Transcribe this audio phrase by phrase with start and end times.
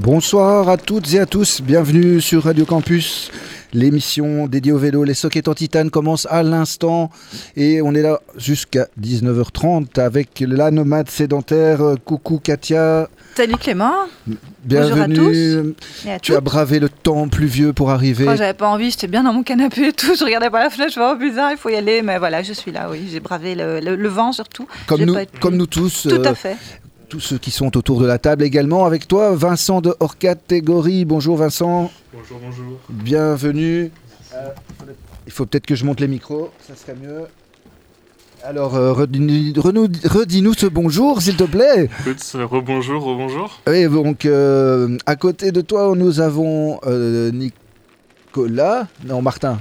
[0.00, 3.30] Bonsoir à toutes et à tous, bienvenue sur Radio Campus.
[3.72, 7.10] L'émission dédiée au vélo, les sockets en titane commence à l'instant
[7.56, 11.80] et on est là jusqu'à 19h30 avec la nomade sédentaire.
[12.04, 13.92] Coucou Katia, Salut Clément.
[14.64, 14.94] bienvenue.
[14.94, 18.24] Bonjour à tous et à Tu as bravé le temps pluvieux pour arriver.
[18.24, 20.14] Moi, j'avais pas envie, j'étais bien dans mon canapé et tout.
[20.18, 22.00] Je regardais par la fenêtre, je vois, oh bizarre, il faut y aller.
[22.02, 23.08] Mais voilà, je suis là, oui.
[23.10, 24.66] J'ai bravé le, le- le vent surtout.
[24.86, 26.56] comme, nous, pas comme nous tous, Tout euh, à fait.
[27.08, 28.84] Tous ceux qui sont autour de la table également.
[28.84, 31.04] Avec toi, Vincent de hors catégorie.
[31.04, 32.78] Bonjour Vincent, Bonjour, bonjour.
[32.88, 33.90] bienvenue.
[34.34, 34.48] Euh,
[35.26, 37.22] il faut peut-être que je monte les micros, ça serait mieux.
[38.44, 41.88] Alors, euh, redis-nous ce bonjour, s'il te plaît.
[42.00, 43.60] Écoute, rebonjour, rebonjour.
[43.66, 46.80] Et donc, euh, à côté de toi, nous avons
[47.32, 48.88] Nicolas.
[49.04, 49.58] Non, Martin.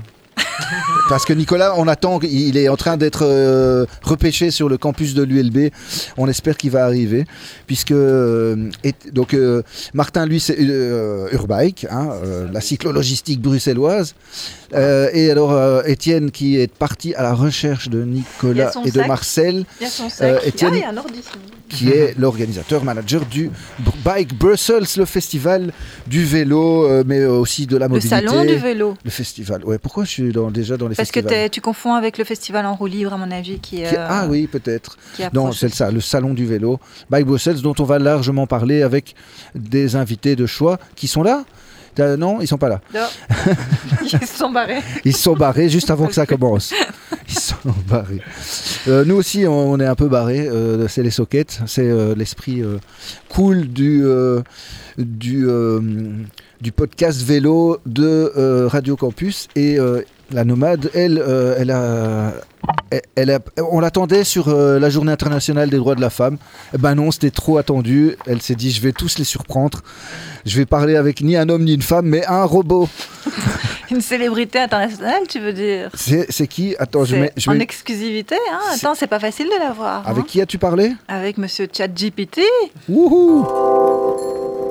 [1.09, 5.13] Parce que Nicolas, on attend, il est en train d'être euh, repêché sur le campus
[5.13, 5.69] de l'ULB.
[6.17, 7.25] On espère qu'il va arriver.
[7.67, 9.61] Puisque, euh, et- donc, euh,
[9.93, 10.57] Martin, lui, c'est
[11.31, 12.09] Urbike, hein,
[12.51, 14.15] la cyclologistique bruxelloise.
[14.73, 19.07] Et alors, Étienne, qui est parti à la recherche de Nicolas et de sac.
[19.07, 20.41] Marcel, Il y a son sac.
[20.45, 20.91] Étienne- Ah,
[21.69, 23.49] qui est l'organisateur manager du
[24.03, 25.71] Bike Brussels, le festival
[26.07, 28.15] du vélo, mais aussi de la Le mobilité.
[28.15, 28.93] salon du vélo.
[29.03, 29.63] Le festival.
[29.65, 32.17] Ouais, pourquoi je suis dans- déjà dans les Parce que festivals t'es- tu confonds avec
[32.17, 34.97] le festival en roue libre, à mon avis, qui, Qui- euh, Ah oui, peut-être.
[35.33, 36.79] Non, c'est ça, le salon du vélo.
[37.09, 39.15] Bike Brussels, dont on va largement parler avec
[39.55, 41.43] des invités de choix qui sont là.
[41.97, 42.81] Euh, non, ils sont pas là.
[42.93, 43.07] Non.
[44.03, 44.81] Ils se sont barrés.
[45.05, 46.73] Ils se sont barrés juste avant que ça commence.
[47.29, 47.55] Ils sont
[47.87, 48.19] barrés.
[48.89, 50.45] Euh, nous aussi, on, on est un peu barrés.
[50.45, 51.61] euh, c'est les sockets.
[51.67, 52.61] C'est l'esprit
[53.29, 54.03] cool du,
[54.97, 55.47] du,
[56.59, 59.47] du podcast vélo de Radio Campus.
[59.55, 59.77] Et
[60.31, 62.33] la nomade, elle, euh, elle a.
[62.89, 63.39] elle- elle a-
[63.71, 66.37] on l'attendait sur euh, la journée internationale des droits de la femme.
[66.73, 68.15] Eh ben non, c'était trop attendu.
[68.25, 69.81] Elle s'est dit, je vais tous les surprendre.
[70.45, 72.89] Je vais parler avec ni un homme ni une femme, mais un robot.
[73.91, 75.91] Une célébrité internationale, tu veux dire?
[75.93, 76.75] C'est qui?
[76.79, 77.31] Attends, je mets.
[77.37, 80.07] Je En exclusivité, hein Attends, c'est pas facile de l'avoir.
[80.07, 80.27] Avec hein.
[80.27, 80.93] qui as-tu parlé?
[81.07, 82.39] Avec monsieur ChatGPT
[82.89, 83.45] Wouhou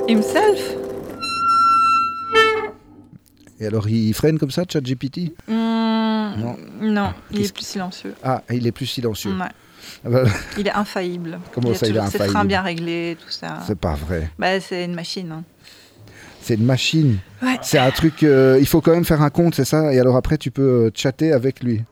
[0.08, 0.74] himself.
[3.60, 5.52] Et alors il freine comme ça, ChatGPT Hmm,
[6.40, 6.56] Non.
[6.80, 8.14] non, il Qu'est-ce est plus silencieux.
[8.22, 9.30] Ah, il est plus silencieux.
[9.32, 9.46] Ouais.
[10.04, 10.22] Ah bah,
[10.58, 11.38] Il est infaillible.
[11.54, 13.58] Comment il a ça, il est toujours ses freins infaillible bien réglés, tout ça.
[13.66, 14.30] c'est pas vrai.
[14.38, 15.30] Bah, c'est une machine.
[15.32, 15.44] hein.
[16.40, 17.18] C'est une machine.
[17.42, 17.56] Ouais.
[17.62, 18.22] C'est un truc.
[18.22, 19.92] euh, il faut quand même faire un compte, c'est ça?
[19.94, 21.82] Et alors après, tu peux euh, chatter avec lui?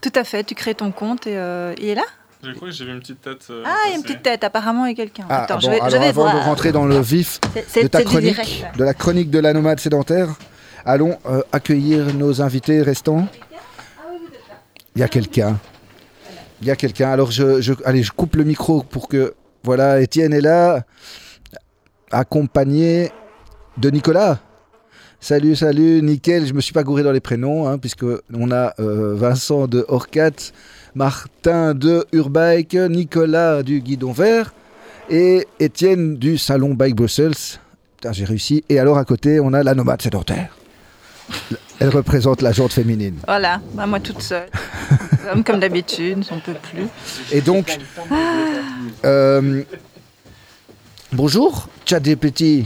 [0.00, 2.04] Tout à fait, tu crées ton compte et euh, il est là?
[2.44, 3.46] Je crois que j'ai vu une petite tête.
[3.50, 5.24] euh, Ah, il y a une petite tête, apparemment il y a quelqu'un.
[5.28, 6.34] Ah, Attends, bon, je vais, je alors vais avant voir.
[6.36, 7.40] de rentrer dans le vif
[7.82, 8.66] de ta chronique, direct.
[8.78, 10.28] de la chronique de la nomade sédentaire,
[10.84, 13.26] allons euh, accueillir nos invités restants.
[14.94, 15.58] Il y a quelqu'un.
[16.60, 17.10] Il y a quelqu'un.
[17.10, 19.34] Alors, je, allez, je coupe le micro pour que.
[19.64, 20.84] Voilà, Étienne est là,
[22.10, 23.10] accompagné
[23.76, 24.40] de Nicolas.
[25.20, 26.46] Salut, salut, nickel.
[26.46, 29.84] Je me suis pas gouré dans les prénoms, hein, puisque on a euh, Vincent de
[29.88, 30.52] Orcat,
[30.94, 34.54] Martin de Urbike, Nicolas du Guidon Vert
[35.10, 37.58] et Étienne du Salon Bike Brussels.
[38.12, 38.64] J'ai réussi.
[38.68, 40.56] Et alors à côté, on a la nomade sédentaire.
[41.80, 43.16] Elle représente la jante féminine.
[43.26, 44.48] Voilà, bah, moi toute seule.
[45.30, 46.84] Comme, comme d'habitude, on peut plus.
[47.32, 47.76] Et donc,
[49.04, 49.62] euh,
[51.12, 52.64] bonjour, ChatGPT.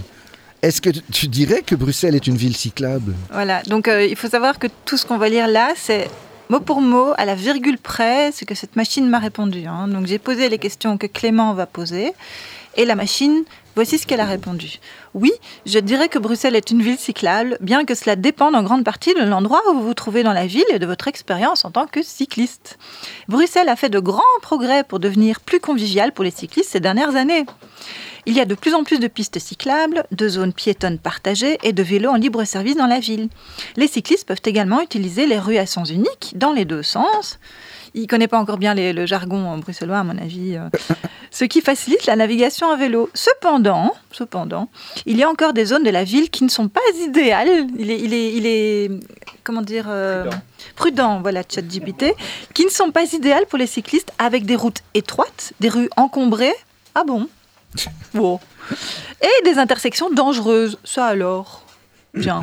[0.62, 3.15] Est-ce que tu- tu dirais que Bruxelles est une ville cyclable?
[3.33, 6.09] Voilà, donc euh, il faut savoir que tout ce qu'on va lire là, c'est
[6.51, 9.67] mot pour mot, à la virgule près, ce que cette machine m'a répondu.
[9.67, 9.89] hein.
[9.89, 12.12] Donc j'ai posé les questions que Clément va poser,
[12.77, 13.43] et la machine,
[13.75, 14.78] voici ce qu'elle a répondu.
[15.15, 15.33] Oui,
[15.66, 19.15] je dirais que Bruxelles est une ville cyclable, bien que cela dépende en grande partie
[19.15, 21.87] de l'endroit où vous vous trouvez dans la ville et de votre expérience en tant
[21.87, 22.78] que cycliste.
[23.28, 27.16] Bruxelles a fait de grands progrès pour devenir plus conviviale pour les cyclistes ces dernières
[27.16, 27.45] années.
[28.24, 31.72] Il y a de plus en plus de pistes cyclables, de zones piétonnes partagées et
[31.72, 33.28] de vélos en libre service dans la ville.
[33.77, 37.41] Les cyclistes peuvent également utiliser les rues à sens unique dans les deux sens.
[37.94, 40.68] Il ne connaît pas encore bien les- le jargon bruxellois, à mon avis, euh,
[41.30, 43.10] ce qui facilite la navigation à vélo.
[43.12, 44.68] Cependant, cependant,
[45.04, 47.66] il y a encore des zones de la ville qui ne sont pas idéales.
[47.78, 48.91] Il est, il est, il est
[49.44, 50.24] comment dire, euh,
[50.77, 52.15] prudent, voilà, ChatGPT,
[52.54, 56.54] qui ne sont pas idéales pour les cyclistes avec des routes étroites, des rues encombrées.
[56.95, 57.28] Ah bon?
[58.15, 58.38] Bon.
[59.22, 60.78] Et des intersections dangereuses.
[60.84, 61.65] Ça alors?
[62.14, 62.42] Bien.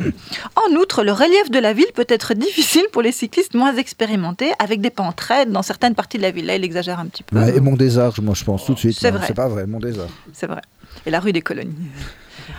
[0.56, 4.50] En outre, le relief de la ville peut être difficile pour les cyclistes moins expérimentés,
[4.58, 6.46] avec des pentes raides dans certaines parties de la ville.
[6.46, 7.38] Là, il exagère un petit peu.
[7.38, 8.98] Ouais, Et Mont-des-Arts, moi je pense tout de suite.
[8.98, 9.26] C'est vrai.
[9.26, 10.08] C'est pas vrai, Mont-des-Arts.
[10.32, 10.62] C'est vrai.
[11.06, 11.74] Et la rue des colonies.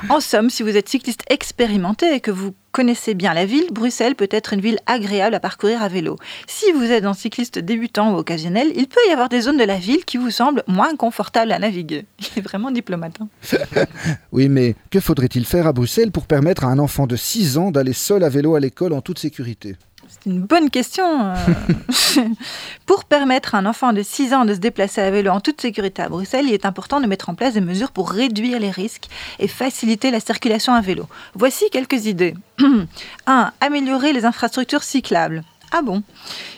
[0.10, 4.16] En somme, si vous êtes cycliste expérimenté et que vous connaissez bien la ville, Bruxelles
[4.16, 6.18] peut être une ville agréable à parcourir à vélo.
[6.48, 9.64] Si vous êtes un cycliste débutant ou occasionnel, il peut y avoir des zones de
[9.64, 12.06] la ville qui vous semblent moins confortables à naviguer.
[12.20, 13.16] Il est vraiment diplomate.
[13.22, 13.28] hein.
[14.32, 17.72] Oui, mais que faudrait-il faire à Bruxelles pour permettre à un enfant de 6 ans
[17.72, 19.76] d'aller seul à vélo à l'école en toute sécurité?
[20.26, 21.06] Une bonne question.
[21.22, 21.36] euh.
[22.86, 25.62] pour permettre à un enfant de 6 ans de se déplacer à vélo en toute
[25.62, 28.72] sécurité à Bruxelles, il est important de mettre en place des mesures pour réduire les
[28.72, 29.08] risques
[29.40, 31.08] et faciliter la circulation à vélo.
[31.36, 32.36] Voici quelques idées.
[33.28, 33.52] 1.
[33.62, 35.44] Améliorer les infrastructures cyclables.
[35.72, 36.04] Ah bon?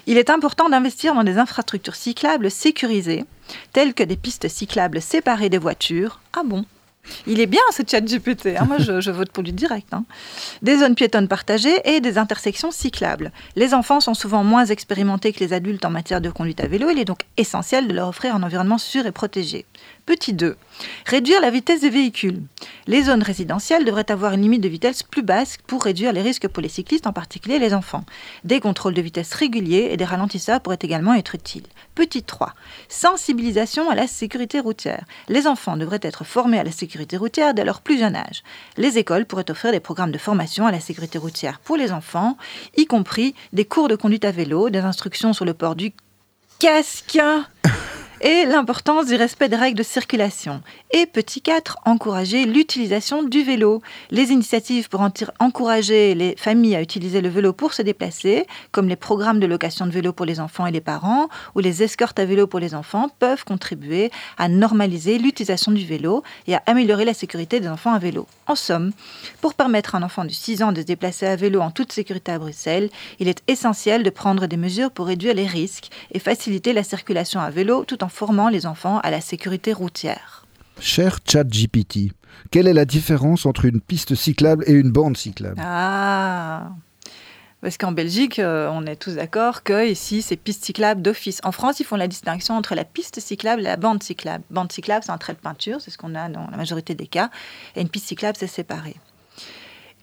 [0.07, 3.25] Il est important d'investir dans des infrastructures cyclables sécurisées,
[3.71, 6.19] telles que des pistes cyclables séparées des voitures.
[6.33, 6.65] Ah bon?
[7.27, 8.65] Il est bien ce chat GPT, hein.
[8.65, 9.93] moi je, vote pour lui direct.
[9.93, 10.05] hein.
[10.61, 13.31] Des zones piétonnes partagées et des intersections cyclables.
[13.55, 16.89] Les enfants sont souvent moins expérimentés que les adultes en matière de conduite à vélo,
[16.89, 19.65] il est donc essentiel de leur offrir un environnement sûr et protégé.
[20.05, 20.57] Petit 2.
[21.05, 22.41] Réduire la vitesse des véhicules.
[22.87, 26.49] Les zones résidentielles devraient avoir une limite de vitesse plus basse pour réduire les risques
[26.49, 28.03] pour les cyclistes, en particulier les enfants.
[28.43, 31.63] Des contrôles de vitesse réguliers et des ralentisseurs pourraient également être utiles.
[31.95, 32.53] Petit 3.
[32.89, 35.05] Sensibilisation à la sécurité routière.
[35.29, 38.43] Les enfants devraient être formés à la sécurité routière dès leur plus jeune âge.
[38.75, 42.37] Les écoles pourraient offrir des programmes de formation à la sécurité routière pour les enfants,
[42.75, 45.93] y compris des cours de conduite à vélo, des instructions sur le port du
[46.59, 47.21] casque
[48.23, 50.61] et l'importance du respect des règles de circulation.
[50.91, 53.81] Et petit 4, encourager l'utilisation du vélo.
[54.11, 55.05] Les initiatives pour
[55.39, 59.85] encourager les familles à utiliser le vélo pour se déplacer, comme les programmes de location
[59.85, 62.73] de vélo pour les enfants et les parents, ou les escortes à vélo pour les
[62.75, 67.93] enfants, peuvent contribuer à normaliser l'utilisation du vélo et à améliorer la sécurité des enfants
[67.93, 68.25] à vélo.
[68.47, 68.93] En somme,
[69.41, 71.91] pour permettre à un enfant de 6 ans de se déplacer à vélo en toute
[71.91, 72.89] sécurité à Bruxelles,
[73.19, 77.41] il est essentiel de prendre des mesures pour réduire les risques et faciliter la circulation
[77.41, 80.45] à vélo tout en formant les enfants à la sécurité routière.
[80.79, 82.11] Cher ChatGPT,
[82.51, 85.59] quelle est la différence entre une piste cyclable et une bande cyclable?
[85.63, 86.71] Ah
[87.61, 91.39] parce qu'en Belgique, euh, on est tous d'accord que ici, c'est piste cyclable d'office.
[91.45, 94.43] En France, ils font la distinction entre la piste cyclable et la bande cyclable.
[94.49, 97.07] Bande cyclable, c'est un trait de peinture, c'est ce qu'on a dans la majorité des
[97.07, 97.29] cas.
[97.77, 98.97] Et une piste cyclable, c'est séparé.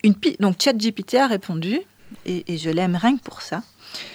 [0.05, 1.81] Une pi- Donc, ChatGPT a répondu,
[2.25, 3.63] et, et je l'aime rien que pour ça.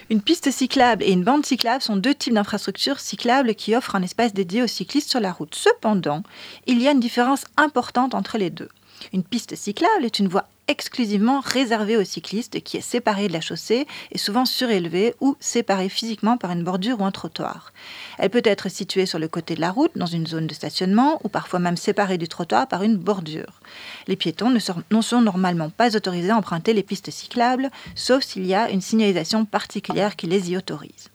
[0.10, 4.04] Une piste cyclable et une bande cyclable sont deux types d'infrastructures cyclables qui offrent un
[4.04, 5.56] espace dédié aux cyclistes sur la route.
[5.56, 6.24] Cependant,
[6.68, 8.70] il y a une différence importante entre les deux.
[9.14, 13.42] Une piste cyclable est une voie exclusivement réservée aux cyclistes qui est séparée de la
[13.42, 17.72] chaussée et souvent surélevée ou séparée physiquement par une bordure ou un trottoir.
[18.18, 21.20] Elle peut être située sur le côté de la route, dans une zone de stationnement
[21.24, 23.62] ou parfois même séparée du trottoir par une bordure.
[24.08, 28.56] Les piétons ne sont, normalement pas autorisés à emprunter les pistes cyclables, sauf s'il y
[28.56, 31.10] a une signalisation particulière qui les y autorise.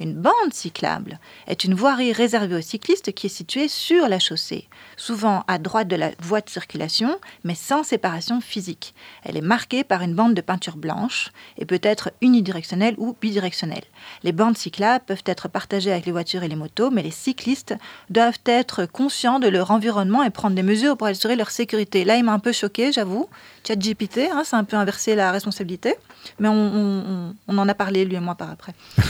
[0.00, 4.68] Une bande cyclable est une voirie réservée aux cyclistes qui est située sur la chaussée,
[4.96, 8.94] souvent à droite de la voie de circulation, mais sans séparation physique.
[9.24, 13.84] Elle est marquée par une bande de peinture blanche et peut être unidirectionnelle ou bidirectionnelle.
[14.22, 17.74] Les bandes cyclables peuvent être partagées avec les voitures et les motos, mais les cyclistes
[18.10, 22.04] doivent être conscients de leur environnement et prendre des mesures pour assurer leur sécurité.
[22.04, 23.28] Là, il m'a un peu choqué, j'avoue.
[23.66, 25.94] ChatGPT, hein, c'est un peu inversé la responsabilité,
[26.38, 28.74] mais on, en a parlé, lui et moi, par après.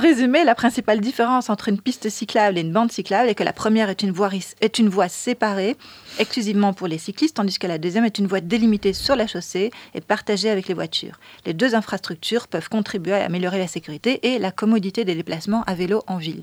[0.00, 3.52] résumé, la principale différence entre une piste cyclable et une bande cyclable est que la
[3.52, 5.76] première est une voie, séparée
[6.18, 9.70] exclusivement pour les cyclistes, tandis que la deuxième est une voie délimitée sur la chaussée
[9.94, 11.20] et partagée avec les voitures.
[11.46, 15.74] Les deux infrastructures peuvent contribuer à améliorer la sécurité et la commodité des déplacements à
[15.74, 16.42] vélo en ville.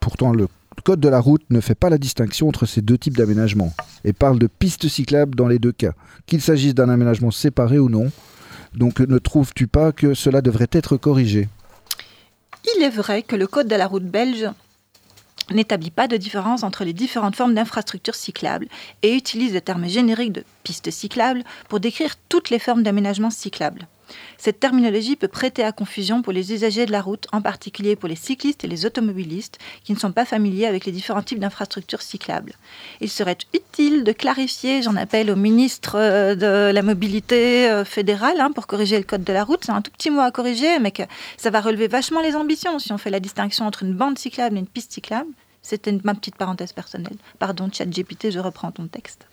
[0.00, 0.48] Pourtant, le
[0.84, 3.72] code de la route ne fait pas la distinction entre ces deux types d'aménagements
[4.04, 5.92] et parle de pistes cyclables dans les deux cas,
[6.26, 8.10] qu'il s'agisse d'un aménagement séparé ou non.
[8.74, 11.48] Donc ne trouves-tu pas que cela devrait être corrigé?
[12.64, 14.48] Il est vrai que le code de la route belge
[15.50, 18.68] n'établit pas de différence entre les différentes formes d'infrastructures cyclables
[19.02, 23.86] et utilise le terme générique de piste cyclable pour décrire toutes les formes d'aménagement cyclable.
[24.38, 28.08] Cette terminologie peut prêter à confusion pour les usagers de la route, en particulier pour
[28.08, 32.02] les cyclistes et les automobilistes qui ne sont pas familiers avec les différents types d'infrastructures
[32.02, 32.52] cyclables.
[33.00, 38.40] Il serait utile de clarifier, j'en appelle au ministre euh, de la mobilité euh, fédérale
[38.40, 39.64] hein, pour corriger le code de la route.
[39.64, 40.92] C'est un tout petit mot à corriger, mais
[41.36, 44.56] ça va relever vachement les ambitions si on fait la distinction entre une bande cyclable
[44.56, 45.30] et une piste cyclable.
[45.62, 47.16] C'était ma petite parenthèse personnelle.
[47.38, 49.26] Pardon, ChatGPT, je reprends ton texte.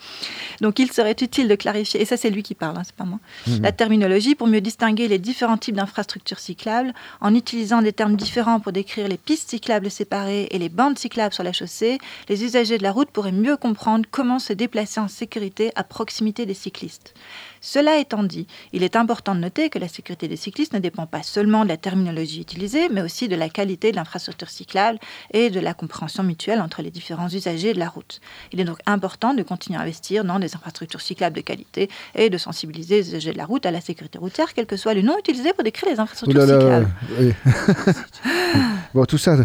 [0.62, 3.03] Donc, il serait utile de clarifier, et ça c'est lui qui parle, hein, c'est pas
[3.03, 3.19] moi,
[3.62, 8.59] la terminologie pour mieux distinguer les différents types d'infrastructures cyclables en utilisant des termes différents
[8.59, 11.98] pour décrire les pistes cyclables séparées et les bandes cyclables sur la chaussée.
[12.27, 16.45] Les usagers de la route pourraient mieux comprendre comment se déplacer en sécurité à proximité
[16.45, 17.13] des cyclistes.
[17.62, 21.06] Cela étant dit, il est important de noter que la sécurité des cyclistes ne dépend
[21.06, 25.00] pas seulement de la terminologie utilisée, mais aussi de la qualité de l'infrastructure cyclable
[25.32, 28.22] et de la compréhension mutuelle entre les différents usagers de la route.
[28.51, 32.30] Il est donc important de continuer à investir dans des infrastructures cyclables de qualité et
[32.30, 35.01] de sensibiliser les usagers de la route à la sécurité routière, quel que soit le
[35.01, 36.89] nom utilisé pour décrire les infrastructures cyclables.
[37.20, 37.34] Oui.
[38.94, 39.38] bon, tout ça,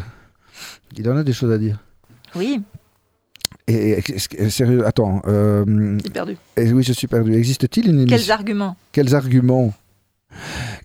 [0.97, 1.79] il en a des choses à dire.
[2.35, 2.63] Oui.
[3.67, 3.99] Et,
[4.39, 5.23] et, sérieux, attends.
[5.27, 6.37] Euh, perdu.
[6.57, 7.35] Et, oui, je suis perdu.
[7.35, 8.77] Existe-t-il une émission Quels arguments?
[8.93, 9.73] Quels arguments?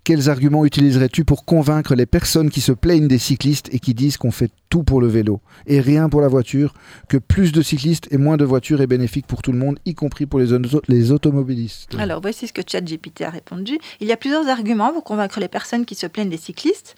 [0.09, 4.17] Quels arguments utiliserais-tu pour convaincre les personnes qui se plaignent des cyclistes et qui disent
[4.17, 6.73] qu'on fait tout pour le vélo et rien pour la voiture,
[7.07, 9.93] que plus de cyclistes et moins de voitures est bénéfique pour tout le monde, y
[9.93, 11.93] compris pour les, les automobilistes?
[11.99, 13.77] Alors voici ce que ChatGPT a répondu.
[13.99, 16.95] Il y a plusieurs arguments pour convaincre les personnes qui se plaignent des cyclistes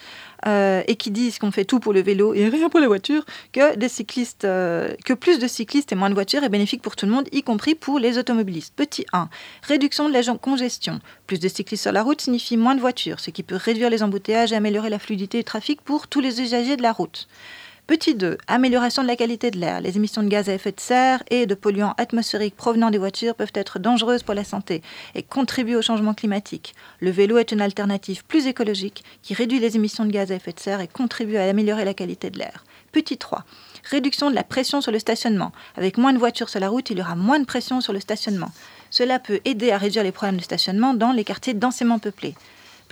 [0.48, 3.26] euh, et qui disent qu'on fait tout pour le vélo et rien pour la voiture,
[3.52, 6.96] que, des cyclistes, euh, que plus de cyclistes et moins de voitures est bénéfique pour
[6.96, 8.74] tout le monde, y compris pour les automobilistes.
[8.76, 9.30] Petit 1.
[9.64, 11.00] Réduction de la congestion.
[11.28, 14.04] Plus de cyclistes sur la route signifie moins de voitures, ce qui peut réduire les
[14.04, 17.28] embouteillages et améliorer la fluidité du trafic pour tous les usagers de la route.
[17.88, 18.38] Petit 2.
[18.48, 19.82] Amélioration de la qualité de l'air.
[19.82, 23.36] Les émissions de gaz à effet de serre et de polluants atmosphériques provenant des voitures
[23.36, 24.82] peuvent être dangereuses pour la santé
[25.16, 26.74] et contribuer au changement climatique.
[27.00, 30.54] Le vélo est une alternative plus écologique qui réduit les émissions de gaz à effet
[30.54, 32.64] de serre et contribue à améliorer la qualité de l'air.
[32.92, 33.44] Petit 3.
[33.90, 35.52] Réduction de la pression sur le stationnement.
[35.76, 38.00] Avec moins de voitures sur la route, il y aura moins de pression sur le
[38.00, 38.52] stationnement.
[38.90, 42.36] Cela peut aider à réduire les problèmes de stationnement dans les quartiers densément peuplés.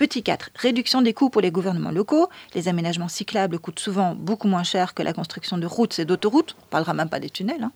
[0.00, 2.30] Petit 4, réduction des coûts pour les gouvernements locaux.
[2.54, 6.56] Les aménagements cyclables coûtent souvent beaucoup moins cher que la construction de routes et d'autoroutes.
[6.58, 7.64] On ne parlera même pas des tunnels.
[7.64, 7.72] Hein.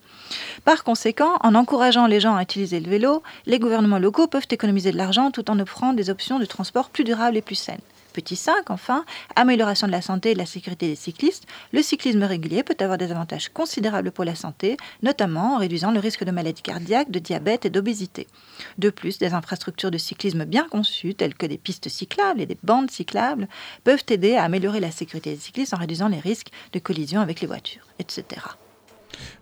[0.64, 4.90] Par conséquent, en encourageant les gens à utiliser le vélo, les gouvernements locaux peuvent économiser
[4.90, 7.76] de l'argent tout en offrant des options de transport plus durables et plus saines.
[8.14, 9.04] Petit 5, enfin,
[9.34, 11.48] amélioration de la santé et de la sécurité des cyclistes.
[11.72, 15.98] Le cyclisme régulier peut avoir des avantages considérables pour la santé, notamment en réduisant le
[15.98, 18.28] risque de maladies cardiaques, de diabète et d'obésité.
[18.78, 22.58] De plus, des infrastructures de cyclisme bien conçues, telles que des pistes cyclables et des
[22.62, 23.48] bandes cyclables,
[23.82, 27.40] peuvent aider à améliorer la sécurité des cyclistes en réduisant les risques de collision avec
[27.40, 28.40] les voitures, etc.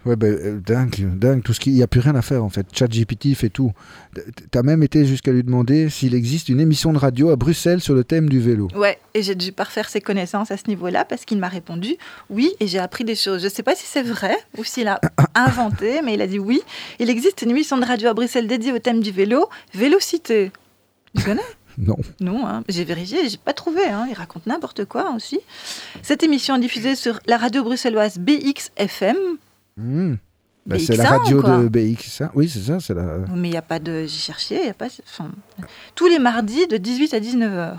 [0.04, 1.42] Ouais, ben, dingue, dingue.
[1.42, 2.66] Tout ce qu'il n'y a plus rien à faire en fait.
[2.72, 3.72] ChatGPT fait tout.
[4.14, 7.80] Tu as même été jusqu'à lui demander s'il existe une émission de radio à Bruxelles
[7.80, 8.68] sur le thème du vélo.
[8.74, 11.96] Ouais, et j'ai dû parfaire ses connaissances à ce niveau-là parce qu'il m'a répondu
[12.30, 13.40] oui et j'ai appris des choses.
[13.40, 15.00] Je ne sais pas si c'est vrai ou s'il a
[15.34, 16.60] inventé, mais il a dit oui.
[16.98, 20.50] Il existe une émission de radio à Bruxelles dédiée au thème du vélo, Vélocité.
[21.16, 21.42] Tu connais
[21.78, 21.96] non.
[22.20, 22.64] Non, hein.
[22.68, 23.84] j'ai vérifié, j'ai pas trouvé.
[23.86, 24.06] Hein.
[24.10, 25.40] Il raconte n'importe quoi aussi.
[26.02, 29.16] Cette émission est diffusée sur la radio bruxelloise BXFM,
[29.76, 30.14] Hmm.
[30.64, 32.22] Bah, c'est la radio de BX.
[32.34, 32.78] Oui, c'est ça.
[32.78, 33.18] C'est la...
[33.34, 34.02] Mais il n'y a pas de.
[34.02, 34.86] J'ai cherché, il y a pas.
[35.94, 37.78] tous les mardis de 18 à 19h.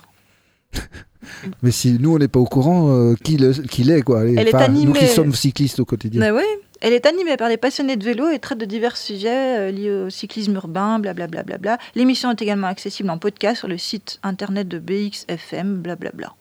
[1.61, 3.37] Mais si nous, on n'est pas au courant euh, qui
[3.69, 4.25] qu'il est, quoi.
[4.25, 4.85] Elle est animée...
[4.85, 6.19] Nous qui sommes cyclistes au quotidien.
[6.19, 6.43] Mais oui,
[6.81, 9.91] elle est animée par des passionnés de vélo et traite de divers sujets euh, liés
[9.91, 11.43] au cyclisme urbain, blablabla.
[11.43, 11.85] Bla, bla, bla.
[11.95, 16.33] L'émission est également accessible en podcast sur le site internet de BXFM, blablabla.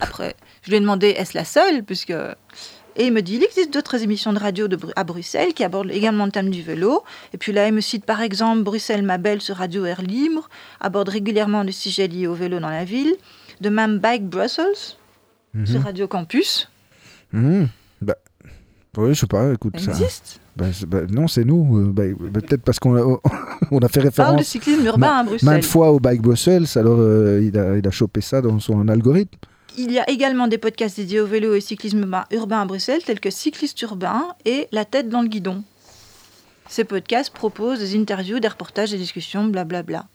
[0.00, 2.12] Après, je lui ai demandé est-ce la seule, puisque
[2.96, 5.90] et il me dit, il existe d'autres émissions de radio de, à Bruxelles qui abordent
[5.90, 7.02] également le thème du vélo.
[7.32, 10.48] Et puis là, il me cite par exemple Bruxelles ma belle sur Radio Air Libre,
[10.80, 13.14] aborde régulièrement des sujets liés au vélo dans la ville.
[13.60, 14.96] De même Bike Brussels
[15.54, 15.66] mhm.
[15.66, 16.68] sur Radio Campus.
[17.32, 17.64] Mmh.
[18.00, 18.14] Bah,
[18.96, 19.78] oui, je sais pas, écoute.
[19.78, 20.40] Ça, existe?
[20.56, 21.80] Bah, bah, non, c'est nous.
[21.80, 22.04] Euh, bah,
[22.40, 23.20] peut-être parce qu'on a,
[23.70, 24.30] on a fait référence.
[24.30, 25.48] Parle de cyclisme urbain à Bruxelles.
[25.48, 28.86] Maintes fois au Bike Brussels, alors euh, il, a, il a chopé ça dans son
[28.88, 29.36] algorithme.
[29.76, 33.02] Il y a également des podcasts dédiés au vélo et au cyclisme urbain à Bruxelles,
[33.02, 35.64] tels que Cycliste urbain et La tête dans le guidon.
[36.68, 40.06] Ces podcasts proposent des interviews, des reportages, des discussions, blablabla.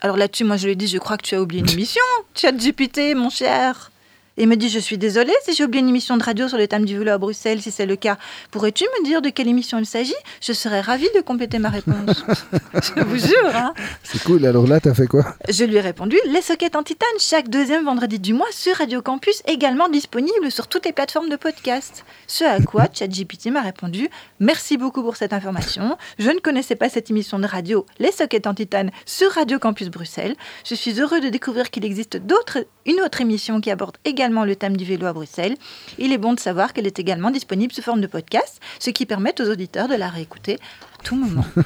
[0.00, 2.04] Alors là-dessus, moi je lui ai dit, je crois que tu as oublié une émission,
[2.34, 3.90] chat GPT, mon cher.
[4.38, 6.58] Et il me dit Je suis désolée si j'ai oublié une émission de radio sur
[6.58, 7.60] le thème du vélo à Bruxelles.
[7.60, 8.18] Si c'est le cas,
[8.52, 10.14] pourrais-tu me dire de quelle émission il s'agit?
[10.40, 12.24] Je serais ravie de compléter ma réponse.
[12.74, 13.50] je vous jure.
[13.52, 13.74] Hein.
[14.04, 14.46] C'est cool.
[14.46, 15.34] Alors là, tu as fait quoi?
[15.48, 19.02] Je lui ai répondu Les sockets en titane, chaque deuxième vendredi du mois sur Radio
[19.02, 22.04] Campus, également disponible sur toutes les plateformes de podcast.
[22.28, 25.98] Ce à quoi ChatGPT m'a répondu Merci beaucoup pour cette information.
[26.20, 29.88] Je ne connaissais pas cette émission de radio, Les sockets en titane, sur Radio Campus
[29.88, 30.36] Bruxelles.
[30.64, 34.56] Je suis heureux de découvrir qu'il existe d'autres, une autre émission qui aborde également le
[34.56, 35.56] thème du vélo à Bruxelles.
[35.98, 39.06] Il est bon de savoir qu'elle est également disponible sous forme de podcast, ce qui
[39.06, 40.58] permet aux auditeurs de la réécouter
[40.98, 41.44] à tout moment.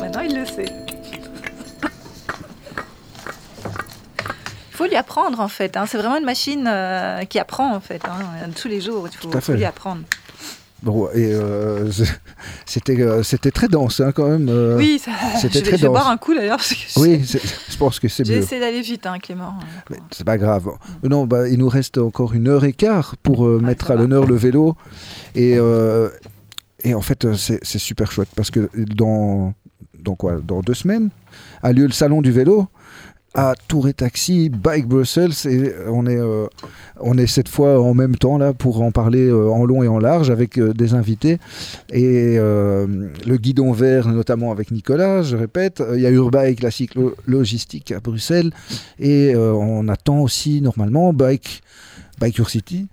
[0.00, 0.72] Maintenant, il le sait.
[4.70, 5.76] Il faut lui apprendre en fait.
[5.76, 5.84] Hein.
[5.86, 8.02] C'est vraiment une machine euh, qui apprend en fait.
[8.06, 8.50] Hein.
[8.56, 10.02] Tous les jours, il faut lui apprendre.
[10.82, 11.90] Bon, et euh,
[12.66, 14.48] c'était euh, c'était très dense hein, quand même.
[14.48, 15.00] Euh, oui,
[15.40, 15.80] c'était très dense.
[15.80, 16.60] Je vais boire un coup d'ailleurs.
[16.96, 18.34] Oui, je pense que c'est mieux.
[18.34, 19.54] J'ai essayé d'aller vite, hein, Clément.
[20.10, 20.70] C'est pas grave.
[21.02, 24.36] Non, bah, il nous reste encore une heure et quart pour mettre à l'honneur le
[24.36, 24.76] vélo.
[25.34, 25.58] Et,
[26.84, 29.54] et en fait, c'est super chouette parce que dans
[29.98, 31.10] donc quoi, dans deux semaines,
[31.62, 32.68] a lieu le salon du vélo
[33.34, 36.46] à Tour et Taxi, Bike Brussels, et on est, euh,
[37.00, 39.88] on est cette fois en même temps là pour en parler euh, en long et
[39.88, 41.38] en large avec euh, des invités
[41.92, 42.86] et euh,
[43.26, 47.92] le guidon vert notamment avec Nicolas, je répète, il y a Urbike, la cyclo logistique
[47.92, 48.50] à Bruxelles
[48.98, 51.62] et euh, on attend aussi normalement Bike,
[52.18, 52.88] Bike Your City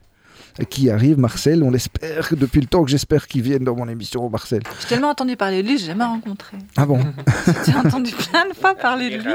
[0.69, 4.27] qui arrive, Marcel, on l'espère, depuis le temps que j'espère qu'il vienne dans mon émission,
[4.29, 4.63] Marcel.
[4.81, 6.57] J'ai tellement entendu parler de lui, j'ai jamais rencontré.
[6.75, 6.99] Ah bon
[7.65, 9.33] J'ai entendu plein de fois parler de lui.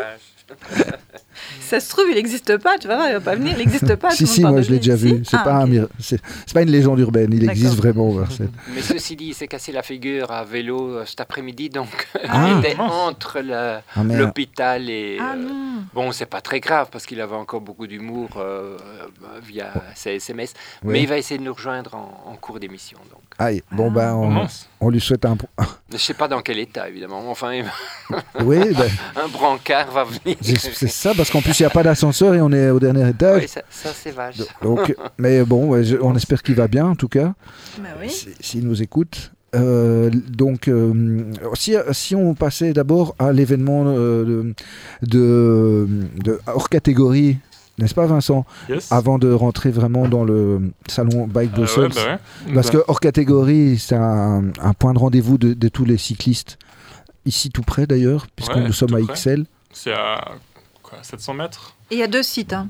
[1.61, 3.59] Si ça se trouve, il n'existe pas, tu vas voir, il va pas venir, il
[3.59, 4.11] n'existe pas.
[4.11, 5.25] Si, si, moi je l'ai déjà Si vu.
[5.25, 6.21] C'est Ah, pas, un c'est
[6.53, 8.49] pas une légende urbaine, il existe vraiment, Marcel.
[8.75, 12.49] Mais ceci dit, il s'est cassé la figure à vélo euh, cet après-midi, donc Ah.
[12.51, 15.17] il était entre Ah, l'hôpital et...
[15.21, 15.49] Ah euh.
[15.95, 20.13] Bon, c'est pas très grave parce qu'il avait encore beaucoup d'humour euh, euh, via ses
[20.17, 20.93] SMS, Oui.
[20.93, 22.99] mais il va essayer de nous rejoindre en, en cours d'émission.
[23.11, 23.95] Donc, Aïe, bon, Ah.
[23.95, 24.49] ben,
[24.81, 25.37] on, lui souhaite un.
[25.93, 27.23] je sais pas dans quel état évidemment.
[27.31, 27.51] Enfin,
[28.45, 28.89] Oui, ben,
[29.25, 30.37] un brancard va venir.
[30.43, 33.09] c'est ça, parce qu'en plus, il n'y a pas d'ascenseur et on est au dernier
[33.09, 33.43] étage.
[33.43, 34.37] Oui, ça, ça, c'est vache.
[34.63, 37.35] Donc, mais bon, ouais, je- on espère qu'il va bien, en tout cas,
[37.79, 38.11] Bah oui.
[38.11, 39.33] si- s'il nous écoute.
[39.55, 41.25] Euh, donc, euh,
[41.55, 44.55] si, si on passait d'abord à l'événement euh, de,
[45.07, 45.87] de,
[46.25, 47.37] de- hors catégorie,
[47.79, 48.91] n'est-ce pas, Vincent Yes.
[48.93, 51.93] Avant de rentrer vraiment dans le salon Bike Euh, ouais, Brussels?
[51.95, 52.13] bah
[52.47, 52.55] ouais.
[52.55, 55.97] Parce Bah, que hors catégorie, c'est un, un point de rendez-vous de, de tous les
[55.99, 56.59] cyclistes.
[57.25, 59.15] Ici tout près d'ailleurs, puisque Ouais, nous sommes à près.
[59.15, 59.45] XL.
[59.73, 60.33] C'est à
[60.83, 61.75] quoi, 700 mètres?
[61.91, 62.53] Et il y a deux sites.
[62.53, 62.69] Hein.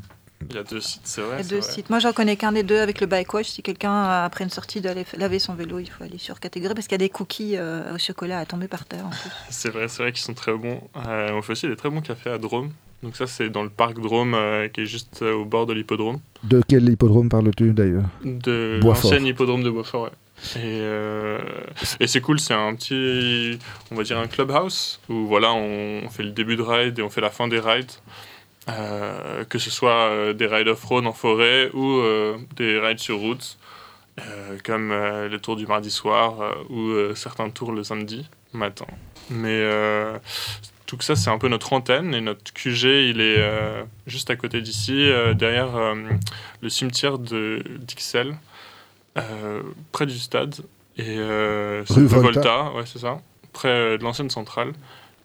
[0.51, 1.37] Il y a deux sites, c'est Il vrai.
[1.37, 1.89] y a c'est deux sites.
[1.89, 3.47] Moi, j'en connais qu'un des deux avec le bike wash.
[3.47, 6.75] Si quelqu'un, après une sortie, doit aller laver son vélo, il faut aller sur catégorie
[6.75, 9.05] parce qu'il y a des cookies euh, au chocolat à tomber par terre.
[9.51, 10.81] C'est vrai, c'est vrai qu'ils sont très bons.
[11.07, 12.71] Euh, on fait aussi des très bons cafés à Drôme.
[13.03, 15.73] Donc ça, c'est dans le parc Drôme euh, qui est juste euh, au bord de
[15.73, 16.21] l'hippodrome.
[16.45, 18.05] De quel hippodrome parles-tu d'ailleurs?
[18.25, 19.11] De Boisfort.
[19.11, 20.11] l'ancien hippodrome de Beaufort, ouais.
[20.57, 21.39] Et, euh,
[22.01, 23.59] et c'est cool, c'est un petit,
[23.91, 27.11] on va dire un clubhouse où voilà, on fait le début de ride et on
[27.11, 27.91] fait la fin des rides.
[28.67, 32.01] Que ce soit des rides off-road en forêt ou
[32.57, 33.59] des rides sur route,
[34.65, 34.93] comme
[35.31, 38.87] les tours du mardi soir ou certains tours le samedi matin.
[39.31, 39.65] Mais
[40.99, 44.37] tout ça, c'est un peu notre antenne et notre QG, il est euh, juste à
[44.37, 45.95] côté d'ici, euh, derrière euh,
[46.61, 48.37] le cimetière de d'Ixelles,
[49.93, 50.57] près du stade.
[50.99, 51.17] Et
[51.87, 52.73] c'est Rue rue Volta.
[52.73, 53.21] ouais, c'est ça,
[53.53, 54.73] près de l'ancienne centrale.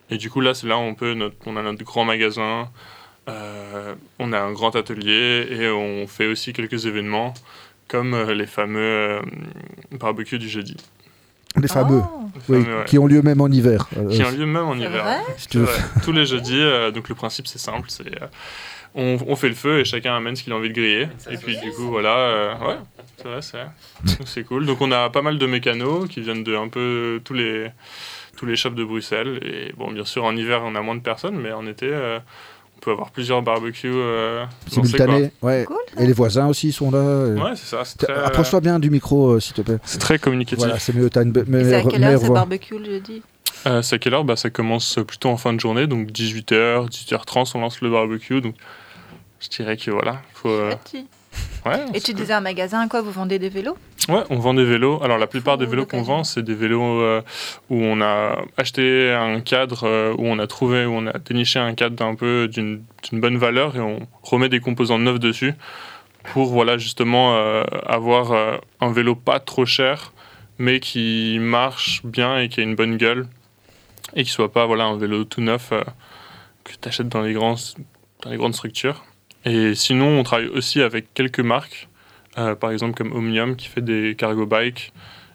[0.09, 2.69] Et du coup, là, c'est là où on, peut notre, on a notre grand magasin,
[3.27, 7.33] on a un grand atelier et on fait aussi quelques événements
[7.89, 9.21] comme les fameux
[9.91, 10.77] barbecues du jeudi.
[11.61, 12.85] Les fameux, Oh, Les oui, fameux, ouais.
[12.85, 13.87] qui ont lieu même en hiver.
[13.97, 15.03] euh, Qui ont lieu même en hiver.
[15.03, 15.65] vrai si tu veux.
[15.65, 15.71] Ouais,
[16.03, 16.59] tous les jeudis.
[16.61, 18.27] euh, donc le principe c'est simple, c'est euh,
[18.95, 21.07] on, on fait le feu et chacun amène ce qu'il a envie de griller.
[21.29, 22.77] Et puis du coup voilà, euh, ouais,
[23.17, 24.65] c'est vrai, c'est c'est cool.
[24.65, 27.69] Donc on a pas mal de mécanos qui viennent de un peu tous les
[28.37, 29.39] tous les shops de Bruxelles.
[29.43, 32.19] Et bon, bien sûr en hiver on a moins de personnes, mais en été euh,
[32.77, 34.41] on peut avoir plusieurs barbecues euh,
[34.75, 35.65] lancés, Simultané, ouais.
[35.65, 35.77] Cool.
[35.97, 36.99] Et les voisins aussi sont là.
[36.99, 37.35] euh.
[37.35, 37.83] Ouais, c'est ça.
[37.97, 39.77] Très, euh, Approche-toi bien du micro, euh, s'il te plaît.
[39.83, 40.59] c'est très communicatif.
[40.65, 41.09] Voilà, c'est mieux.
[41.09, 43.23] T'as une Et c'est à quelle heure ce barbecue le jeudi?
[43.65, 44.23] Euh, c'est à quelle heure?
[44.23, 48.41] Bah, Ça commence plutôt en fin de journée, donc 18h, 18h30, on lance le barbecue.
[48.41, 48.55] Donc
[49.39, 50.49] je dirais que voilà, faut.
[50.49, 50.73] euh,
[51.65, 53.77] ouais, Et tu disais un magasin, quoi Vous vendez des vélos?
[54.09, 55.01] Ouais, on vend des vélos.
[55.03, 57.21] Alors la plupart des Pour vélos qu'on vend, c'est des vélos euh,
[57.69, 61.59] où on a acheté un cadre, euh, où on a trouvé, où on a déniché
[61.59, 65.53] un cadre d'un peu d'une bonne valeur et on remet des composants neufs dessus
[66.23, 70.13] pour voilà justement euh, avoir un vélo pas trop cher,
[70.57, 73.27] mais qui marche bien et qui a une bonne gueule
[74.15, 75.73] et qui soit pas voilà un vélo tout neuf
[76.63, 77.55] que tu achètes dans les grands
[78.21, 79.03] dans les grandes structures.
[79.45, 81.87] Et sinon, on travaille aussi avec quelques marques.
[82.37, 84.93] Euh, par exemple comme Omnium qui fait des cargo bikes.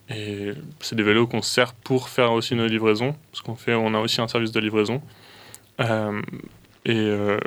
[0.08, 3.94] Et c'est des vélos qu'on sert pour faire aussi nos livraisons, parce qu'on fait, on
[3.94, 5.00] a aussi un service de livraison.
[5.80, 6.20] Euh,
[6.84, 7.38] et, euh,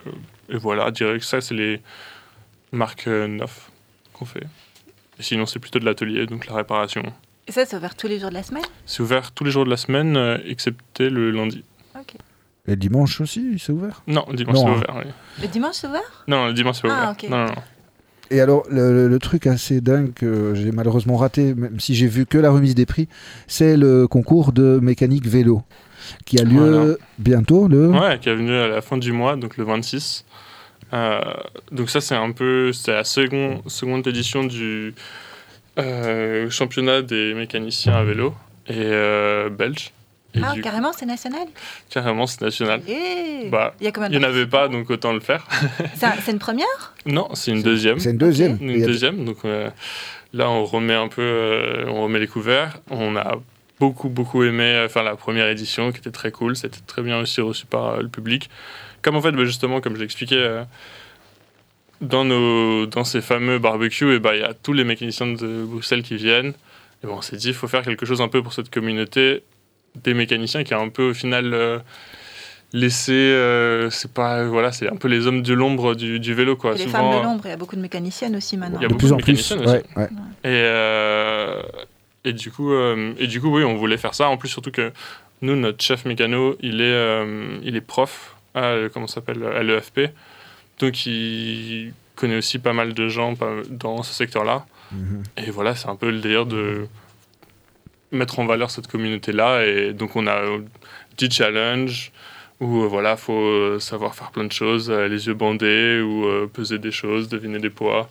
[0.49, 1.81] et voilà, je dirais que ça, c'est les
[2.71, 3.69] marques euh, neuves
[4.13, 4.43] qu'on fait.
[5.19, 7.03] Et sinon, c'est plutôt de l'atelier, donc la réparation.
[7.47, 8.63] Et ça, c'est ouvert tous les jours de la semaine?
[8.85, 11.63] C'est ouvert tous les jours de la semaine, euh, excepté le lundi.
[12.67, 14.01] Et dimanche aussi, c'est ouvert?
[14.07, 14.73] Non, dimanche, c'est hein.
[14.75, 14.95] ouvert.
[15.05, 15.11] oui.
[15.43, 16.23] Le dimanche, c'est ouvert?
[16.27, 17.11] Non, le dimanche, c'est Ah, ouvert.
[17.11, 17.29] ok.
[17.29, 17.63] Non, non, non.
[18.31, 22.37] Et alors, le, truc assez dingue que j'ai malheureusement raté, même si j'ai vu que
[22.37, 23.07] la remise des prix,
[23.47, 25.63] c'est le concours de mécanique vélo
[26.25, 26.95] qui a lieu Voilà.
[27.17, 30.25] bientôt, le Ouais, qui est venu à la fin du mois, donc le 26.
[30.93, 31.19] Euh,
[31.71, 34.93] donc ça, c'est un peu, c'est la seconde, seconde édition du
[35.77, 38.33] euh, championnat des mécaniciens à vélo
[38.67, 39.91] et euh, belge.
[40.35, 41.47] Et Ah, du carrément, c'est national
[41.89, 42.81] carrément, c'est national.
[42.87, 45.19] Eh Bah, Il y a combien Il de n'y en avait pas, donc autant le
[45.19, 45.45] faire.
[45.95, 46.93] C'est un- C'est une première?
[47.05, 47.99] Non, c'est une deuxième.
[47.99, 48.57] C'est une deuxième.
[48.61, 49.69] Une deuxième, donc euh,
[50.33, 52.79] là on remet un peu, euh, on remet les couverts.
[52.89, 53.37] On a
[53.79, 56.55] beaucoup, beaucoup aimé euh, faire la première édition, qui était très cool.
[56.55, 58.49] C'était très bien aussi reçu par euh, le public.
[59.01, 60.63] Comme en fait, bah, justement, comme j'ai expliqué, euh,
[62.01, 65.63] dans, nos, dans ces fameux barbecues, et bah, il y a tous les mécaniciens de
[65.65, 66.53] Bruxelles qui viennent.
[67.03, 69.43] Et bon, on s'est dit, il faut faire quelque chose un peu pour cette communauté
[70.03, 71.79] des mécaniciens qui a un peu au final euh,
[72.73, 73.13] laissé.
[73.13, 74.43] euh, c'est pas.
[74.45, 76.73] Voilà, c'est un peu les hommes de l'ombre du, du vélo, quoi.
[76.75, 78.79] Et les Souvent, femmes de euh, l'ombre, il y a beaucoup de mécaniciennes aussi maintenant.
[78.79, 79.31] Il y a De beaucoup plus de en plus.
[79.31, 79.69] mécaniciennes aussi.
[79.95, 80.09] Ouais, ouais.
[80.43, 81.61] Et, euh,
[82.23, 84.27] et, du coup, euh, et du coup, oui, on voulait faire ça.
[84.29, 84.91] En plus, surtout que
[85.41, 90.11] nous, notre chef mécano, il est, euh, il est prof à, comment s'appelle, à l'EFP.
[90.79, 93.33] Donc, il connaît aussi pas mal de gens
[93.69, 94.65] dans ce secteur-là.
[94.91, 95.23] Mhm.
[95.37, 96.87] Et voilà, c'est un peu le délire de
[98.15, 99.65] mettre en valeur cette communauté-là.
[99.65, 100.39] Et donc, on a
[101.15, 102.11] petit challenge
[102.61, 106.25] où, euh, voilà, faut euh, savoir faire plein de choses, euh, les yeux bandés, ou
[106.25, 108.09] euh, peser des choses, deviner des poids,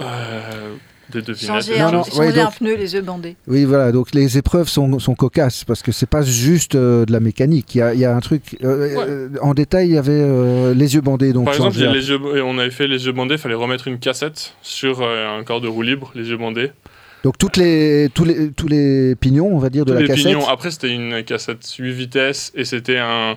[0.00, 0.74] euh,
[1.10, 1.46] des devinettes.
[1.48, 3.36] Changer, des Non, un, non, ouais, un donc- pneu, les yeux bandés.
[3.46, 7.12] Oui, voilà, donc les épreuves sont, sont cocasses parce que c'est pas juste euh, de
[7.12, 7.74] la mécanique.
[7.74, 8.56] Il y a, il y a un truc.
[8.64, 9.04] euh, Ouais.
[9.08, 11.32] euh, en détail, il y avait euh, les yeux bandés.
[11.32, 13.98] Donc Par exemple, les yeux, on avait fait les yeux bandés, il fallait remettre une
[13.98, 16.70] cassette sur euh, un corps de roue libre, les yeux bandés.
[17.24, 20.06] Donc toutes les, tous, les, tous les pignons, on va dire, de Tous la les
[20.08, 20.24] cassette.
[20.26, 20.46] pignons.
[20.46, 23.36] Après, c'était une cassette 8 vitesses et c'était un.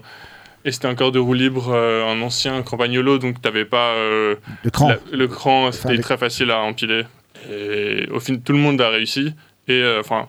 [0.66, 4.36] Et c'était un corps de roue libre, euh, un ancien campagnolo, donc t'avais pas euh,
[4.64, 4.90] Le cran.
[4.90, 7.04] la- le cran, c'était très facile à empiler.
[7.50, 9.34] Et au fin, tout le monde a réussi.
[9.70, 10.28] Et euh, enfin,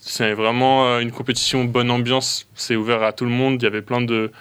[0.00, 2.48] c'est vraiment euh, une compétition bonne ambiance.
[2.56, 3.62] C'est ouvert à tout le monde.
[3.62, 4.32] Il y avait plein de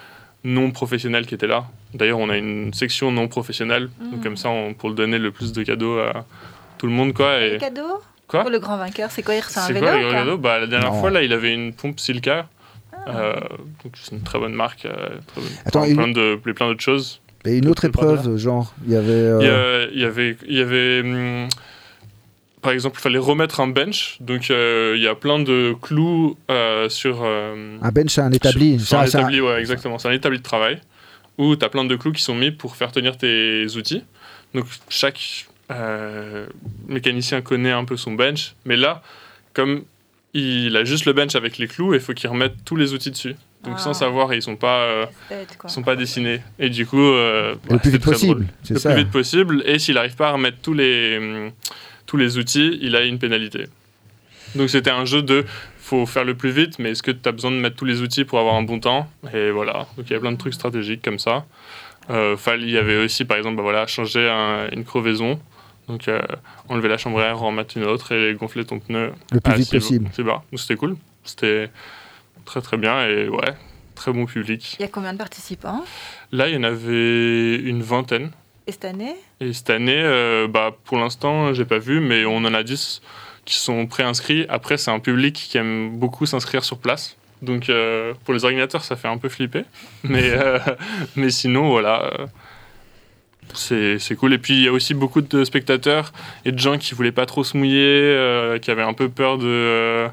[0.44, 1.66] non professionnels qui étaient là.
[1.94, 4.24] D'ailleurs, on a une section non professionnelle, donc Mm.
[4.24, 6.26] comme ça, on, pour le donner le plus de cadeaux à
[6.80, 7.40] tout le monde, quoi.
[7.40, 10.38] Les cadeaux Quoi Pour le grand vainqueur, c'est quoi Il reçoit un c'est vélo quoi
[10.38, 11.00] Bah, la dernière Non.
[11.00, 12.48] fois, là, il avait une pompe Silka.
[12.94, 13.16] Ah.
[13.18, 13.34] Euh,
[13.84, 14.86] donc c'est une très bonne marque.
[14.86, 17.22] euh, très bonne- Attends, enfin, il- plein de plein d'autres choses.
[17.46, 19.12] Et une autre épreuve, genre, il y avait.
[19.12, 21.48] euh, Il, y a- il y avait, il y avait hum,
[22.64, 24.18] par exemple, il fallait remettre un bench.
[24.22, 27.22] Donc, euh, il y a plein de clous euh, sur.
[27.24, 28.80] euh, Un bench, c'est un établi.
[28.80, 30.00] sur- sur un Ça, c'est un- établi, ouais, exactement.
[30.00, 30.82] C'est un établi de travail
[31.38, 34.04] où tu as plein de clous qui sont mis pour faire tenir tes outils.
[34.56, 36.48] Donc, chaque euh,
[36.88, 38.56] mécanicien connaît un peu son bench.
[38.66, 39.02] Mais là,
[39.54, 39.84] comme
[40.34, 43.12] il a juste le bench avec les clous, il faut qu'il remette tous les outils
[43.12, 43.36] dessus.
[43.64, 43.80] Donc, Ah.
[43.82, 44.82] sans savoir, ils sont pas.
[44.84, 46.42] euh, ils sont pas dessinés.
[46.60, 48.46] Et du coup, euh, le ouais, plus vite possible.
[48.70, 48.92] Le ça.
[48.94, 49.64] plus vite possible.
[49.66, 51.52] Et s'il n'arrive pas à remettre tous les,
[52.06, 53.66] tous les outils, il a une pénalité.
[54.54, 55.46] Donc c'était un jeu de
[55.80, 58.02] faut faire le plus vite, mais est-ce que tu as besoin de mettre tous les
[58.02, 59.10] outils pour avoir un bon temps?
[59.34, 59.88] Et voilà.
[59.98, 61.46] Donc il y a plein de trucs stratégiques comme ça.
[62.12, 65.40] Euh, fall- il y avait aussi, par exemple, bah voilà, changer un- une crevaison.
[65.88, 66.22] Donc euh,
[66.70, 69.54] enlever la chambre à air, en mettre une autre et gonfler ton pneu Le plus
[69.54, 70.10] à vite possible.
[70.14, 70.44] C'est bas.
[70.52, 70.98] Donc c'était cool.
[71.24, 71.70] C'était
[72.46, 73.54] très très bien et ouais,
[73.96, 74.76] très bon public.
[74.80, 75.84] Il y a combien de participants?
[76.32, 78.32] Là, il y en avait une vingtaine.
[78.68, 79.16] Et cette année?
[79.40, 83.02] Et cette année, euh, bah, pour l'instant, j'ai pas vu, mais on en a 10
[83.46, 84.46] qui sont préinscrits.
[84.50, 87.16] Après, c'est un public qui aime beaucoup s'inscrire sur place.
[87.42, 89.66] Donc, euh, pour les organisateurs, ça fait un peu flipper.
[90.04, 90.58] Mais, euh,
[91.16, 92.12] mais sinon, voilà.
[93.58, 94.34] C'est c'est cool.
[94.34, 96.12] Et puis, il y a aussi beaucoup de spectateurs
[96.46, 99.38] et de gens qui voulaient pas trop se mouiller, euh, qui avaient un peu peur
[99.38, 99.46] de.
[99.48, 100.08] euh,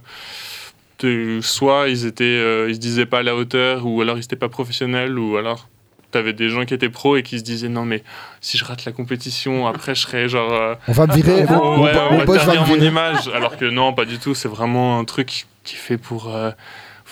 [1.00, 4.24] de soit ils étaient euh, ils se disaient pas à la hauteur ou alors ils
[4.24, 5.68] étaient pas professionnels ou alors
[6.12, 8.04] t'avais des gens qui étaient pros et qui se disaient non mais
[8.40, 11.42] si je rate la compétition après je serai genre euh, On va me virer.
[11.44, 14.48] ouais, mon on va va me mon image alors que non pas du tout c'est
[14.48, 16.32] vraiment un truc qui est fait pour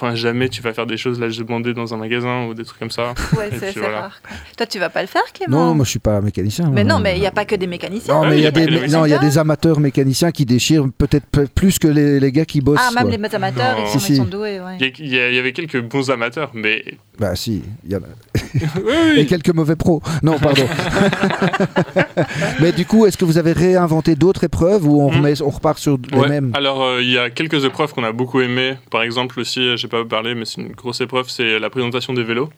[0.01, 2.65] enfin jamais tu vas faire des choses là je demandais dans un magasin ou des
[2.65, 4.01] trucs comme ça Ouais, c'est voilà.
[4.03, 4.21] rare.
[4.27, 4.37] quoi.
[4.57, 6.71] Toi, tu vas pas le faire, Clément Non, moi je suis pas mécanicien.
[6.73, 6.95] Mais moi.
[6.95, 8.15] non, mais il n'y a pas que des mécaniciens.
[8.15, 11.79] Non, mais il y a des, non, y a amateurs mécaniciens qui déchirent peut-être plus
[11.79, 12.79] que les, les gars qui bossent.
[12.81, 13.29] Ah, même quoi.
[13.29, 14.17] les amateurs, ils, sont, Si, ils si.
[14.17, 14.61] sont doués.
[14.61, 14.77] Ouais.
[14.81, 16.85] il y, il y y avait quelques bons amateurs mais
[17.19, 18.03] Bah si, il y en a.
[18.85, 20.03] oui, Et quelques mauvais pros.
[20.23, 20.67] Non, pardon.
[22.61, 25.17] mais du coup, est-ce que vous avez réinventé d'autres épreuves ou on, Hmm.
[25.17, 26.29] remet, on repart sur les Ouais.
[26.29, 26.53] mêmes?
[26.55, 28.75] Alors, euh, il y a quelques épreuves qu'on a beaucoup aimées.
[28.91, 32.13] Par exemple, aussi, euh, j'ai pas parlé, mais c'est une grosse épreuve, c'est la présentation
[32.15, 32.49] des vélos.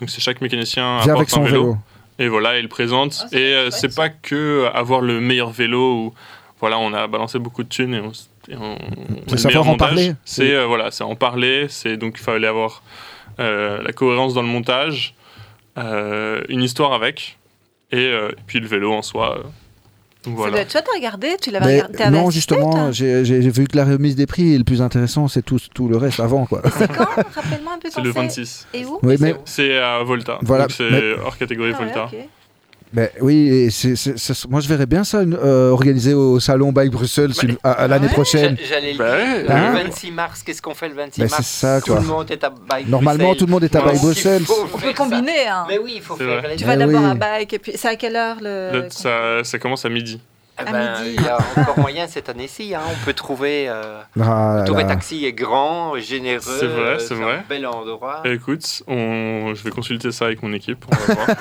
[0.00, 1.76] Donc, c'est chaque mécanicien apporte avec son un vélo, vélo.
[2.18, 3.22] et voilà, il le présente.
[3.24, 6.14] Ah, et euh, c'est pas que avoir le meilleur vélo ou
[6.60, 8.12] voilà, on a balancé beaucoup de thunes et on,
[8.48, 10.12] et on- savoir en montage, parler.
[10.24, 11.66] C'est euh, voilà, c'est en parler.
[11.68, 12.82] C'est donc il fallait avoir
[13.40, 15.14] euh, la cohérence dans le montage,
[15.78, 17.38] euh, une histoire avec,
[17.90, 19.42] et, euh, et puis le vélo en soi.
[20.24, 20.52] Donc Ça voilà.
[20.52, 21.36] doit être chouette à regarder.
[21.40, 24.64] Tu l'avais regardé non, justement, toi j'ai vu que la remise des prix est le
[24.64, 26.46] plus intéressant, c'est tout, tout le reste avant.
[26.46, 26.62] quoi.
[26.78, 27.04] C'est quand
[27.34, 28.66] Rappelle-moi un peu C'est le 26.
[28.74, 30.38] Et où Oui, mais, C'est à Volta.
[30.42, 32.10] Voilà, c'est mais- hors catégorie Ah ouais, Volta.
[32.92, 36.72] Mais oui, et c'est- c'est- c'est- moi je verrais bien ça euh, organisé au salon
[36.72, 38.12] Bike Bruxelles une- à, à l'année Ouais.
[38.12, 38.56] prochaine.
[38.60, 39.26] J'a- J'allais le Bah dire.
[39.26, 41.92] ouais, Le Hein 26 mars, qu'est-ce qu'on fait le 26 Bah, mars c'est ça, Tout
[41.92, 42.00] quoi.
[42.00, 43.38] le monde est à Bike Normalement, Bruxelles.
[43.38, 44.42] tout le monde est à Donc, Bike il Bruxelles.
[44.44, 44.94] faut On peut faire ça.
[44.96, 45.46] combiner.
[45.48, 45.64] Hein.
[45.68, 46.48] Mais oui, il faut C'est faire vrai.
[46.50, 46.66] les Tu deux.
[46.66, 47.10] vas Eh d'abord oui.
[47.10, 48.70] à bike et puis c'est à quelle heure le.
[48.72, 50.20] Le- ça, ça commence à midi.
[50.58, 51.16] Eh À ben, midi.
[51.18, 52.74] il y a encore moyen cette année-ci.
[52.74, 52.80] hein.
[52.86, 53.68] On peut trouver.
[53.70, 54.90] Euh, Ah là Touré là.
[54.90, 56.40] Taxi est grand, généreux.
[56.60, 57.42] C'est vrai, euh, c'est un vrai.
[57.48, 58.20] bel endroit.
[58.26, 59.54] Écoute, on...
[59.54, 60.84] je vais consulter ça avec mon équipe.
[60.92, 61.36] On va voir.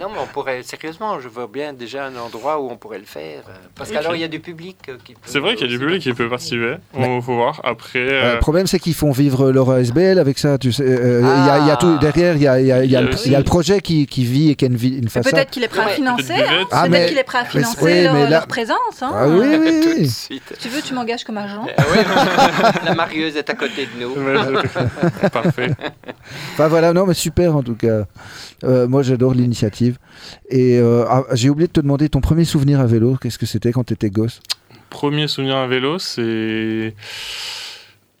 [0.00, 3.04] Non, mais on pourrait, sérieusement, je vois bien déjà un endroit où on pourrait le
[3.04, 3.42] faire.
[3.48, 3.96] euh, Parce Ok.
[3.96, 5.20] qu'alors, il y a du public euh, qui peut.
[5.24, 6.74] C'est vrai qu'il y a du public qui peut participer.
[6.94, 7.60] On faut voir.
[7.64, 10.58] Après, Euh, euh, Le problème, c'est qu'ils font vivre leur ASBL avec ça.
[10.58, 12.00] Tu sais, euh, il y a- il y a tout Ah.
[12.00, 12.36] derrière.
[12.36, 14.98] Il y a, y y le- projet qui, qui vit et qui a une, vie-
[14.98, 15.32] une façade.
[15.32, 16.34] Peut-être qu'il est prêt à financer.
[16.34, 16.66] peut-être hein.
[16.72, 18.76] Ah, Peut-être qu'il est prêt à financer oui, leur, mais là- leur présence.
[19.02, 19.10] hein.
[19.14, 20.54] Ah oui, oui, Tout de suite.
[20.60, 21.64] Tu veux, tu m'engages comme agent.
[21.66, 21.98] Oui,
[22.84, 24.14] la marieuse est à côté de nous.
[25.32, 25.70] parfait.
[26.54, 28.04] Enfin voilà, non mais super en tout cas.
[28.64, 29.85] Euh, moi j'adore l'initiative.
[30.48, 33.16] Et euh, ah, j'ai oublié de te demander ton premier souvenir à vélo.
[33.20, 34.40] Qu'est-ce que c'était quand tu étais gosse?
[34.90, 36.94] Premier souvenir à vélo, c'est.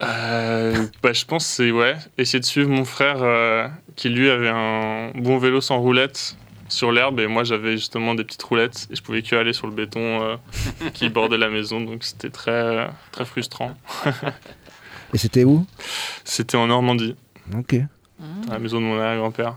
[0.02, 4.28] Euh, bah, je pense que c'est ouais, essayer de suivre mon frère euh, qui lui
[4.28, 6.36] avait un bon vélo sans roulette
[6.68, 9.66] sur l'herbe et moi j'avais justement des petites roulettes et je pouvais que aller sur
[9.68, 10.36] le béton euh,
[10.92, 13.72] qui bordait la maison donc c'était très très frustrant.
[15.14, 15.64] Et c'était où?
[16.24, 17.14] C'était en Normandie,
[17.56, 17.74] Ok.
[18.50, 19.56] à la maison de mon arrière-grand-père.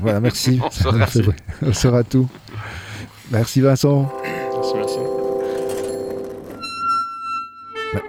[0.00, 0.60] Voilà, merci.
[0.64, 0.88] On fait
[1.20, 1.32] tout.
[1.62, 2.28] On.
[3.30, 4.12] Merci Vincent.
[4.54, 4.98] Merci, merci.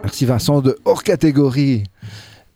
[0.02, 1.84] Merci Vincent de hors catégorie.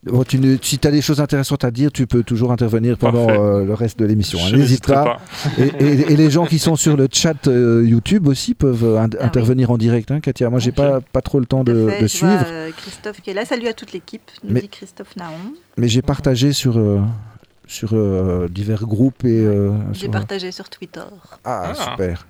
[0.03, 2.97] Bon, tu ne- si tu as des choses intéressantes à dire, tu peux toujours intervenir
[2.97, 4.39] pendant euh, le reste de l'émission.
[4.39, 4.43] hein.
[4.51, 5.19] N'hésite n'hésiterai pas.
[5.57, 8.99] Et, et- et les gens qui sont sur le chat euh, YouTube aussi peuvent euh,
[8.99, 9.25] in- Ah oui.
[9.25, 10.49] intervenir en direct, hein, Katia.
[10.49, 10.75] Moi, j'ai Ok.
[10.75, 13.31] pas, pas trop le temps Tout de, fait, de je vois, suivre, euh, Christophe qui
[13.31, 13.43] est là.
[13.43, 15.33] Salut à toute l'équipe, nous Mais- dit Christophe Naon.
[15.77, 17.01] mais j'ai partagé sur, euh,
[17.67, 19.45] sur euh, divers groupes et.
[19.45, 21.01] euh, J'ai sur- partagé sur Twitter.
[21.43, 21.91] Ah, Ah.
[21.91, 22.27] super.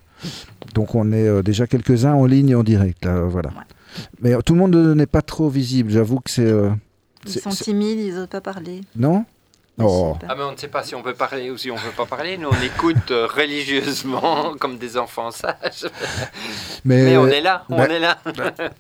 [0.74, 3.50] Donc on est euh, déjà quelques-uns en ligne et en direct, là, euh, voilà.
[3.50, 3.56] Ouais.
[4.22, 6.42] Mais euh, tout le monde euh, n'est pas trop visible, j'avoue que c'est...
[6.46, 6.70] euh,
[7.26, 8.82] Ils sont timides, ils n'osent pas parler.
[8.96, 9.26] Non?
[9.78, 10.18] Mais Oh.
[10.28, 11.92] Ah, mais on ne sait pas si on peut parler ou si on ne peut
[11.96, 12.36] pas parler.
[12.40, 15.86] Nous, on écoute euh, religieusement, comme des enfants sages.
[16.84, 18.18] Mais, Mais on est là, on bah- est là.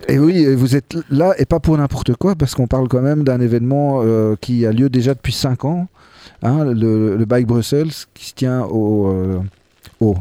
[0.08, 3.24] Et oui, vous êtes là, et pas pour n'importe quoi, parce qu'on parle quand même
[3.24, 5.88] d'un événement euh, qui a lieu déjà depuis 5 ans,
[6.44, 9.08] hein, le, le Bike Brussels, qui se tient au...
[9.08, 9.40] euh,
[10.00, 10.16] au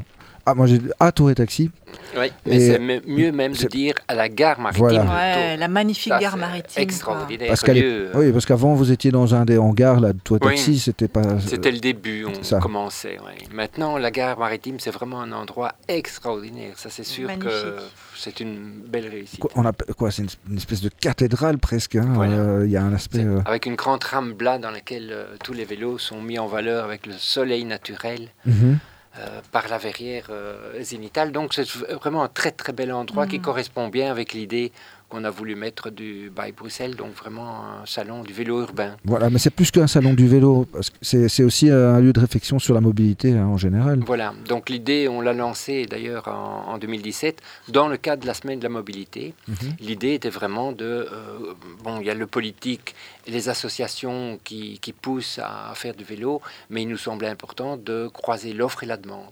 [0.47, 0.81] ah, moi j'ai...
[1.01, 1.71] À Tour et Taxi.
[2.17, 4.87] Oui, mais c'est mieux même de dire à la gare maritime.
[4.87, 5.05] Voilà.
[5.05, 6.83] Ouais, la magnifique Ça, gare c'est maritime.
[6.83, 7.49] Extraordinaire.
[7.49, 8.11] Parce lieu.
[8.15, 10.55] Oui, parce qu'avant vous étiez dans un des hangars, là, de Tour et Oui.
[10.55, 11.39] Taxi, c'était pas...
[11.41, 12.59] C'était le début, on Ça.
[12.59, 13.19] commençait.
[13.19, 13.37] ouais.
[13.53, 16.73] Maintenant, la gare maritime, c'est vraiment un endroit extraordinaire.
[16.77, 17.77] Ça, c'est sûr que
[18.17, 19.41] c'est une belle réussite.
[19.41, 21.97] Quoi, on appelle quoi C'est une, une espèce de cathédrale presque.
[21.97, 22.37] hein, Voilà.
[22.37, 23.25] euh, Il y a un aspect.
[23.25, 26.47] Euh, Avec une grande rame blanche dans laquelle euh, tous les vélos sont mis en
[26.47, 28.79] valeur avec le soleil naturel mhm.
[29.19, 31.33] Euh, par la verrière euh, zénitale.
[31.33, 31.67] Donc c'est
[32.03, 33.43] vraiment un très très bel endroit qui Mhm.
[33.45, 34.73] correspond bien avec l'idée
[35.09, 38.97] qu'on a voulu mettre du By Bruxelles, donc vraiment un salon du vélo urbain.
[39.05, 40.67] Voilà, mais c'est plus qu'un salon du vélo.
[40.73, 40.97] parce que
[41.29, 44.01] C'est aussi un lieu de réflexion sur la mobilité hein, en général.
[44.07, 48.35] Voilà, donc l'idée, on l'a lancée d'ailleurs en, en 2017 dans le cadre de la
[48.35, 49.35] semaine de la mobilité.
[49.49, 49.57] Mhm.
[49.81, 50.85] L'idée était vraiment de...
[50.85, 52.95] euh, bon, il y a le politique
[53.27, 56.41] et les associations qui, qui poussent à faire du vélo,
[56.71, 59.31] mais il nous semblait important de croiser l'offre et la demande.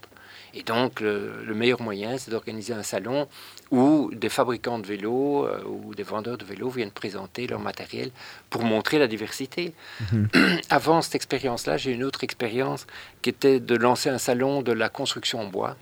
[0.55, 3.27] Et donc, le, le meilleur moyen, c'est d'organiser un salon
[3.71, 8.11] où des fabricants de vélos euh, ou des vendeurs de vélos viennent présenter leur matériel
[8.49, 9.73] pour montrer la diversité.
[10.11, 10.29] Mhm.
[10.69, 12.87] Avant cette expérience-là, j'ai une autre expérience
[13.21, 15.75] qui était de lancer un salon de la construction en bois.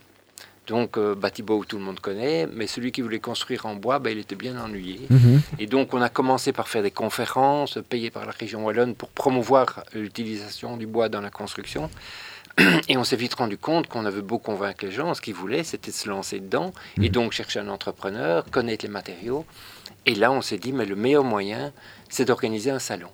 [0.67, 4.11] Donc, euh, Batibo, tout le monde connaît, mais celui qui voulait construire en bois, ben,
[4.11, 5.01] il était bien ennuyé.
[5.09, 5.41] Mhm.
[5.59, 9.09] Et donc, on a commencé par faire des conférences payées par la région Wallonne pour
[9.09, 11.89] promouvoir l'utilisation du bois dans la construction.
[12.87, 15.63] Et on s'est vite rendu compte qu'on avait beau convaincre les gens, ce qu'ils voulaient,
[15.63, 17.09] c'était de se lancer dedans et Mhm.
[17.09, 19.45] donc chercher un entrepreneur, connaître les matériaux.
[20.05, 21.71] Et là, on s'est dit, mais le meilleur moyen,
[22.09, 23.09] c'est d'organiser un salon.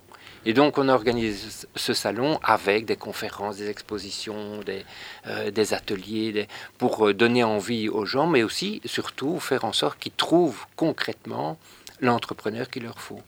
[0.45, 4.85] Et donc, on a organisé ce- salon avec des conférences, des expositions, des,
[5.27, 6.47] euh, des ateliers, des-
[6.77, 11.57] pour euh, donner envie aux gens, mais aussi, surtout, faire en sorte qu'ils trouvent concrètement
[12.01, 13.21] l'entrepreneur qu'il leur faut.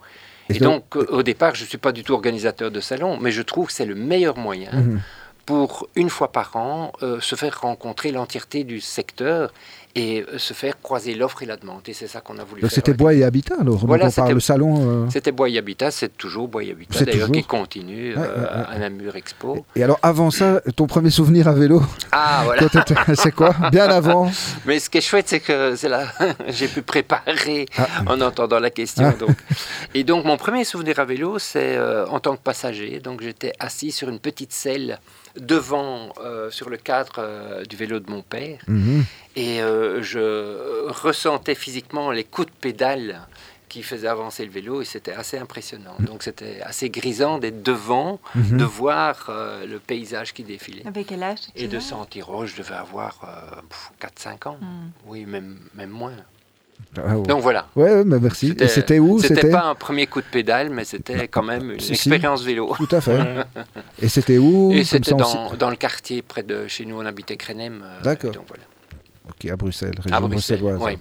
[0.49, 3.31] Et Et donc, au départ, je ne suis pas du tout organisateur de salon, mais
[3.31, 5.01] je trouve que c'est le meilleur moyen Mhm.
[5.45, 9.51] Pour, une fois par an, euh, se faire rencontrer l'entièreté du secteur
[9.93, 11.81] et euh, se faire croiser l'offre et la demande.
[11.87, 12.75] Et c'est ça qu'on a voulu Donc faire.
[12.75, 13.85] c'était Bois et Habitat alors.
[13.85, 15.05] Voilà, on parle c'était- le salon.
[15.05, 17.47] euh, C'était Bois et Habitat, c'est toujours Bois et Habitat, d'ailleurs, qui toujours.
[17.47, 18.47] continue Ouais, ouais, ouais.
[18.69, 19.65] à Namur Expo.
[19.75, 21.81] Et alors avant ça, ton premier souvenir à vélo,
[22.13, 22.67] Ah, voilà.
[23.15, 23.53] c'est quoi?
[23.71, 24.31] Bien avant.
[24.65, 26.05] Mais ce qui est chouette, c'est que c'est là,
[26.47, 27.87] j'ai pu préparer Ah.
[28.07, 29.11] en entendant la question.
[29.13, 29.17] Ah.
[29.19, 29.35] Donc.
[29.93, 31.77] Et donc, mon premier souvenir à vélo, c'est
[32.07, 32.99] en tant que passager.
[33.01, 34.99] Donc, j'étais assis sur une petite selle
[35.39, 38.59] devant, euh, sur le cadre euh, du vélo de mon père.
[38.67, 39.03] Mhm.
[39.35, 43.21] Et euh, je ressentais physiquement les coups de pédale
[43.69, 45.95] qui faisait avancer le vélo et c'était assez impressionnant.
[45.99, 48.57] Donc c'était assez grisant d'être devant, Mhm.
[48.57, 50.85] de voir euh, le paysage qui défilait.
[50.85, 54.57] Avec quel âge Et de sentir, oh, je devais avoir euh, pff, 4-5 ans.
[54.59, 54.89] Hmm.
[55.05, 56.17] Oui, même, même moins.
[56.97, 57.25] Ah, ouais.
[57.27, 57.67] Donc voilà.
[57.75, 58.49] Ouais, mais merci.
[58.49, 59.19] C'était- Et c'était où?
[59.19, 61.93] C'était pas un premier coup de pédale, mais c'était quand même une Si, si.
[61.93, 62.73] expérience vélo.
[62.77, 63.19] Tout à fait.
[64.01, 64.71] Et c'était où?
[64.73, 67.81] Et c'était dans, le quartier près de chez nous, on habitait Crénem.
[67.83, 68.31] euh, D'accord.
[68.31, 68.63] Donc voilà.
[69.29, 70.81] Ok, à Bruxelles, région À Bruxelles, bruxelloise.
[70.81, 70.97] ouais.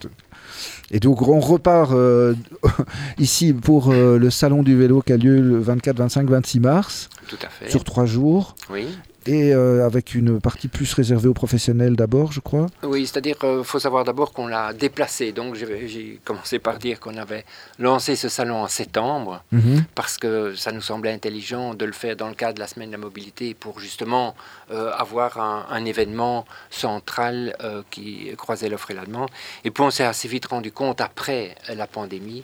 [0.92, 2.34] Et donc on repart euh,
[3.18, 7.08] ici pour euh, le salon du vélo qui a lieu le 24, 25, 26 mars,
[7.28, 7.70] Tout à fait.
[7.70, 8.86] sur trois jours, Oui.
[9.26, 12.66] Et euh, avec une partie plus réservée aux professionnels d'abord, je crois.
[12.82, 15.32] Oui, c'est-à-dire qu'il faut savoir d'abord qu'on l'a déplacé.
[15.32, 17.44] Donc j'ai commencé par dire qu'on avait
[17.78, 19.84] lancé ce salon en septembre Mhm.
[19.94, 22.88] parce que ça nous semblait intelligent de le faire dans le cadre de la semaine
[22.88, 24.34] de la mobilité pour justement
[24.70, 29.28] euh, avoir un, un événement central euh, qui croisait l'offre et la demande.
[29.64, 32.42] Et puis on s'est assez vite rendu compte après la pandémie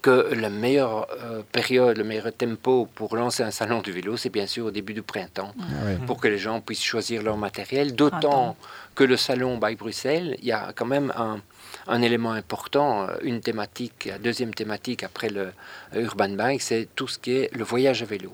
[0.00, 4.30] que la meilleure euh, période, le meilleur tempo pour lancer un salon du vélo, c'est
[4.30, 5.98] bien sûr au début du printemps Ah ouais.
[6.06, 7.94] pour que les gens puissent choisir leur matériel.
[7.94, 8.56] D'autant
[8.94, 11.40] que le salon by Bruxelles, il y a quand même un,
[11.88, 15.48] un élément important, euh, une thématique, la deuxième thématique après le
[15.94, 18.32] euh, Urban Bike, c'est tout ce qui est le voyage à vélo.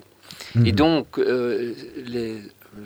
[0.55, 0.71] Et Mhm.
[0.71, 1.73] donc, euh,
[2.05, 2.41] les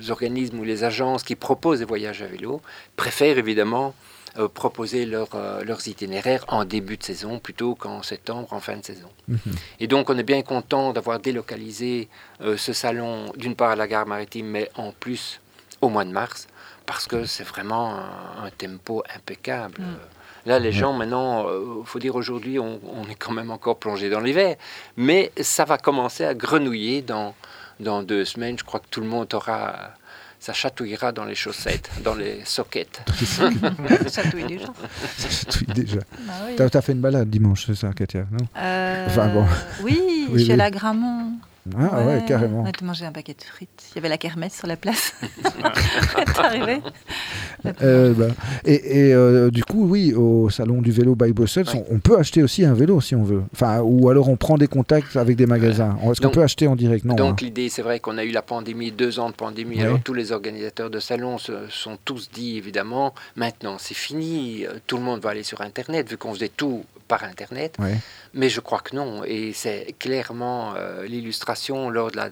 [0.09, 2.61] organismes ou les agences qui proposent des voyages à vélo
[2.95, 3.93] préfèrent évidemment
[4.37, 8.77] euh, proposer leur, euh, leurs itinéraires en début de saison plutôt qu'en septembre, en fin
[8.77, 9.09] de saison.
[9.27, 9.39] Mhm.
[9.79, 12.09] Et donc, on est bien content d'avoir délocalisé
[12.41, 15.41] euh, ce salon d'une part à la gare maritime, mais en plus
[15.81, 16.47] au mois de mars,
[16.85, 19.81] parce que c'est vraiment un, un tempo impeccable.
[19.81, 19.97] Mm.
[20.45, 24.09] Là, les gens, maintenant, il faut dire aujourd'hui, on, on est quand même encore plongé
[24.09, 24.55] dans l'hiver,
[24.95, 27.35] mais ça va commencer à grenouiller dans,
[27.79, 28.57] dans deux semaines.
[28.57, 29.91] Je crois que tout le monde aura.
[30.39, 33.01] Ça chatouillera dans les chaussettes, dans les sockets.
[34.07, 34.67] Ça touille déjà.
[34.67, 35.99] Oui, déjà.
[36.25, 36.53] Bah oui.
[36.55, 38.45] T'as t'as fait une balade dimanche, c'est ça, Katia non?
[38.57, 39.45] Euh, Enfin, bon.
[39.83, 40.57] Oui, Oui, chez oui.
[40.57, 41.33] la Gramont.
[41.77, 42.61] Ah ouais, carrément.
[42.63, 43.89] On a mangé un paquet de frites.
[43.91, 45.13] Il y avait la kermesse sur la place.
[45.21, 46.81] T'es arrivé
[47.81, 48.27] Euh, bah,
[48.65, 51.85] et et, euh, du coup, oui, au salon du vélo by Brussels, Ouais.
[51.89, 53.43] on, on peut acheter aussi un vélo si on veut.
[53.53, 55.97] Enfin, ou alors on prend des contacts avec des magasins.
[56.09, 57.03] Est-ce qu'on peut acheter en direct?
[57.05, 57.15] Non.
[57.15, 57.45] Donc hein.
[57.45, 59.83] l'idée, c'est vrai qu'on a eu la pandémie, deux ans de pandémie, Ouais.
[59.83, 64.73] alors tous les organisateurs de salons se sont tous dit, évidemment, maintenant c'est fini, euh,
[64.87, 67.75] tout le monde va aller sur Internet, vu qu'on faisait tout par Internet.
[68.33, 72.29] Mais je crois que non, et c'est clairement euh, l'illustration lors de euh,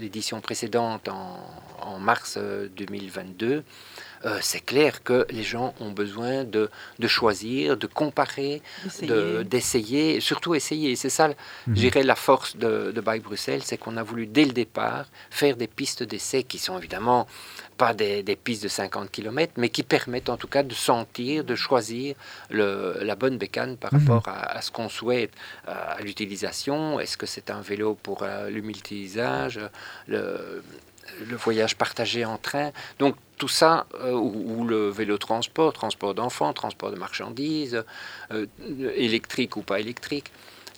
[0.00, 1.38] l'édition précédente en,
[1.82, 3.62] en mars euh, 2022.
[4.24, 9.44] Euh, c'est clair que les gens ont besoin de, de choisir, de comparer, de- Essayer.
[9.44, 10.96] d'essayer, surtout essayer.
[10.96, 11.34] C'est ça, Mhm.
[11.68, 15.06] je dirais, la force de, de Bike Bruxelles, c'est qu'on a voulu dès le départ
[15.30, 17.26] faire des pistes d'essai qui sont évidemment
[17.76, 21.44] pas des, des pistes de 50 km, mais qui permettent en tout cas de sentir,
[21.44, 22.14] de choisir
[22.50, 24.00] le- la bonne bécane par Mhm.
[24.08, 25.32] rapport à, à ce qu'on souhaite,
[25.68, 27.00] euh, à l'utilisation.
[27.00, 29.60] Est-ce que c'est un vélo pour euh, le multi-usage,
[31.28, 36.14] le, voyage partagé en train Donc tout ça, euh, ou, ou le vélo transport, transport
[36.14, 37.82] d'enfants, transport de marchandises,
[38.32, 38.46] euh,
[38.94, 40.30] électrique ou pas électrique,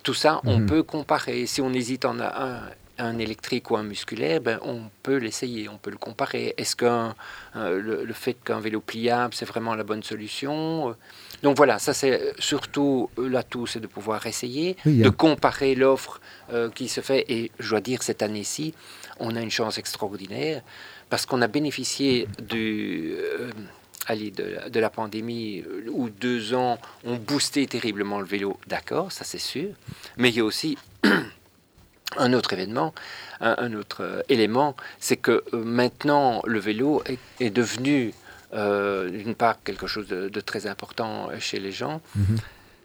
[0.03, 0.67] tout ça, on Mhm.
[0.67, 1.47] peut comparer.
[1.47, 2.61] Si on hésite en un,
[2.99, 6.55] un électrique ou un musculaire, ben, on peut l'essayer, on peut le comparer.
[6.57, 7.09] Est-ce que
[7.55, 10.95] le, le fait qu'un vélo pliable, c'est vraiment la bonne solution
[11.43, 16.21] Donc voilà, ça c'est surtout euh, l'atout, c'est de pouvoir essayer, Oui, de comparer l'offre
[16.53, 17.25] euh, qui se fait.
[17.29, 18.75] Et je dois dire, cette année-ci,
[19.21, 20.63] on a une chance extraordinaire
[21.11, 23.15] parce qu'on a bénéficié du...
[23.17, 23.51] euh,
[24.07, 28.59] allez, de, la- de la pandémie euh, où deux ans ont boosté terriblement le vélo,
[28.67, 29.71] d'accord, ça c'est sûr,
[30.17, 30.77] mais il y a aussi
[32.19, 32.95] un autre événement,
[33.41, 38.13] un, un autre euh, élément, c'est que euh, maintenant le vélo est, est devenu
[38.55, 42.37] euh, d'une part quelque chose de, de très important chez les gens, Mhm.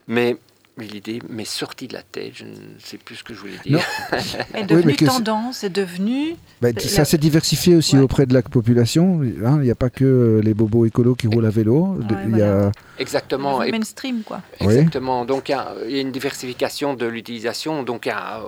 [0.08, 0.38] mais
[0.78, 3.80] l'idée m'est sortie de la tête, je ne sais plus ce que je voulais dire.
[4.54, 6.36] est devenu mais que c'est- tendance, c'est devenu.
[6.62, 8.02] Bah, La- ça s'est diversifié aussi Ouais.
[8.02, 9.22] auprès de la population.
[9.46, 9.58] hein.
[9.60, 11.98] Il n'y a pas que euh, les bobos écolos qui roulent à vélo.
[12.00, 12.72] Ouais, De- il y a...
[13.00, 13.62] Exactement.
[13.64, 14.42] Et mainstream, quoi.
[14.62, 14.68] Oui.
[14.74, 15.26] Exactement.
[15.26, 17.84] Donc il y, a, il y a une diversification de l'utilisation.
[17.84, 18.44] Donc a, euh,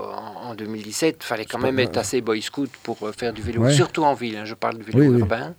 [0.46, 3.34] en, en 2017, il fallait quand même pas- être assez boy scout pour euh, faire
[3.34, 3.74] du vélo, Ouais.
[3.74, 4.38] surtout en ville.
[4.38, 5.20] hein, je parle du vélo Oui, oui.
[5.20, 5.54] urbain.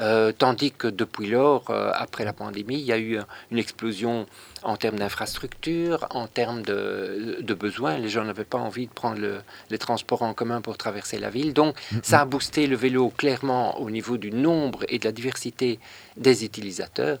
[0.00, 3.18] Euh, tandis que depuis lors, euh, après la pandémie, il y a eu
[3.52, 4.26] une explosion
[4.64, 7.98] en termes d'infrastructures, en termes de, de besoins.
[7.98, 11.30] Les gens n'avaient pas envie de prendre le- les transports en commun pour traverser la
[11.30, 11.52] ville.
[11.52, 15.78] Donc, ça a boosté le vélo clairement au niveau du nombre et de la diversité
[16.16, 17.18] des utilisateurs.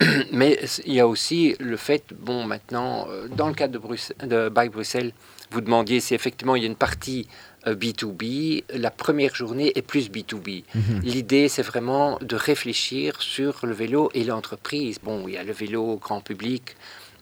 [0.32, 4.16] Mais il y a aussi le fait, bon, maintenant, euh, dans le cadre de, Bruxelles,
[4.24, 5.12] de Bike Bruxelles,
[5.50, 7.28] vous demandiez si effectivement il y a une partie
[7.66, 8.64] B2B.
[8.74, 10.64] La première journée est plus B2B.
[10.74, 11.00] Mhm.
[11.02, 14.98] L'idée, c'est vraiment de réfléchir sur le vélo et l'entreprise.
[15.02, 16.76] Bon, il y a le vélo grand public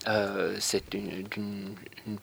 [0.08, 1.74] Euh, c'est une, une,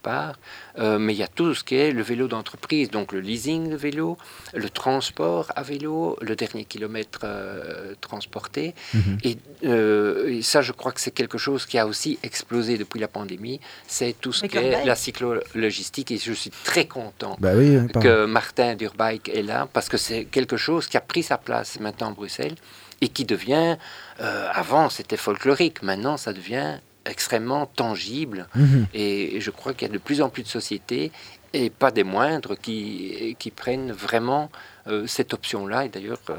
[0.01, 0.39] part.
[0.77, 3.69] Euh, mais il y a tout ce qui est le vélo d'entreprise, donc le leasing
[3.69, 4.17] de vélo,
[4.53, 8.73] le transport à vélo, le dernier kilomètre euh, transporté.
[8.93, 9.17] Mhm.
[9.23, 13.59] et, ça, je crois que c'est quelque chose qui a aussi explosé depuis la pandémie.
[13.87, 16.11] C'est tout ce qui est la cyclo-logistique.
[16.11, 17.53] Et je suis très content bah
[18.01, 21.79] que Martin Durbike est là, parce que c'est quelque chose qui a pris sa place
[21.79, 22.55] maintenant à Bruxelles
[23.01, 23.77] et qui devient,
[24.19, 26.79] avant c'était folklorique, maintenant ça devient
[27.09, 28.47] extrêmement tangible.
[28.55, 28.87] Mhm.
[28.93, 31.11] Et, je crois qu'il y a de plus en plus de sociétés,
[31.53, 34.49] et pas des moindres, qui, qui prennent vraiment
[34.87, 35.85] euh, cette option-là.
[35.85, 36.35] Et d'ailleurs, euh,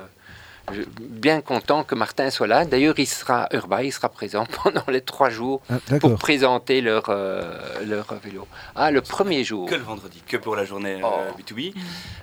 [1.01, 2.65] bien content que Martin soit là.
[2.65, 7.05] D'ailleurs, il sera Urba, il sera présent pendant les trois jours ah, pour présenter leur,
[7.09, 8.47] euh, leur vélo.
[8.75, 9.69] Ah, le premier jour.
[9.69, 11.01] Que le vendredi, que pour la journée
[11.39, 11.75] B2B.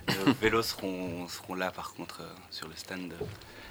[0.08, 3.12] Les vélos seront, seront là, par contre, sur le stand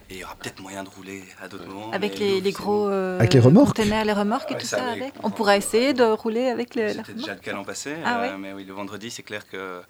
[0.09, 1.91] et il y aura peut-être moyen de rouler à d'autres moments.
[1.91, 3.77] Avec les, les, gros euh, avec les remorques.
[3.77, 5.13] les remorques et tout ça, avec.
[5.23, 6.93] On pourra essayer de rouler avec les.
[6.93, 9.81] C'était déjà le cas l'an passé, ah euh, mais oui, le vendredi, c'est clair que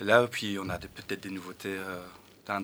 [0.00, 1.76] là, puis on a peut-être des nouveautés.
[1.76, 1.98] Euh,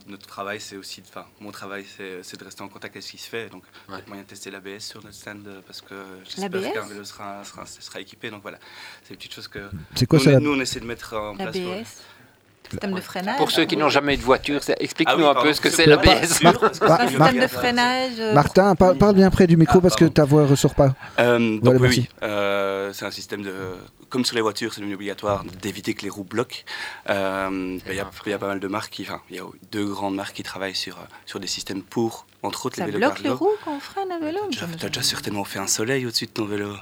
[0.07, 1.85] notre travail, c'est aussi, enfin, mon travail,
[2.23, 3.51] c'est de rester en contact avec ce qui se fait.
[3.51, 3.99] Donc, ouais.
[4.07, 5.95] moyen de tester l'ABS sur notre stand parce que
[6.25, 8.31] j'espère qu'un vélo sera, sera, sera, équipé.
[8.31, 8.59] Donc voilà,
[9.03, 9.69] c'est une petite chose que.
[9.95, 11.55] C'est quoi nous, ça Nous, on essaie de mettre en place.
[12.71, 13.37] Système de freinage.
[13.37, 15.87] Pour ceux qui n'ont jamais eu de voiture, explique-nous ah un peu ce que c'est
[15.87, 16.29] l'ABS.
[17.09, 18.13] Système de freinage.
[18.19, 20.95] Euh, Martin, parle, bien près du micro parce que ta voix ne ressort pas.
[21.19, 23.53] Euh, donc oui, euh, c'est un système de...
[24.09, 26.57] Comme sur les voitures, c'est devenu obligatoire d'éviter que les roues bloquent.
[27.09, 28.01] Il y,
[28.33, 30.99] a pas mal de marques, enfin, il y a deux grandes marques qui travaillent sur,
[31.27, 34.19] sur des systèmes pour, entre autres, les vélos bloque les roues quand on freine un
[34.19, 36.75] vélo Tu as déjà certainement fait un soleil au-dessus de ton vélo.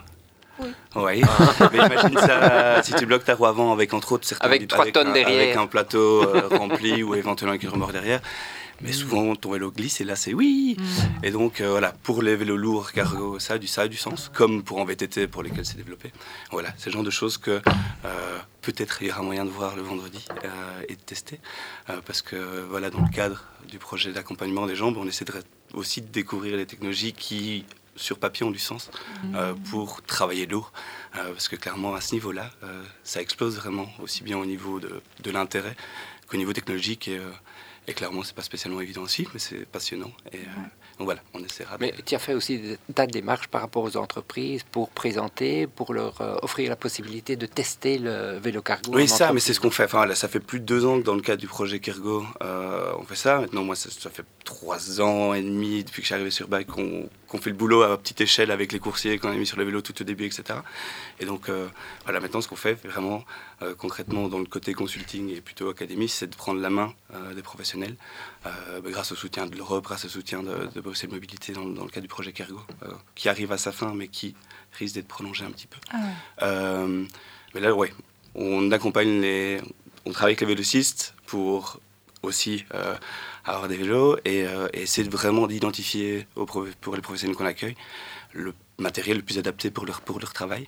[0.58, 1.22] Oui.
[1.72, 4.86] mais imagine ça, si tu bloques ta roue avant avec entre autres certains avec trois
[4.90, 8.20] tonnes un, derrière, avec un plateau euh, rempli ou éventuellement avec une remorque derrière.
[8.80, 8.94] Mais mm.
[8.94, 10.76] souvent ton vélo glisse et là c'est oui.
[10.78, 11.24] Mm.
[11.24, 13.96] Et donc euh, voilà, pour les vélos lourds cargo, ça a du ça a du
[13.96, 16.12] sens, comme pour en VTT pour lesquels c'est développé.
[16.50, 17.62] Voilà, c'est le genre de choses que
[18.04, 20.24] euh, peut-être il y aura moyen de voir le vendredi
[20.88, 21.40] et de tester,
[22.06, 22.36] parce que
[22.68, 25.24] voilà dans le cadre du projet d'accompagnement des jambes, on essaie
[25.74, 27.64] aussi de découvrir les technologies qui
[27.96, 28.90] sur papier ont du sens
[29.34, 29.58] euh, mmh.
[29.64, 30.72] pour travailler lourd.
[31.16, 34.80] Euh, parce que clairement, à ce niveau-là, euh, ça explose vraiment, aussi bien au niveau
[34.80, 35.76] de, de l'intérêt
[36.26, 37.08] qu'au niveau technologique.
[37.08, 37.20] Et,
[37.88, 40.10] et clairement, c'est pas spécialement évident aussi, mais c'est passionnant.
[40.32, 40.38] Et,
[40.98, 41.76] donc voilà, on essaiera.
[41.80, 46.20] Mais tu as fait aussi des démarches par rapport aux entreprises pour présenter, pour leur
[46.44, 48.92] offrir la possibilité de tester le vélo cargo.
[48.94, 49.84] Oui, ça, mais c'est ce qu'on fait.
[49.84, 52.24] Enfin, là, ça fait plus de deux ans que dans le cadre du projet Kergo,
[52.40, 53.40] on fait ça.
[53.40, 56.48] Maintenant, moi, ça, ça, fait trois ans et demi depuis que je suis arrivé sur
[56.48, 59.46] Bike qu'on qu'on fait le boulot à petite échelle avec les coursiers qu'on a mis
[59.46, 60.58] sur le vélo tout au début, etc.
[61.18, 61.66] Et donc, euh,
[62.04, 63.24] voilà, maintenant, ce qu'on fait vraiment
[63.62, 67.32] euh, concrètement dans le côté consulting et plutôt académie, c'est de prendre la main euh,
[67.32, 67.96] des professionnels
[68.44, 68.50] bah,
[68.90, 72.02] grâce au soutien de l'Europe, grâce au soutien de, de Bruxelles Mobilité dans, le cadre
[72.02, 72.60] du projet Cargo,
[73.14, 74.34] qui arrive à sa fin, mais qui
[74.72, 75.78] risque d'être prolongé un petit peu.
[75.90, 76.86] Ah
[77.54, 77.92] mais là, ouais,
[78.34, 79.60] on accompagne les.
[80.06, 81.80] On travaille avec les vélocistes pour
[82.22, 82.64] aussi
[83.44, 87.76] avoir des vélos et, euh, essayer vraiment d'identifier pour les professionnels qu'on accueille
[88.32, 90.66] le matériel le plus adapté pour leur, pour leur travail.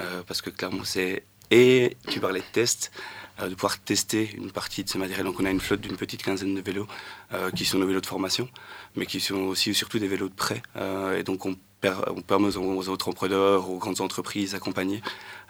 [0.00, 1.24] Euh, parce que clairement, c'est.
[1.50, 2.92] Et tu parlais de tests,
[3.40, 5.26] euh, de pouvoir tester une partie de ce matériel.
[5.26, 6.86] Donc, on a une flotte d'une petite quinzaine de vélos
[7.54, 8.48] qui sont nos vélos de formation,
[8.96, 10.62] mais qui sont aussi surtout des vélos de prêt.
[11.16, 11.56] et donc, on
[12.26, 15.02] permet aux, entrepreneurs, aux grandes entreprises accompagnées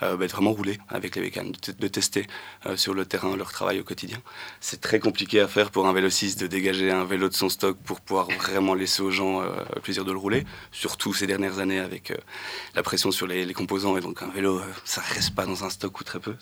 [0.02, 2.26] euh, bah, de vraiment rouler avec les bécanes, de, tester
[2.66, 4.18] euh, sur le terrain leur travail au quotidien.
[4.60, 7.76] C'est très compliqué à faire pour un vélociste de dégager un vélo de son stock
[7.84, 11.58] pour pouvoir vraiment laisser aux gens euh, le plaisir de le rouler, surtout ces dernières
[11.58, 12.12] années avec
[12.74, 13.96] la pression sur les, composants.
[13.98, 16.34] Et donc un vélo, ça reste pas dans un stock ou très peu.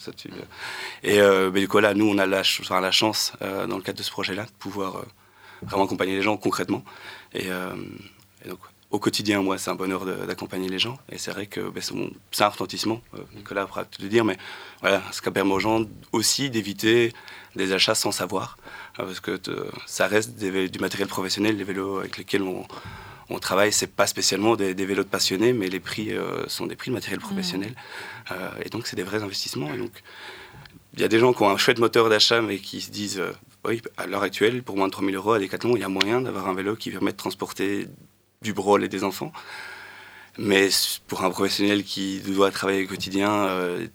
[1.03, 1.21] Et
[1.53, 2.43] du coup, là, nous, on a la
[2.93, 5.03] chance, dans le cadre de ce projet-là, de pouvoir
[5.63, 6.85] vraiment accompagner les gens concrètement.
[7.35, 10.99] Et, et donc, au quotidien, moi, c'est un bonheur d'accompagner les gens.
[11.13, 11.81] Et c'est vrai que ben,
[12.33, 13.01] c'est un retentissement.
[13.15, 14.37] Euh, Nicolas pourra te le dire, mais
[14.81, 17.13] voilà, ce qui permet aux gens aussi d'éviter
[17.55, 18.59] des achats sans savoir.
[18.99, 19.41] Euh, parce que
[19.87, 22.67] ça reste du matériel professionnel, les vélos avec lesquels on,
[23.29, 26.75] on travaille, c'est pas spécialement des, vélos de passionnés, mais les prix euh, sont des
[26.75, 27.75] prix de matériel professionnel.
[28.29, 28.35] Mmh.
[28.65, 29.73] et donc, c'est des vrais investissements.
[29.73, 30.03] Et donc,
[30.95, 33.23] il y a des gens qui ont un chouette moteur d'achat, mais qui se disent
[33.65, 36.21] oui, à l'heure actuelle, pour moins de 3000 euros à Decathlon, il y a moyen
[36.21, 37.89] d'avoir un vélo qui permet de transporter
[38.43, 39.33] du brol et des enfants.
[40.39, 40.71] Mais
[41.07, 43.87] pour un professionnel qui doit travailler au quotidien, euh,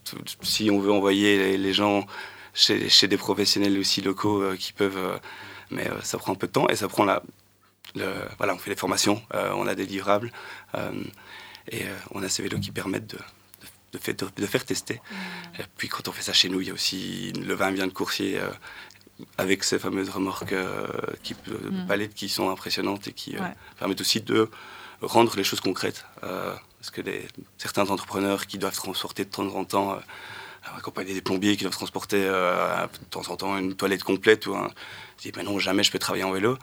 [0.42, 2.06] si on veut envoyer les, gens
[2.54, 4.98] chez, des professionnels aussi locaux euh, qui peuvent...
[4.98, 5.18] Euh,
[5.72, 7.24] mais ça prend un peu de temps et ça prend la...
[8.38, 10.32] Voilà, on fait des formations, on a des livrables
[11.72, 13.16] et on a ces vélos qui permettent
[13.94, 14.00] de,
[14.46, 15.02] faire tester.
[15.58, 17.88] Et puis quand on fait ça chez nous, il y a aussi le vin bien
[17.88, 18.38] de coursier
[19.38, 20.88] avec ces fameuses remorques euh,
[21.24, 21.88] qui, euh, mm.
[21.88, 23.42] palettes qui sont impressionnantes et qui euh,
[23.80, 24.50] permettent aussi de
[25.02, 26.06] rendre les choses concrètes.
[26.22, 27.02] parce que
[27.58, 30.00] certains entrepreneurs qui doivent transporter de temps en temps
[30.78, 34.70] accompagner des plombiers qui doivent transporter de temps en temps une toilette complète ou un...
[35.18, 36.58] Je dis, ben non, jamais je peux travailler en vélo.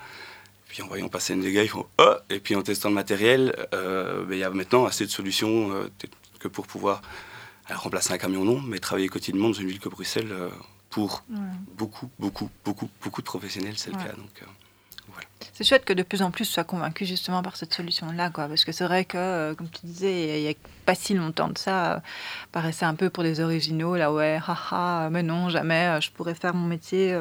[0.68, 3.54] Puis en voyant passer une gars, ils font oh Et puis en testant le matériel,
[3.70, 5.88] ben, il y a maintenant assez de solutions
[6.40, 7.02] que pour pouvoir
[7.70, 10.34] remplacer un camion, non, mais travailler quotidiennement dans une ville comme Bruxelles,
[10.92, 11.24] pour
[11.78, 14.12] beaucoup, beaucoup, beaucoup, beaucoup de professionnels, c'est le cas.
[14.12, 14.42] Donc,
[15.52, 18.46] c'est chouette que de plus en plus soient convaincus justement par cette solution-là, quoi.
[18.46, 20.54] Parce que c'est vrai que, euh, comme tu disais, il n'y a,
[20.86, 21.98] pas si longtemps de ça, euh,
[22.52, 26.34] paraissait un peu pour des originaux, là, ouais, haha, mais non, jamais, euh, je pourrais
[26.34, 27.16] faire mon métier,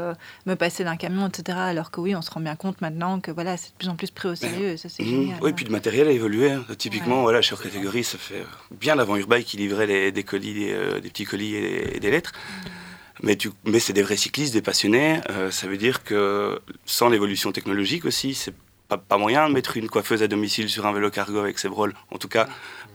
[0.45, 1.57] me passer d'un camion, etc.
[1.57, 3.95] Alors que oui, on se rend bien compte maintenant que voilà, c'est de plus en
[3.95, 5.07] plus pris au sérieux, ça c'est mmh.
[5.07, 5.37] génial.
[5.41, 6.51] Oui, puis le matériel a évolué.
[6.51, 6.63] Hein.
[6.77, 11.09] Typiquement, voilà, chez catégorie, ça fait bien avant Urbaï qui livrait les, des colis, des,
[11.09, 12.31] petits colis et, des lettres.
[12.33, 12.80] Mmh.
[13.23, 15.21] Mais, mais c'est des vrais cyclistes, des passionnés.
[15.29, 18.53] Euh, ça veut dire que sans l'évolution technologique aussi, c'est
[18.87, 21.69] pas, pas moyen de mettre une coiffeuse à domicile sur un vélo cargo avec ses
[21.69, 21.93] broles.
[22.09, 22.47] En tout cas,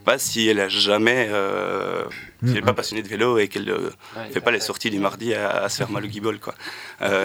[0.04, 2.04] pas si elle a jamais, euh,
[2.42, 3.90] si elle n'est pas passionnée de vélo et qu'elle ne euh,
[4.32, 6.38] fait pas les sorties du mardi à, se faire mal au guibol.
[6.38, 6.54] Quoi.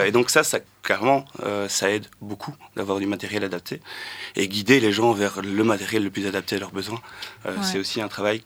[0.06, 1.24] et donc ça, ça clairement,
[1.68, 3.80] ça aide beaucoup d'avoir du matériel adapté
[4.36, 7.00] et guider les gens vers le matériel le plus adapté à leurs besoins.
[7.62, 8.42] C'est aussi un travail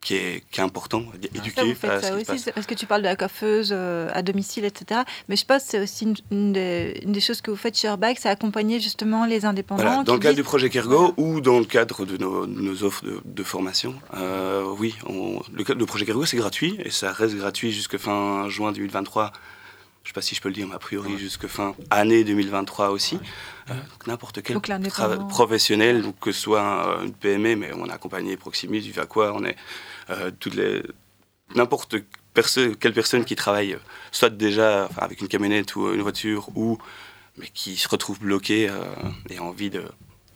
[0.00, 1.74] qui est, qui est, important, éduquer.
[1.74, 5.00] Ça, ça aussi, parce que tu parles de la coiffeuse euh, à domicile, etc.
[5.28, 8.28] Mais je pense que c'est aussi une, des, choses que vous faites chez Urbike, c'est
[8.28, 10.04] accompagner justement les indépendants.
[10.04, 13.20] dans le cadre du projet Kergo ou dans le cadre de nos, nos offres de,
[13.24, 17.72] de formation, euh, oui, on, le, le, projet Kergo c'est gratuit et ça reste gratuit
[17.72, 19.32] jusqu'à fin juin 2023
[20.08, 22.24] je ne sais pas si je peux le dire, mais a priori jusque fin année
[22.24, 23.18] 2023 aussi.
[24.06, 24.56] N'importe quel
[25.28, 29.56] professionnel, donc que ce soit une PME, mais on a accompagné Proximus, quoi on est
[30.10, 30.82] euh, toutes les
[31.54, 31.96] n'importe
[32.78, 33.78] quelle personne qui travaille,
[34.12, 36.78] soit déjà avec une camionnette ou une voiture, ou
[37.36, 38.84] mais qui se retrouve bloquée euh,
[39.30, 39.84] et a envie de,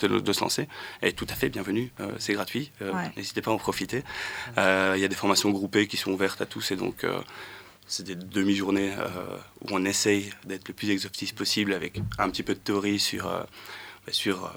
[0.01, 0.69] de, se lancer,
[1.01, 1.93] est tout à fait bienvenue.
[2.19, 2.73] c'est gratuit.
[3.17, 4.03] N'hésitez pas à en profiter.
[4.57, 7.05] Il y a des formations groupées qui sont ouvertes à tous et donc
[7.93, 12.43] c'est des demi-journées euh, où on essaye d'être le plus exhaustif possible avec un petit
[12.43, 13.43] peu de théorie sur, euh,
[14.07, 14.49] bah, sur euh,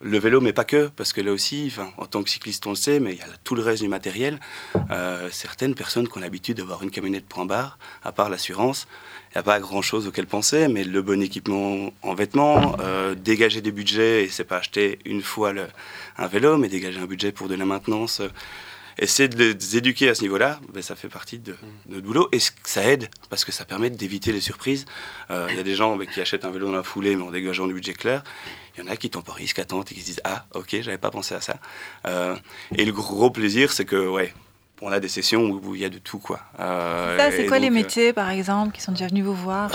[0.00, 2.76] le vélo, mais pas que, parce que là aussi, en tant que cycliste, on le
[2.76, 4.40] sait, mais il y a tout le reste du matériel.
[5.30, 8.88] certaines personnes qui ont l'habitude d'avoir une camionnette point barre, à part l'assurance,
[9.28, 12.78] il n'y a pas grand-chose auquel penser, mais le bon équipement en vêtements,
[13.14, 15.66] dégager des budgets, et c'est pas acheter une fois le,
[16.16, 18.22] un vélo, mais dégager un budget pour de la maintenance
[18.98, 21.56] essayer de les éduquer à ce niveau-là, ben, ça fait partie de,
[21.88, 24.84] notre boulot et ça aide parce que ça permet d'éviter les surprises.
[25.30, 27.22] Euh, il y a des gens ben, qui achètent un vélo dans la foulée mais
[27.22, 28.22] en dégageant du budget clair.
[28.76, 30.98] Il y en a qui temporisent, qui attendent et qui se disent Ah, ok, j'avais
[30.98, 31.56] pas pensé à ça.
[32.06, 32.36] Euh,
[32.76, 34.32] et le gros plaisir, c'est que, ouais,
[34.82, 36.18] on a des sessions où il y a de tout.
[36.18, 36.40] quoi.
[36.58, 39.70] Euh, ça, c'est quoi les euh, métiers, par exemple, qui sont déjà venus vous voir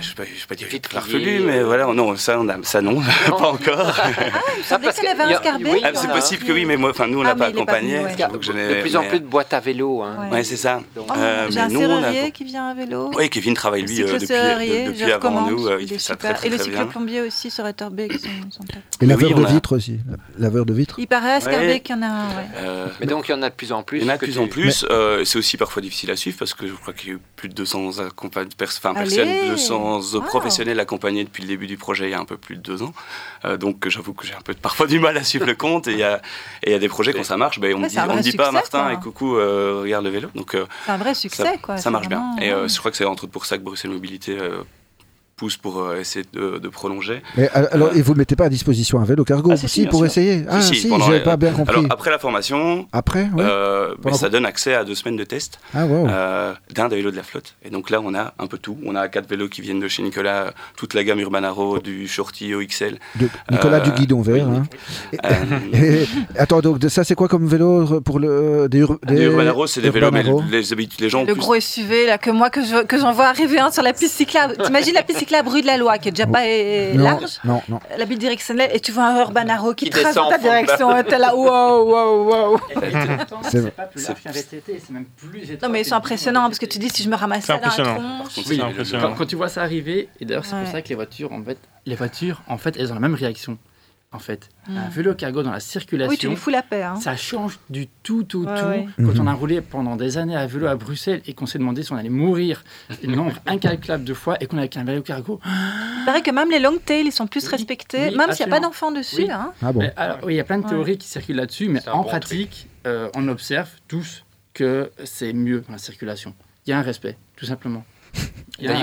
[0.00, 3.00] Je ne vais, pas dire vite farfelu, mais voilà, non, ça, on a, ça non,
[3.28, 3.96] pas encore.
[3.98, 4.08] Ah,
[4.56, 7.30] vous savez avait un Scarbet ah, C'est possible que oui, mais moi, nous, on l'a
[7.30, 7.98] ah, pas accompagné.
[7.98, 10.02] de plus en plus de boîtes à vélo.
[10.02, 10.28] Hein.
[10.32, 10.80] Oui, c'est ça.
[10.96, 13.10] Oh, euh, j'ai un serrurier qui vient à vélo.
[13.16, 15.68] Oui, Kevin travaille, lui, depuis avant nous.
[15.80, 18.12] Il fait ça très, très Et le cycloplombier aussi sur Etterbeek.
[19.00, 20.00] Et laveur de vitres aussi.
[20.38, 22.28] Laveur de vitres Il paraît à Scarbet qu'il y en a un,
[23.00, 24.04] Mais donc, il y en a de plus en plus.
[24.40, 24.86] En plus.
[24.90, 27.20] Euh, c'est aussi parfois difficile à suivre parce que je crois qu'il y a eu
[27.36, 32.14] plus de 200 enfin, personnes, 200 professionnels accompagnés depuis le début du projet il y
[32.14, 32.92] a un peu plus de deux ans.
[33.44, 35.92] Euh, donc j'avoue que j'ai un peu parfois du mal à suivre le compte et
[35.92, 36.20] il y a,
[36.66, 38.52] y a des projets quand ça marche, ben, on ne dit, on dit pas à
[38.52, 40.28] Martin et coucou, euh, regarde le vélo.
[40.34, 41.76] Donc, c'est un vrai succès ça, quoi.
[41.76, 42.36] Ça marche bien.
[42.40, 44.36] Et je crois que c'est entre autres pour ça que Bruxelles Mobilité
[45.48, 47.22] pour euh, essayer de, prolonger.
[47.36, 49.86] Mais, alors, euh, et vous ne mettez pas à disposition un vélo cargo ah, si,
[49.86, 51.78] pour essayer Ah, si, si, j'avais pas bien compris.
[51.78, 56.54] Alors, après la formation, après, euh, ça donne accès à deux semaines de test ah,
[56.74, 57.54] d'un des vélos de la flotte.
[57.64, 58.76] Et donc là, on a un peu tout.
[58.84, 62.54] On a quatre vélos qui viennent de chez Nicolas, toute la gamme Urbanaro, du Shorty
[62.54, 62.98] OXL.
[63.16, 64.46] De Nicolas du guidon vert.
[64.46, 64.64] Hein.
[66.38, 70.22] attends, donc ça, c'est quoi comme vélo pour le des, Urbanaro C'est des vélos, mais
[70.22, 70.62] les,
[70.98, 71.24] les, gens.
[71.24, 72.60] Le gros SUV là que moi que
[72.98, 74.56] j'en vois arriver un sur la piste cyclable.
[74.62, 76.44] T'imagines la piste cyclable la bruit de la loi, qui est déjà pas
[76.94, 77.40] large.
[77.44, 77.80] Non, non.
[77.96, 81.02] La bille directionnelle, et tu vois un Urban Arrow qui, trace dans ta direction.
[81.02, 82.60] T'es là, wow, wow, wow.
[83.48, 86.58] C'est pas plus large qu'un VTT, c'est même plus Non, mais ils sont impressionnants, parce
[86.58, 87.80] que tu dis, si je me ramasse là tronche...
[89.16, 91.58] Quand tu vois ça arriver, et d'ailleurs, c'est pour ça que les voitures, en fait,
[91.86, 93.58] les voitures, en fait, elles ont la même réaction
[94.12, 94.48] en fait.
[94.68, 94.90] Un hmm.
[94.90, 96.10] vélo cargo dans la circulation.
[96.10, 96.82] Oui, tu lui fous la paix.
[96.82, 96.96] Hein.
[96.96, 99.04] Ça change du tout, tout, tout.
[99.04, 99.38] Quand on a mhm.
[99.38, 102.08] roulé pendant des années à vélo à Bruxelles et qu'on s'est demandé si on allait
[102.08, 105.40] mourir un nombre incalculable de fois et qu'on avait un vélo cargo.
[105.44, 108.56] Il paraît que même les long tails, ils sont plus respectés, même s'il n'y a
[108.56, 109.30] pas d'enfants dessus.
[109.30, 109.52] Hein.
[109.62, 109.88] Ah bon.
[109.96, 113.08] alors, oui, il y a plein de théories qui circulent là-dessus, mais en pratique, euh,
[113.14, 116.34] on observe tous que c'est mieux dans la circulation.
[116.66, 117.84] Il y a un respect, tout simplement.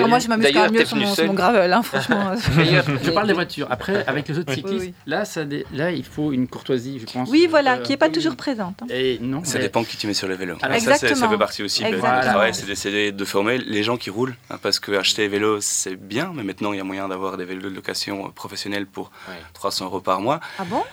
[0.08, 2.34] Moi, je m'amuse quand même mieux sur mon, mon, gravel, hein, franchement.
[2.36, 3.68] je parle des voitures.
[3.70, 5.42] Après, avec les autres cyclistes, Là, ça
[5.74, 7.30] là, il faut une courtoisie, je pense.
[7.30, 8.82] Oui, voilà, qui n'est pas toujours présente.
[8.84, 8.88] Hein.
[8.90, 10.58] Et non, ça dépend qui tu mets sur le vélo.
[10.62, 14.10] Alors, ça, ça fait partie aussi du travail, c'est d'essayer de former les gens qui
[14.10, 14.36] roulent.
[14.50, 17.46] Hein, parce que acheter vélo, c'est bien, mais maintenant, il y a moyen d'avoir des
[17.46, 19.12] vélos de location professionnelle pour
[19.54, 20.40] 300 euros par mois.
[20.60, 20.84] Ah bon?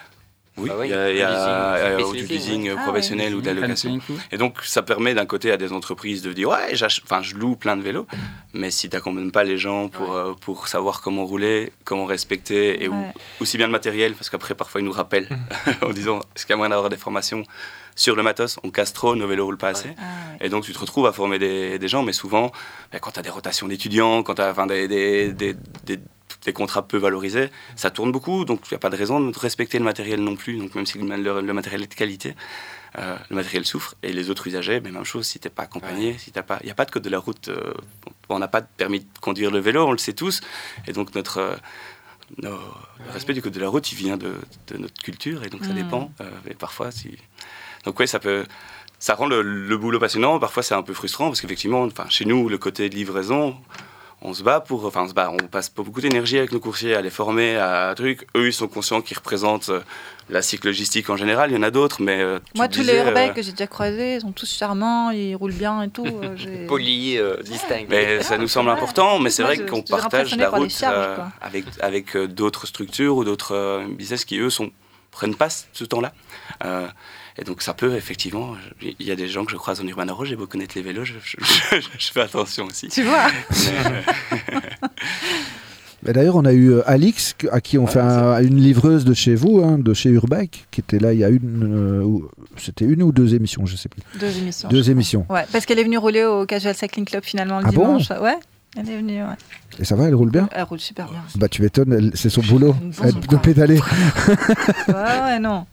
[0.56, 2.70] Oui, bah il y a, du leasing.
[2.70, 3.98] ah professionnel ou de la location.
[4.30, 6.74] Et donc, ça permet d'un côté à des entreprises de dire Ouais,
[7.04, 8.06] enfin, je loue plein de vélos,
[8.52, 12.84] mais si tu n'accompagnes pas les gens pour, euh, pour savoir comment rouler, comment respecter,
[12.84, 12.90] et
[13.40, 15.28] aussi bien le matériel, parce qu'après, parfois, ils nous rappellent
[15.82, 17.42] en disant Est-ce qu'il y a moyen d'avoir des formations
[17.96, 19.90] sur le matos, on casse trop, nos vélos roulent pas assez.
[19.98, 20.02] Ah
[20.40, 22.50] et donc, tu te retrouves à former des, des gens, mais souvent,
[22.90, 26.00] ben, quand tu as des rotations d'étudiants, quand tu as enfin, des, des, des,
[26.44, 29.38] des contrats peu valorisés, ça tourne beaucoup, donc il n'y a pas de raison de
[29.38, 32.34] respecter le matériel non plus, donc même si le, matériel est de qualité,
[32.98, 35.64] euh, le matériel souffre, et les autres usagers, mais même chose, si tu n'es pas
[35.64, 37.74] accompagné, si pas, il n'y a pas de code de la route, euh,
[38.28, 40.40] on n'a pas de permis de conduire le vélo, on le sait tous,
[40.86, 41.38] et donc notre...
[41.38, 41.56] Euh,
[42.42, 42.50] le
[43.12, 44.34] respect du code de la route, il vient de,
[44.78, 45.74] notre culture et donc ça mm.
[45.74, 46.10] dépend.
[46.50, 47.18] et parfois, si...
[47.84, 48.46] donc oui, ça peut,
[48.98, 50.38] ça rend le, le boulot passionnant.
[50.38, 53.56] Parfois, c'est un peu frustrant parce qu'effectivement, enfin, chez nous, le côté de livraison,
[54.24, 56.94] on se bat pour, enfin on se bat, on passe beaucoup d'énergie avec nos coursiers
[56.94, 58.26] à les former à un truc.
[58.34, 59.80] Eux, ils sont conscients qu'ils représentent euh,
[60.30, 61.50] la cycle logistique en général.
[61.50, 63.66] Il y en a d'autres, mais euh, moi, tous les urbains euh, que j'ai déjà
[63.66, 66.06] croisés, ils sont tous charmants, ils roulent bien et tout.
[66.68, 67.86] Polis, distincts.
[67.90, 70.84] Mais ça nous semble important, mais c'est vrai qu'on partage la route
[71.42, 74.70] avec avec d'autres structures ou d'autres business qui eux sont
[75.10, 76.12] prennent pas ce temps-là.
[77.36, 80.06] Et donc ça peut effectivement, il y a des gens que je croise en Urban
[80.24, 81.14] j'ai beau connaître les vélos, je,
[82.12, 82.88] fais attention aussi.
[82.88, 83.26] Tu vois
[86.12, 89.62] D'ailleurs, on a eu euh, Alix, à qui on fait une livreuse de chez vous,
[89.64, 91.64] hein, de chez Urbike, qui était là il y a une.
[91.64, 92.18] Euh,
[92.58, 94.02] c'était une ou deux émissions, je sais plus.
[94.20, 94.68] Deux émissions.
[94.68, 95.24] Deux émissions.
[95.30, 98.10] Ouais, parce qu'elle est venue rouler au Casual Cycling Club finalement le ah dimanche.
[98.10, 98.36] ouais.
[98.76, 99.36] Elle est venue, ouais.
[99.78, 101.20] Et ça va, elle roule bien Elle roule super bien.
[101.36, 102.74] Bah tu m'étonnes, c'est son boulot
[103.30, 103.78] de pédaler.
[104.88, 105.66] ouais, ouais, non.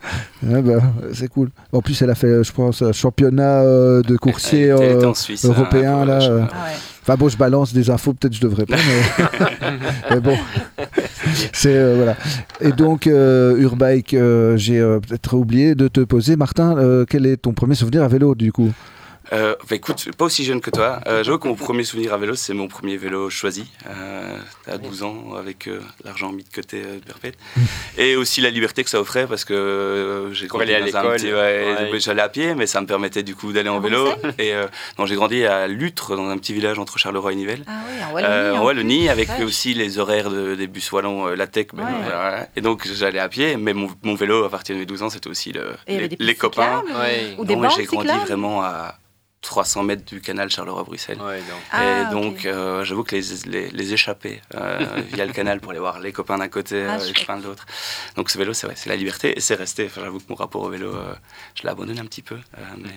[0.43, 0.81] bah,
[1.13, 1.49] c'est cool.
[1.71, 5.11] En plus, elle a fait, je pense, un championnat euh, de coursier euh,
[5.43, 6.05] européen.
[6.05, 6.45] là, euh.
[6.51, 6.67] ah
[7.03, 9.71] Enfin bon, je balance des infos, peut-être je devrais pas, mais,
[10.11, 10.37] mais bon.
[11.51, 12.15] C'est voilà.
[12.59, 14.15] Et donc Urbike,
[14.55, 16.75] j'ai peut-être oublié de te poser, Martin,
[17.09, 18.71] quel est ton premier souvenir à vélo du coup?
[19.33, 20.99] Euh, bah, écoute, pas aussi jeune que toi.
[21.07, 24.77] Euh, J'avoue que mon premier souvenir à vélo, c'est mon premier vélo choisi euh, à
[24.77, 27.37] 12 ans avec euh, l'argent mis de côté euh, de perpète.
[27.97, 31.17] Et aussi la liberté que ça offrait parce que euh, j'ai grandi à l'école.
[31.21, 34.09] Ouais, J'allais à pied, mais ça me permettait du coup d'aller en vélo.
[34.39, 34.53] Et
[34.97, 37.63] non, j'ai grandi à Lutre, dans un petit village entre Charleroi et Nivelles.
[37.67, 38.57] Ah oui, en Wallonie.
[38.57, 41.67] en Wallonie, avec aussi les horaires de, des bus wallons, la tech.
[42.55, 45.09] Et donc j'allais à pied, mais mon, mon, vélo à partir de mes 12 ans,
[45.09, 46.83] c'était aussi le, les, copains.
[47.37, 48.95] Ou des j'ai grandi vraiment à
[49.41, 51.17] 300 mètres du canal Charleroi-Bruxelles.
[51.17, 55.71] et ah, donc, euh, j'avoue que les, les, les échapper euh, via le canal pour
[55.71, 57.65] aller voir les copains d'un côté, ah, les copains de l'autre.
[58.15, 59.87] Donc, ce vélo, c'est vrai, c'est la liberté et c'est resté.
[59.87, 61.13] Enfin, j'avoue que mon rapport au vélo, euh,
[61.55, 62.37] je l'ai abandonné un petit peu,
[62.77, 62.89] mais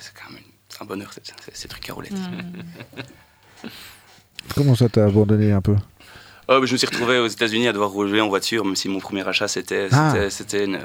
[0.00, 0.42] c'est quand même
[0.80, 1.10] un bonheur,
[1.52, 2.12] ces trucs à roulettes.
[2.12, 3.68] Hmm.
[4.54, 5.76] Comment ça t'a abandonné un peu?
[6.48, 9.00] Oh, Je me suis retrouvé aux États-Unis à devoir rouler en voiture, même si mon
[9.00, 10.30] premier achat, c'était ah.
[10.30, 10.80] c'était une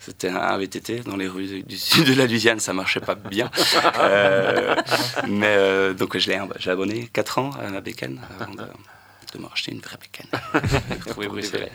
[0.00, 3.50] c'était un VTT dans les rues du sud de la Louisiane, ça marchait pas bien.
[3.98, 4.76] Euh,
[5.28, 9.38] mais euh, donc je l'ai j'ai abonné 4 ans à ma bécane avant de, de
[9.38, 10.26] me racheter une vraie bécane.
[11.28, 11.70] Bruxelles.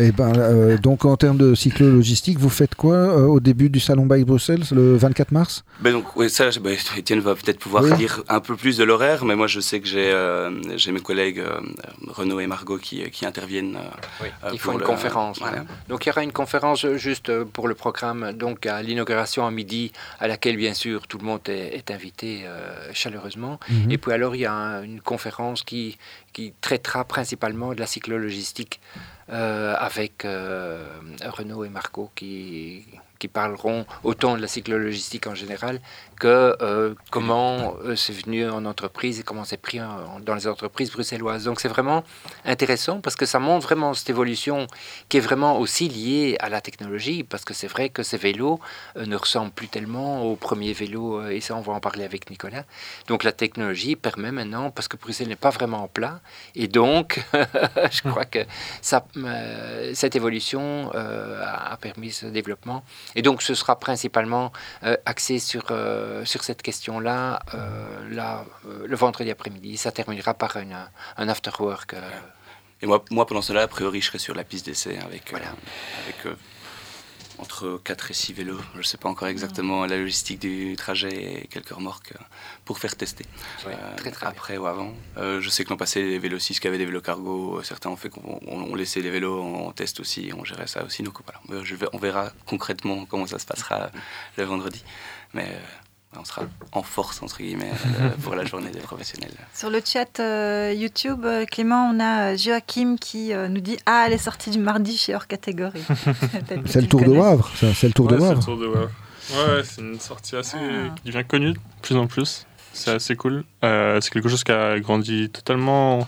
[0.00, 3.68] Et eh ben, euh, donc en termes de cyclo-logistique, vous faites quoi euh, au début
[3.68, 5.62] du salon Bike Bruxelles, le 24 mars?
[5.80, 9.26] Ben donc, oui, ça, ben, Étienne va peut-être pouvoir dire un peu plus de l'horaire,
[9.26, 11.42] mais moi je sais que j'ai euh, j'ai mes collègues
[12.08, 13.76] Renaud et Margot qui, qui interviennent.
[14.22, 15.38] Oui, ils font une conférence.
[15.90, 19.92] Donc il y aura une conférence juste pour le programme, donc à l'inauguration à midi,
[20.18, 22.44] à laquelle bien sûr tout le monde est, invité
[22.94, 23.60] chaleureusement.
[23.68, 23.90] Mhm.
[23.90, 25.98] Et puis alors il y a une conférence qui,
[26.32, 28.80] qui traitera principalement de la cyclo-logistique.
[29.32, 30.84] Euh, avec euh,
[31.24, 32.84] Renaud et Marco qui,
[33.20, 35.80] qui parleront autant de la cyclo-logistique en général
[36.28, 39.80] euh, comment euh, c'est venu en entreprise et comment c'est pris
[40.22, 41.44] dans les entreprises bruxelloises.
[41.44, 42.04] Donc c'est vraiment
[42.44, 44.66] intéressant parce que ça montre vraiment cette évolution
[45.08, 48.60] qui est vraiment aussi liée à la technologie parce que c'est vrai que ces vélos
[48.96, 52.30] euh, ne ressemblent plus tellement aux premiers vélos et ça on va en parler avec
[52.30, 52.64] Nicolas.
[53.06, 56.20] Donc la technologie permet maintenant, parce que Bruxelles n'est pas vraiment plat
[56.54, 57.24] et donc
[57.90, 58.40] je crois que
[58.82, 64.52] cette évolution a permis ce développement et donc ce sera principalement
[65.04, 65.72] axé sur
[66.10, 69.76] euh, sur cette question-là euh, là, euh, le vendredi après-midi.
[69.76, 70.76] Ça terminera par une,
[71.16, 71.94] un after-work.
[72.82, 76.36] Et moi, moi, pendant cela, a priori, je serai sur la piste d'essai avec, avec
[77.38, 78.60] entre 4 et 6 vélos.
[78.74, 82.12] Je ne sais pas encore exactement la logistique du trajet et quelques remorques
[82.66, 83.24] pour faire tester.
[83.66, 84.92] Ouais, Euh, très, très après ou avant.
[85.16, 87.88] Euh, je sais que l'an passé, les vélos 6 qui avaient des vélos cargo, certains
[87.88, 91.02] ont fait qu'on on- laissait les vélos en test aussi, on gérait ça aussi.
[91.02, 93.88] Donc voilà, je vais- on verra concrètement comment ça se passera euh,
[94.36, 94.82] le vendredi.
[95.32, 95.58] Mais euh,
[96.18, 96.42] on sera
[96.72, 99.32] en force, entre guillemets, euh, pour la journée des professionnels.
[99.54, 104.04] Sur le chat euh, YouTube, euh, Clément, on a Joachim qui euh, nous dit Ah,
[104.06, 105.84] elle est sortie du mardi chez hors catégorie.
[106.66, 107.10] C'est le Tour de.
[107.10, 108.44] Wavre, c'est le Tour de Ouais, c'est le Wavre.
[108.44, 108.90] Tour de Wavre.
[109.30, 110.92] Ouais, ouais, c'est une sortie assez, Ah.
[110.96, 112.46] qui devient connue de plus en plus.
[112.72, 113.44] C'est assez cool.
[113.64, 116.04] Euh, c'est quelque chose qui a grandi totalement de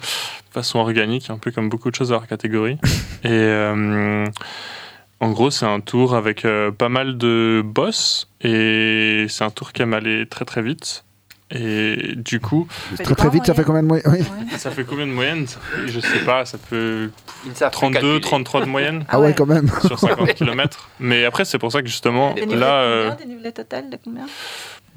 [0.52, 2.78] façon organique, un peu comme beaucoup de choses à leur catégorie.
[3.24, 4.26] Et euh,
[5.22, 8.28] en gros, c'est un tour avec euh, pas mal de boss.
[8.42, 11.04] Et c'est un tour qui aime aller très très vite.
[11.54, 12.66] Et du coup,
[13.04, 14.20] Très très vite, ça fait combien de moyens Oui.
[14.20, 14.58] Ouais.
[14.58, 15.46] ça fait combien de moyenne
[15.86, 17.10] Je sais pas, ça peut
[17.44, 18.20] Ils ne savent plus 32, calculer.
[18.22, 19.68] 33 de moyenne Ah ouais, quand même.
[19.86, 20.88] sur 50 km.
[20.98, 22.82] Mais après, c'est pour ça que justement, Des là.
[22.82, 24.26] de euh, combien, des niveaux total de combien?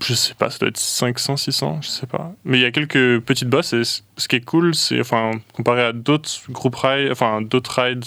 [0.02, 2.32] Je sais pas, ça doit être 500, 600, je sais pas.
[2.46, 5.84] Mais il y a quelques petites bosses et ce qui est cool, c'est, enfin, comparé
[5.84, 8.06] à d'autres groupes rides, enfin, d'autres rides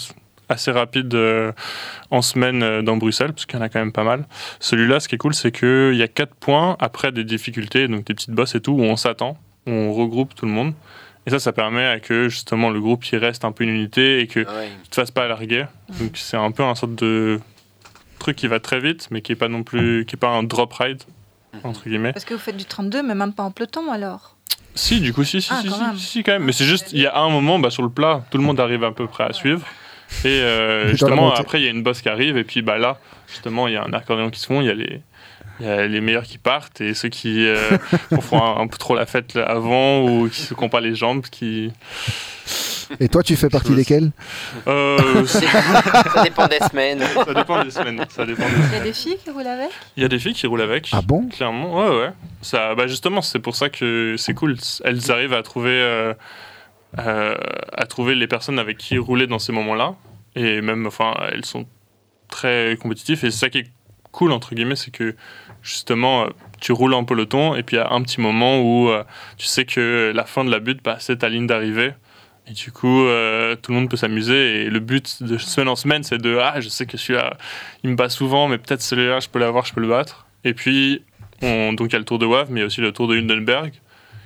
[0.49, 1.51] assez rapides euh,
[2.11, 4.25] en semaine euh, dans Bruxelles, parce qu'il y en a quand même pas mal.
[4.59, 8.05] Celui-là, ce qui est cool, c'est qu'il y a 4 points après des difficultés, donc
[8.05, 9.37] des petites bosses et tout, où on s'attend,
[9.67, 10.73] où on regroupe tout le monde.
[11.25, 14.19] Et ça, ça permet à que justement le groupe il reste un peu une unité
[14.19, 14.69] et que Ah ouais.
[14.83, 15.65] tu te fasses pas larguer.
[15.99, 17.39] Donc c'est un peu un sorte de
[18.17, 20.43] truc qui va très vite, mais qui est pas non plus, qui est pas un
[20.43, 21.03] drop ride
[21.63, 22.13] entre guillemets.
[22.13, 24.37] Parce que vous faites du 32, mais même pas en peloton alors.
[24.75, 26.43] Si, du coup, si, si, Ah, si, quand si, quand même.
[26.45, 28.59] Mais c'est juste, il y a un moment, bah, sur le plat, tout le monde
[28.59, 29.61] arrive à peu près à suivre.
[30.25, 32.99] Et euh, justement, après, il y a une bosse qui arrive, et puis bah, là,
[33.27, 35.01] justement, il y a un accordéon qui se fond, il y a les.
[35.61, 37.57] Il y a les meilleurs qui partent et ceux qui euh,
[38.21, 40.95] font un, un peu trop la fête là, avant ou qui se comptent pas les
[40.95, 41.23] jambes.
[41.29, 41.73] Qui...
[42.99, 44.11] Et toi, tu fais partie desquels?
[44.67, 47.03] Euh, ça Ça dépend des semaines.
[47.35, 48.05] dépend des semaines.
[48.09, 49.69] Ça dépend des Il y a des filles qui roulent avec?
[49.97, 50.89] Il y a des filles qui roulent avec.
[50.93, 51.27] Ah bon?
[51.27, 52.09] Clairement, ouais, ouais.
[52.41, 54.55] Ça, bah justement, c'est pour ça que c'est cool.
[54.83, 56.13] Elles arrivent à trouver, euh,
[56.97, 57.35] euh,
[57.73, 59.95] à trouver les personnes avec qui rouler dans ces moments-là.
[60.35, 61.67] Et même, enfin, elles sont
[62.29, 63.23] très compétitives.
[63.25, 63.67] Et c'est ça qui est
[64.11, 65.15] cool, entre guillemets, c'est que
[65.61, 66.29] justement, euh,
[66.59, 69.03] tu roules en peloton et puis il y a un petit moment où euh,
[69.37, 71.93] tu sais que la fin de la butte, bah, c'est ta ligne d'arrivée.
[72.47, 73.03] Et du coup,
[73.61, 74.63] tout le monde peut s'amuser.
[74.63, 77.37] Et le but de semaine en semaine, c'est de Ah, je sais que celui-là,
[77.83, 80.25] il me bat souvent, mais peut-être celui-là, je peux l'avoir, je peux le battre.
[80.43, 81.03] Et puis,
[81.43, 83.69] on- donc il y a le Tour de Wavre, mais aussi le Tour de Hindenburg,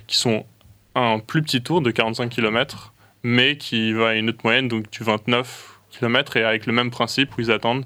[0.06, 0.46] qui sont
[0.94, 2.92] un plus petit tour de 45 km,
[3.22, 6.90] mais qui va à une autre moyenne, donc du 29 km, et avec le même
[6.90, 7.84] principe où ils attendent.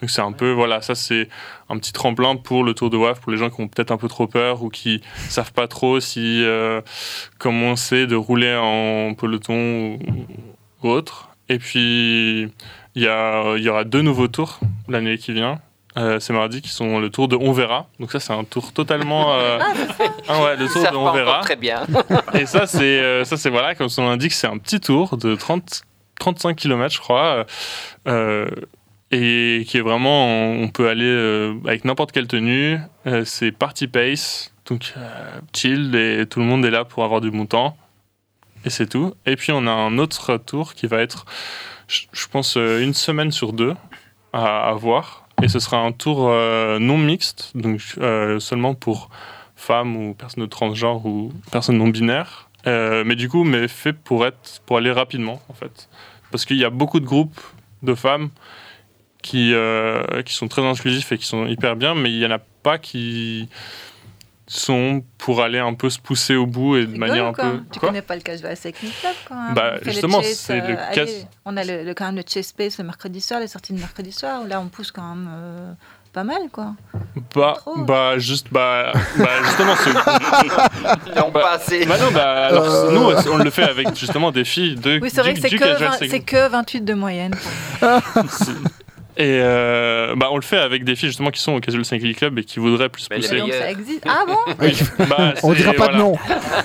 [0.00, 1.28] Donc c'est un peu, voilà, ça c'est
[1.68, 3.98] un petit tremplin pour le Tour de Wavre, pour les gens qui ont peut-être un
[3.98, 6.80] peu trop peur ou qui savent pas trop si euh,
[7.38, 9.98] comment c'est de rouler en peloton
[10.82, 11.28] ou, autre.
[11.50, 12.48] Et puis
[12.94, 15.60] il y, y aura deux nouveaux tours l'année qui vient.
[15.96, 17.88] Euh, c'est mardi qui sont le tour de On verra.
[17.98, 19.58] Donc ça c'est un tour totalement euh,
[20.28, 21.40] ah ouais, le tour savent de On verra.
[21.40, 21.82] très bien.
[22.34, 25.16] Et ça, c'est euh, ça, c'est voilà, comme son nom l'indique, c'est un petit tour
[25.16, 25.82] de 30,
[26.20, 27.44] 35 km, je crois,
[28.06, 28.48] euh,
[29.10, 32.78] et qui est vraiment, on peut aller avec n'importe quelle tenue.
[33.24, 34.94] C'est party pace, donc
[35.52, 37.76] chill, et tout le monde est là pour avoir du bon temps.
[38.64, 39.14] Et c'est tout.
[39.26, 41.24] Et puis on a un autre tour qui va être,
[41.88, 43.74] je, pense, une semaine sur deux
[44.32, 45.26] à, à voir.
[45.42, 49.10] Et ce sera un tour euh, non mixte, donc euh, seulement pour
[49.56, 52.48] femmes ou personnes de transgenre ou personnes non binaires.
[52.66, 55.88] Euh, mais du coup, mais fait pour être pour aller rapidement en fait,
[56.30, 57.40] parce qu'il y a beaucoup de groupes
[57.82, 58.28] de femmes
[59.22, 59.54] qui
[60.24, 62.78] qui sont très inclusifs et qui sont hyper bien, mais il y en a pas
[62.78, 63.48] qui
[64.52, 67.44] sont pour aller un peu se pousser au bout et de Rigole manière un quoi
[67.50, 70.56] peu Tu Quoi connais pas le Cashback Cycling Club quand même Bah, On justement, c'est
[70.56, 73.38] le allez, casse- On a le, le- quand même le Chase Pace le mercredi soir,
[73.38, 75.72] les sorties de mercredi soir, où là on pousse quand même euh,
[76.12, 76.74] pas mal quoi.
[77.36, 77.78] bah trop.
[77.84, 79.92] bah juste bah, bah justement c'est
[81.14, 81.86] Non, Bah, pas assez.
[81.86, 82.90] bah non bah alors Euh.
[82.90, 85.58] nous on le fait avec justement des filles de Oui, c'est vrai que c'est que,
[85.58, 86.10] casual 20 cycling.
[86.10, 87.34] c'est que 28 de moyenne.
[89.22, 92.14] Et euh, bah, on le fait avec des filles justement qui sont au Casual Cycling
[92.14, 93.38] Club et qui voudraient plus Mais les pousser.
[93.38, 94.04] Donc ça existe.
[94.08, 94.72] Ah bon Oui,
[95.10, 95.98] bah, On dira pas de voilà.
[95.98, 96.12] nom,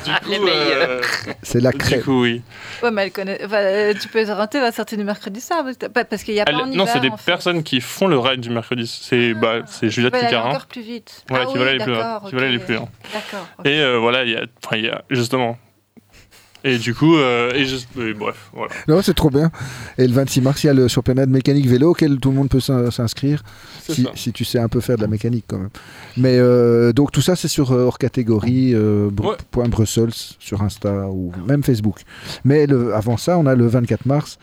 [0.05, 0.89] Du Les meilleurs.
[0.89, 1.01] euh,
[1.43, 2.01] c'est la du crème.
[2.01, 2.41] coup, oui.
[2.81, 3.41] Ouais, mais elle connaît.
[3.43, 5.65] enfin, euh, tu peux orienter la sortie du mercredi soir
[6.09, 7.25] parce qu'il y a pas Elle- en non, c'est des en fait.
[7.25, 8.87] personnes qui font le ride du mercredi.
[8.87, 10.49] C'est bah, c'est Juliette Qui veulent aller Picarin.
[10.51, 11.25] encore plus vite.
[11.27, 11.99] Voilà, ah, qui oui, veulent aller plus loin.
[12.03, 12.65] d'accord, Qui veulent aller ok.
[12.65, 12.75] plus.
[12.75, 13.47] D'accord.
[13.59, 13.65] ok.
[13.65, 15.57] Et euh, voilà, il y a, enfin, il y a justement.
[16.67, 18.73] Et du coup, euh, et je- et bref, voilà.
[18.87, 19.51] Non, c'est trop bien.
[19.99, 22.35] Et le 26 mars, il y a le championnat de mécanique vélo auquel tout le
[22.35, 23.43] monde peut s'in- s'inscrire
[24.15, 25.69] si, tu sais un peu faire de la mécanique quand même.
[26.17, 29.35] Mais euh, donc tout ça, c'est sur euh, hors catégorie euh, br- Ouais.
[29.51, 30.09] point Brussels
[30.39, 31.99] sur Insta ou même Facebook.
[32.43, 34.39] Mais le, avant ça, on a le 24 mars,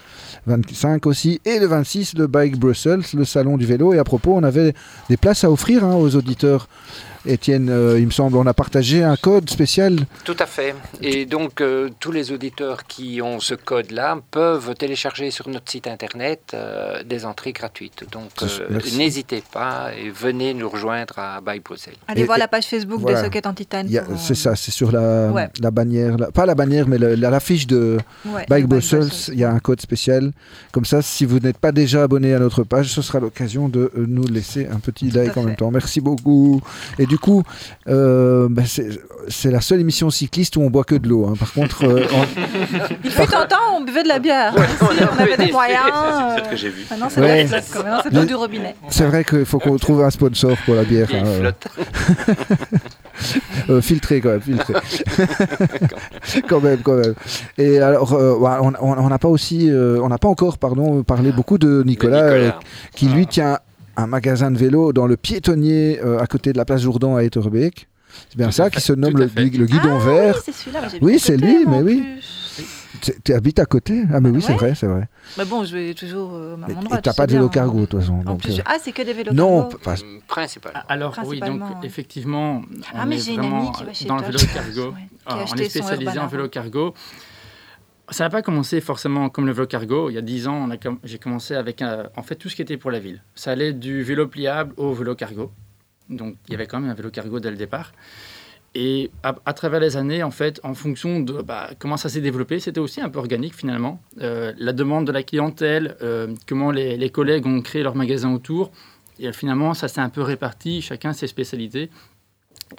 [0.46, 3.94] 25 aussi, et le 26, le Bike Brussels, le salon du vélo.
[3.94, 4.74] Et à propos, on avait
[5.10, 6.68] des places à offrir hein, aux auditeurs.
[7.26, 9.96] Étienne, euh, il me semble, on a partagé un code spécial.
[10.24, 10.74] Tout à fait.
[11.00, 15.86] Et donc, euh, tous les auditeurs qui ont ce code-là peuvent télécharger sur notre site
[15.86, 18.04] internet euh, des entrées gratuites.
[18.10, 21.94] Donc, euh, n'hésitez pas et venez nous rejoindre à Bike Bruxelles.
[22.08, 23.20] Allez Et- voir et- la page Facebook voilà.
[23.20, 23.88] de Socket en titane.
[24.16, 25.48] C'est ça, c'est sur la, Ouais.
[25.60, 29.50] la bannière, la- pas la bannière, mais l'affiche de, ouais, Bike Brussels, il y a
[29.50, 30.32] un code spécial.
[30.72, 33.90] Comme ça, si vous n'êtes pas déjà abonné à notre page, ce sera l'occasion de
[33.96, 35.70] nous laisser un petit like en même temps.
[35.70, 36.60] Merci beaucoup.
[36.98, 37.42] Et du coup,
[37.88, 38.62] euh, bah,
[39.28, 41.26] c'est la seule émission cycliste où on boit que de l'eau.
[41.26, 41.34] hein.
[41.38, 42.24] Par contre, euh, en-
[43.04, 44.54] Il fut un temps, on buvait de la bière.
[44.56, 45.82] Ouais, on a on avait des moyens.
[46.38, 46.86] C'est ce que j'ai vu.
[46.90, 47.44] Maintenant, c'est Ouais.
[47.44, 48.74] de l'eau du robinet.
[48.88, 51.06] c'est vrai qu'il faut qu'on trouve un sponsor pour la bière.
[51.12, 51.66] Hein, euh, flotte.
[53.68, 54.72] euh, filtré quand même, filtré.
[56.48, 57.14] quand même, quand même.
[57.58, 61.02] Et alors, euh, on on- on n'a pas aussi, euh, on n'a pas encore, pardon,
[61.02, 62.60] parlé beaucoup de Nicolas, Mais euh, Nicolas.
[62.94, 63.58] qui lui tient
[63.97, 67.22] un magasin de vélo dans le piétonnier euh, à côté de la place Jourdan à
[67.24, 67.88] Etterbeek.
[68.28, 70.34] C'est bien Tout ça qui se nomme le, guidon Ah vert.
[70.36, 70.80] Oui, c'est celui-là.
[71.01, 72.05] Oui, c'est lui, mais oui.
[73.24, 75.09] Tu- habites à côté Ah mais oui, c'est vrai, c'est vrai.
[75.36, 76.99] Mais bon, je vais toujours euh, à Et mon endroit.
[76.99, 77.86] et t'as pas de vélo cargo, de hein.
[77.90, 78.12] toute façon.
[78.20, 79.78] En donc, plus, euh, ah, c'est que des vélos non, cargo.
[79.82, 79.95] pas-
[80.28, 80.80] Principalement.
[80.88, 82.62] Alors oui, donc effectivement,
[82.95, 84.47] Ah, on mais est j'ai une vraiment amie qui va chez dans le toi, vélo
[84.55, 84.95] cargo.
[85.26, 86.49] Ah, on est spécialisé en vélo avant.
[86.51, 86.95] cargo.
[88.12, 90.10] Ça n'a pas commencé forcément comme le vélo cargo.
[90.10, 90.68] Il y a 10 ans,
[91.02, 93.22] j'ai commencé avec un- en fait tout ce qui était pour la ville.
[93.34, 95.50] Ça allait du vélo pliable au vélo cargo.
[96.10, 97.92] Donc il y avait quand même un vélo cargo dès le départ.
[98.74, 102.58] Et à, travers les années, en fait, en fonction de bah, comment ça s'est développé,
[102.58, 104.00] c'était aussi un peu organique finalement.
[104.22, 108.32] Euh, la demande de la clientèle, euh, comment les, les collègues ont créé leur magasin
[108.32, 108.70] autour.
[109.18, 111.90] Et euh, finalement, ça s'est un peu réparti, chacun ses spécialités.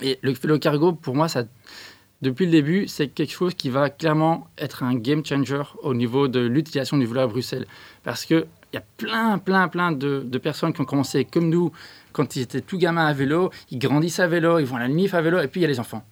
[0.02, 1.44] Et le vélo cargo, pour moi, ça,
[2.24, 6.28] depuis le début, c'est quelque chose qui va clairement être un game changer au niveau
[6.28, 7.68] de l'utilisation du vélo à Bruxelles.
[8.04, 11.72] Parce qu'il y a plein, plein, plein de, personnes qui ont commencé comme nous
[12.14, 14.88] quand ils étaient tout gamins à vélo, ils grandissent à vélo, ils vont à la
[14.88, 16.04] NIF à vélo, et puis il y a les enfants.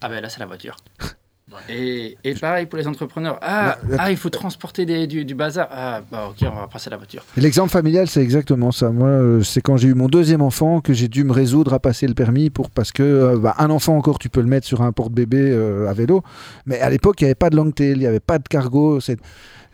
[0.00, 0.76] Ah ben là, c'est la voiture.
[1.68, 3.38] Et, et pareil pour les entrepreneurs.
[3.42, 5.68] Ah, ah, il faut transporter des- du, du bazar.
[5.70, 7.24] Ah, bah ok, on va passer à la voiture.
[7.36, 8.90] L'exemple familial, c'est exactement ça.
[8.90, 11.78] Moi, euh, c'est quand j'ai eu mon deuxième enfant que j'ai dû me résoudre à
[11.78, 14.66] passer le permis pour parce que euh, bah, un enfant encore, tu peux le mettre
[14.66, 16.22] sur un porte-bébé euh, à vélo.
[16.66, 18.48] Mais à l'époque, il n'y avait pas de long tail, il n'y avait pas de
[18.48, 19.00] cargo.
[19.00, 19.18] C'est...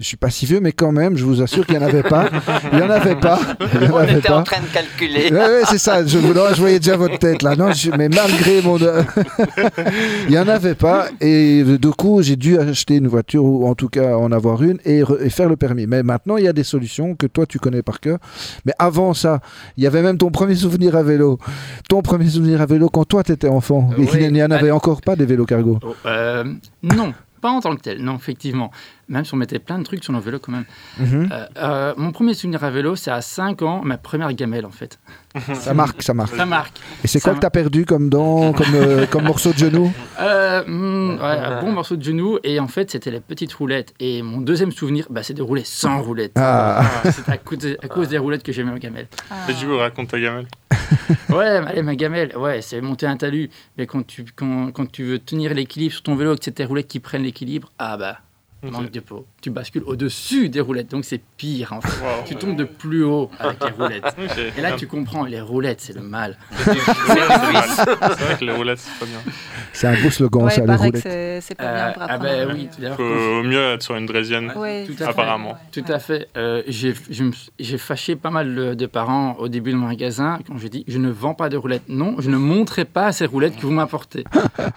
[0.00, 2.02] Je suis pas si vieux, mais quand même, je vous assure qu'il n'y en avait
[2.02, 2.30] pas.
[2.72, 3.38] Il n'y en avait pas.
[3.74, 4.38] Il y en On avait était pas.
[4.38, 5.30] en train de calculer.
[5.30, 6.06] Ouais, ouais, c'est ça.
[6.06, 7.54] Je, vous- je voyais déjà votre tête là.
[7.54, 8.78] Non, je- mais malgré mon.
[8.78, 11.08] Il n'y en avait pas.
[11.20, 14.78] Et du coup, j'ai dû acheter une voiture, ou en tout cas en avoir une,
[14.84, 15.86] et, re- et faire le permis.
[15.86, 18.18] Mais maintenant, il y a des solutions que toi, tu connais par cœur.
[18.64, 19.40] Mais avant ça,
[19.76, 21.38] il y avait même ton premier souvenir à vélo.
[21.88, 23.90] Ton premier souvenir à vélo quand toi, tu étais enfant.
[23.98, 24.76] Et qu'il n'y en avait Ah.
[24.76, 25.78] encore pas des vélos cargo.
[25.82, 26.44] Oh, euh,
[26.82, 28.70] non, pas en tant que tel, non, effectivement.
[29.10, 30.64] Même si on mettait plein de trucs sur nos vélos quand même.
[30.98, 31.28] Mhm.
[31.32, 34.70] Euh, euh, mon premier souvenir à vélo, c'est à 5 ans, ma première gamelle en
[34.70, 34.98] fait.
[35.54, 36.34] Ça marque, ça marque.
[36.34, 36.76] Ça marque.
[37.04, 37.42] Et c'est quoi que marque.
[37.42, 41.60] tu as perdu comme dent, comme, euh, comme morceau de genou Euh, hmm, ouais, un
[41.60, 43.94] bon morceau de genou et en fait c'était les petites roulettes.
[44.00, 46.32] Et mon deuxième souvenir, bah, c'est de rouler sans roulettes.
[46.36, 46.82] Ah.
[47.04, 49.06] C'est à, cause des- à cause des roulettes que j'aimais ma gamelle.
[49.30, 49.52] Ah.
[49.52, 50.46] Du coup, raconte ta gamelle.
[51.28, 53.50] Ouais, mais allez, ma gamelle, ouais, c'est monter un talus.
[53.78, 56.52] Mais quand tu, quand, quand tu veux tenir l'équilibre sur ton vélo et que c'est
[56.52, 58.18] tes roulettes qui prennent l'équilibre, ah bah,
[58.62, 59.26] Manque de peau.
[59.42, 61.88] Tu bascules au-dessus des roulettes, donc c'est pire en fait.
[62.04, 62.24] Wow.
[62.26, 64.16] Tu tombes de plus haut avec les roulettes.
[64.58, 66.36] Et là, tu comprends, les roulettes, c'est le mal.
[66.58, 69.32] C'est vrai que les roulettes, c'est pas bien.
[69.72, 71.42] C'est un beau slogan, Ouais, ça, les roulettes.
[71.42, 74.52] c'est pas Euh, bien pour ah bah oui, Faut au mieux être sur une draisienne.
[74.56, 74.84] Ouais.
[74.86, 75.10] Tout à fait.
[75.10, 75.56] Apparemment.
[75.72, 76.28] Tout à fait.
[76.36, 80.68] Euh, j'ai fâché pas mal de, de parents au début de mon magasin quand j'ai
[80.68, 81.88] dit je ne vends pas de roulettes.
[81.88, 84.24] Non, je ne montrerai pas ces roulettes que vous m'apportez.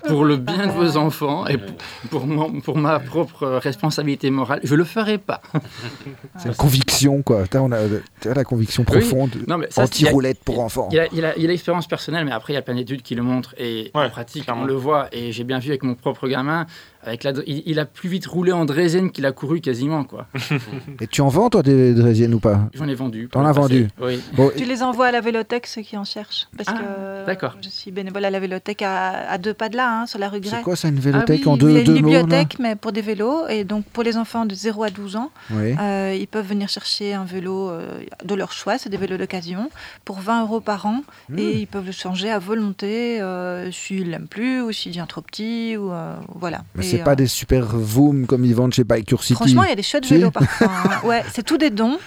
[0.07, 1.76] pour le bien de vos enfants et pour,
[2.09, 5.41] pour, mon- pour ma propre responsabilité morale, je le ferai pas.
[6.38, 7.45] C'est une conviction, quoi.
[7.47, 9.32] Tu as la conviction profonde.
[9.78, 10.89] Anti-roulette pour enfants.
[10.91, 13.56] Il y a, l'expérience personnelle, mais après, il y a plein d'études qui le montrent.
[13.58, 14.64] Et en pratique, clairement.
[14.64, 15.08] on le voit.
[15.12, 16.66] Et j'ai bien vu avec mon propre gamin,
[17.06, 20.04] avec la, il, il a plus vite roulé en draisienne qu'il a couru quasiment.
[20.04, 20.28] quoi.
[21.01, 22.70] Et tu en vends, toi, des draisiennes ou pas?
[22.74, 23.28] J'en ai vendu.
[23.32, 23.88] T'en as vendu?
[24.01, 24.22] Oui.
[24.34, 26.47] Bon, Tu les envoies à la Vélothèque, ceux qui en cherchent.
[26.58, 27.58] Parce Ah, que d'accord.
[27.62, 30.30] je suis bénévole à la Vélothèque à, à deux pas de là, hein, sur la
[30.30, 30.58] rue Grès.
[30.58, 32.12] C'est quoi ça, une vélothèque Ah oui, en Il deux, y a une deux mots
[32.12, 33.47] là bibliothèque, mais pour des vélos.
[33.47, 35.76] Et donc, pour les enfants de 0 à 12 ans, Oui.
[35.80, 39.70] euh, ils peuvent venir chercher un vélo euh, de leur choix, c'est des vélos d'occasion,
[40.06, 41.01] pour 20 euros par an.
[41.30, 41.39] Mmh.
[41.39, 45.22] Et ils peuvent le changer à volonté euh, s'ils l'aiment plus ou s'il devient trop
[45.22, 45.76] petit.
[45.78, 46.64] Ou, euh, voilà.
[46.76, 49.34] Mais c'est euh, pas des super Voom comme ils vendent chez Biker City.
[49.36, 50.68] Franchement, il y a des chouettes Si vélos parfois.
[50.68, 51.08] hein.
[51.08, 51.98] Ouais, c'est tout des dons.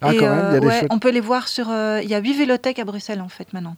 [0.00, 1.68] Ah, Et, quand même, y a euh, des ouais, on peut les voir sur.
[1.70, 3.76] euh, Il y a 8 vélothèques à Bruxelles en fait maintenant.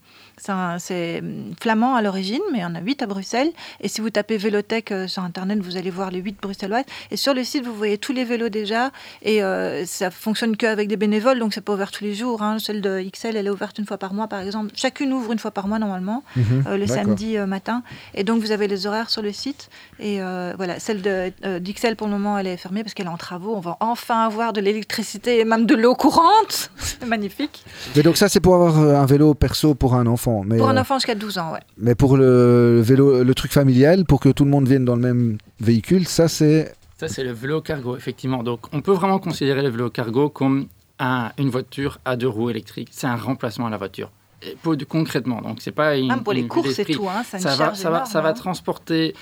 [0.79, 3.51] C'est hum, flamand à l'origine, mais il y en a 8 à Bruxelles.
[3.81, 6.85] Et si vous tapez vélothèque euh, sur internet, vous allez voir les 8 bruxelloises.
[7.11, 8.91] Et sur le site, vous voyez tous les vélos déjà.
[9.23, 12.43] Et euh, ça fonctionne qu'avec des bénévoles, donc c'est pas ouvert tous les jours.
[12.43, 12.59] hein.
[12.59, 14.71] Celle de XL, elle est ouverte une fois par mois par exemple.
[14.75, 16.65] Chacune ouvre une fois par mois normalement, Mhm.
[16.67, 17.83] euh, le samedi euh, matin.
[18.15, 19.69] Et donc vous avez les horaires sur le site.
[19.99, 23.17] Et euh, voilà, celle d'XL pour le moment, elle est fermée parce qu'elle est en
[23.17, 23.55] travaux.
[23.57, 26.71] On va enfin avoir de l'électricité et même de l'eau courante.
[26.79, 27.65] C'est magnifique.
[27.97, 30.28] Mais donc ça, c'est pour avoir un vélo perso pour un enfant.
[30.45, 31.61] Mais, Pour un euh, enfant jusqu'à 12 ans, ouais.
[31.77, 35.03] mais pour le vélo, le truc familial, pour que tout le monde vienne dans le
[35.03, 36.73] même véhicule, ça c'est...
[36.99, 38.43] Ça, c'est le vélo cargo, effectivement.
[38.43, 40.67] Donc, on peut vraiment considérer le vélo cargo comme
[40.99, 42.89] un- une voiture à deux roues électriques.
[42.91, 44.11] C'est un remplacement à la voiture.
[44.43, 46.09] Et pour, concrètement, donc c'est pas une.
[46.09, 48.31] Même pour les une courses et tout, hein, ça, Ça va, ça va, ça va
[48.31, 48.33] hein.
[48.33, 49.15] transporter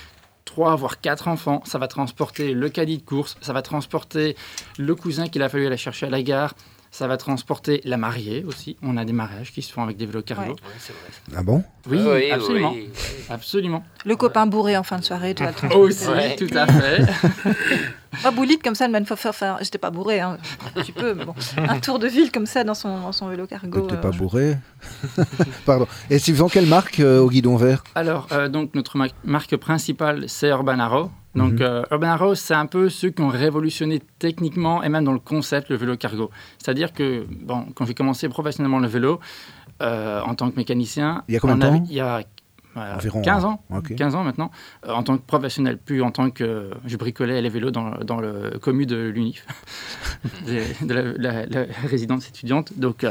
[0.47, 1.61] trois voire quatre enfants.
[1.65, 3.37] Ça va transporter le caddie de course.
[3.43, 4.37] Ça va transporter
[4.79, 6.55] le cousin qu'il a fallu aller chercher à la gare.
[6.97, 8.79] Ça va transporter la mariée aussi.
[8.83, 10.53] On a des mariages qui se font avec des vélos cargo.
[10.53, 11.35] Ouais.
[11.37, 11.63] Ah bon?
[11.91, 13.25] Oui, Oui, absolument, oui, oui.
[13.29, 13.85] absolument.
[14.07, 15.87] Le copain bourré en fin de soirée, tu vas le transporter.
[15.87, 16.37] Aussi, Ouais.
[16.37, 17.03] tout à fait.
[18.23, 20.39] Pas boulite comme ça, une fois faire, faire j'étais pas bourré, hein,
[20.75, 23.29] un petit peu, mais bon, un tour de ville comme ça dans son, dans son
[23.29, 23.83] vélo cargo.
[23.83, 24.57] T'es euh, pas bourré
[25.67, 25.87] Pardon.
[26.09, 27.85] Et c'est vend quelle marque euh, au guidon vert?
[27.95, 31.11] Alors, euh, donc, notre ma- marque principale, c'est Urban Arrow.
[31.37, 31.63] Donc, Mhm.
[31.63, 35.19] euh, Urban Arrow, c'est un peu ceux qui ont révolutionné techniquement et même dans le
[35.19, 36.31] concept le vélo cargo.
[36.59, 39.21] C'est-à-dire que, bon, quand j'ai commencé professionnellement le vélo,
[39.83, 42.23] euh, en tant que mécanicien, Il y a combien de temps Il y a
[42.79, 43.63] euh, Environ, 15 ans.
[43.97, 44.51] 15 ans maintenant,
[44.87, 48.19] euh, en tant que professionnel, plus en tant que je bricolais les vélos dans, dans
[48.21, 49.47] le commu de l'UNIF,
[50.47, 52.73] de, de la, la- la résidence étudiante.
[52.77, 53.03] Donc,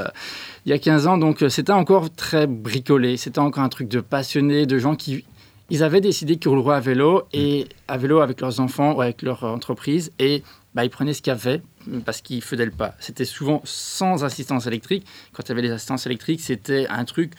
[0.65, 4.01] il y a 15 ans, donc c'était encore très bricolé, c'était encore un truc de
[4.01, 5.25] passionnés, de gens qui
[5.69, 9.21] ils avaient décidé qu'ils rouleraient à vélo et à vélo avec leurs enfants ou avec
[9.21, 10.43] leur entreprise et
[10.75, 11.61] bah, ils prenaient ce qu'il y avait
[12.05, 12.95] parce qu'ils faisaient le pas.
[12.99, 15.05] C'était souvent sans assistance électrique.
[15.33, 17.31] Quand il y avait les assistances électriques, c'était un truc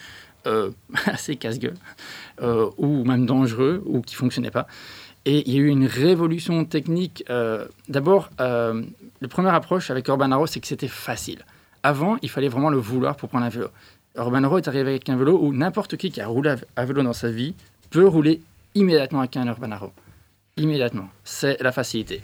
[0.47, 0.71] euh,
[1.07, 1.77] assez casse-gueule
[2.43, 4.67] euh, ou même dangereux ou qui fonctionnait pas.
[5.25, 7.25] Et il y a eu une révolution technique.
[7.31, 11.45] euh, D'abord, la première approche avec Urban Arrow, c'est que c'était facile.
[11.83, 13.69] Avant, il fallait vraiment le vouloir pour prendre un vélo.
[14.17, 17.03] Urban Arrow est arrivé avec un vélo où n'importe qui qui a roulé à vélo
[17.03, 17.55] dans sa vie
[17.91, 18.41] peut rouler
[18.75, 19.93] immédiatement avec un Urban Arrow.
[20.57, 21.09] Immédiatement.
[21.25, 22.23] C'est la facilité.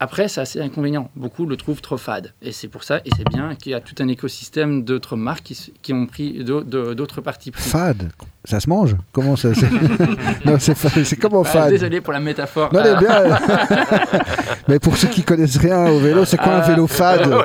[0.00, 1.08] Après, c'est assez inconvénient.
[1.16, 2.32] Beaucoup le trouvent trop fade.
[2.42, 5.52] Et c'est pour ça, et c'est bien qu'il y a tout un écosystème d'autres marques
[5.82, 7.52] qui, ont pris d'autres parties.
[7.54, 8.10] Fade?
[8.44, 8.96] Ça se mange?
[9.12, 9.70] Comment ça c'est...
[10.44, 11.70] Non, c'est, comment Ah, fade?
[11.70, 12.72] désolé pour la métaphore.
[12.74, 13.38] Non, Euh, mais bien.
[14.68, 17.26] mais pour ceux qui connaissent rien au vélo, c'est quoi un Euh, vélo fade?
[17.28, 17.40] Non,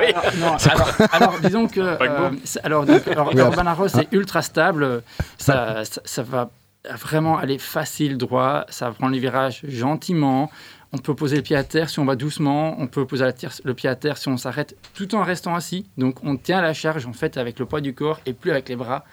[0.68, 5.02] alors, alors, disons que euh, c'est- alors, donc, alors, Oui, Urban Arrow, c'est ultra stable.
[5.38, 6.50] Ça, ça, ça va
[6.88, 8.64] vraiment aller facile, droit.
[8.68, 10.50] Ça va prendre les virages gentiment.
[10.92, 12.74] On peut poser le pied à terre si on va doucement.
[12.80, 13.24] On peut poser
[13.64, 15.86] le pied à terre si on s'arrête tout en restant assis.
[15.98, 18.68] Donc on tient la charge en fait avec le poids du corps et plus avec
[18.68, 19.04] les bras.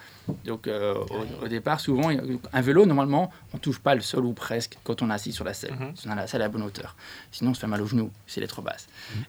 [0.44, 2.10] Donc euh, au, au départ, souvent,
[2.52, 5.46] un vélo, normalement, on touche pas le sol ou presque quand on est assis sur
[5.46, 5.74] la selle.
[5.74, 5.92] Mhm.
[5.96, 6.96] Si on a la selle à bonne hauteur.
[7.32, 8.88] Sinon, on se fait mal aux genoux si elle est trop basse.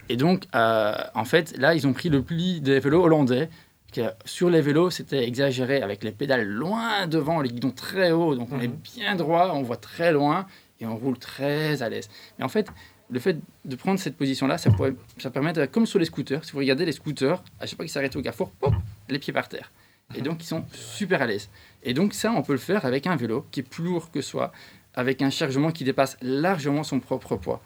[0.09, 3.51] Et donc, euh, en fait, là, ils ont pris le pli des vélos hollandais.
[3.93, 8.35] Que sur les vélos, c'était exagéré avec les pédales loin devant, les guidons très hauts.
[8.35, 10.47] Donc, on est bien droit, on voit très loin
[10.81, 12.11] et on roule très à l'aise.
[12.39, 12.69] Mais en fait,
[13.11, 16.45] le fait de prendre cette position-là, ça, pourrait, ça permet, de- comme sur les scooters,
[16.45, 18.75] si vous regardez les scooters, à chaque fois qu'ils s'arrêtent au carrefour, pop,
[19.09, 19.73] les pieds par terre.
[20.15, 21.49] Et donc, ils sont super à l'aise.
[21.83, 24.21] Et donc, ça, on peut le faire avec un vélo qui est plus lourd que
[24.21, 24.53] soi,
[24.95, 27.63] avec un chargement qui dépasse largement son propre poids.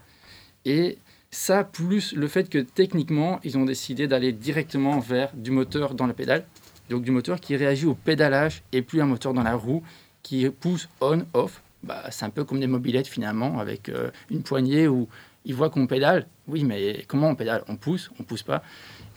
[0.65, 0.99] Et
[1.33, 6.07] ça, plus le fait que techniquement, ils ont décidé d'aller directement vers du moteur dans
[6.07, 6.45] la pédale,
[6.91, 9.83] donc du moteur qui réagit au pédalage et plus un moteur dans la roue
[10.23, 11.63] qui pousse on-off.
[11.83, 15.09] Bah, c'est un peu comme des mobilettes finalement, avec euh, une poignée où
[15.45, 16.27] ils voient qu'on pédale.
[16.47, 17.65] Oui, mais comment on pédale?
[17.67, 18.63] On pousse, on pousse pas.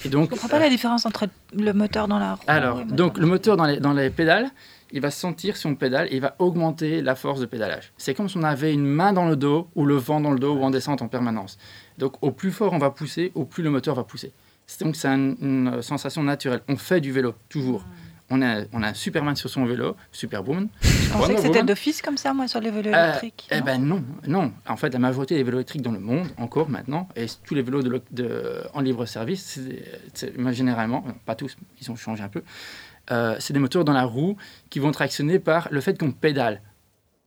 [0.03, 2.43] Et donc, Je comprends pas la différence entre le moteur dans la roue.
[2.47, 4.49] alors, et le moteur donc le moteur dans les, dans les pédales,
[4.91, 7.91] il va sentir si on pédale et il va augmenter la force de pédalage.
[7.97, 10.39] C'est comme si on avait une main dans le dos ou le vent dans le
[10.39, 11.57] dos ou en descente en permanence.
[11.97, 14.31] Donc au plus fort on va pousser, au plus le moteur va pousser.
[14.67, 16.61] C'est donc c'est un- une sensation naturelle.
[16.67, 17.85] On fait du vélo, toujours.
[18.31, 20.67] On a, on a un Superman sur son vélo, Superwoman.
[20.81, 23.47] Je pensais que c'était d'office comme ça, moi, sur les vélos Euh, électriques.
[23.51, 24.51] Eh ben non, non.
[24.67, 27.61] En fait, la majorité des vélos électriques dans le monde, encore maintenant, et tous les
[27.61, 29.59] vélos de, en libre service,
[30.15, 32.41] c'est- généralement, pas tous, ils ont changé un peu,
[33.11, 34.35] euh, c'est des moteurs dans la roue
[34.71, 36.61] qui vont être actionnés par le fait qu'on pédale.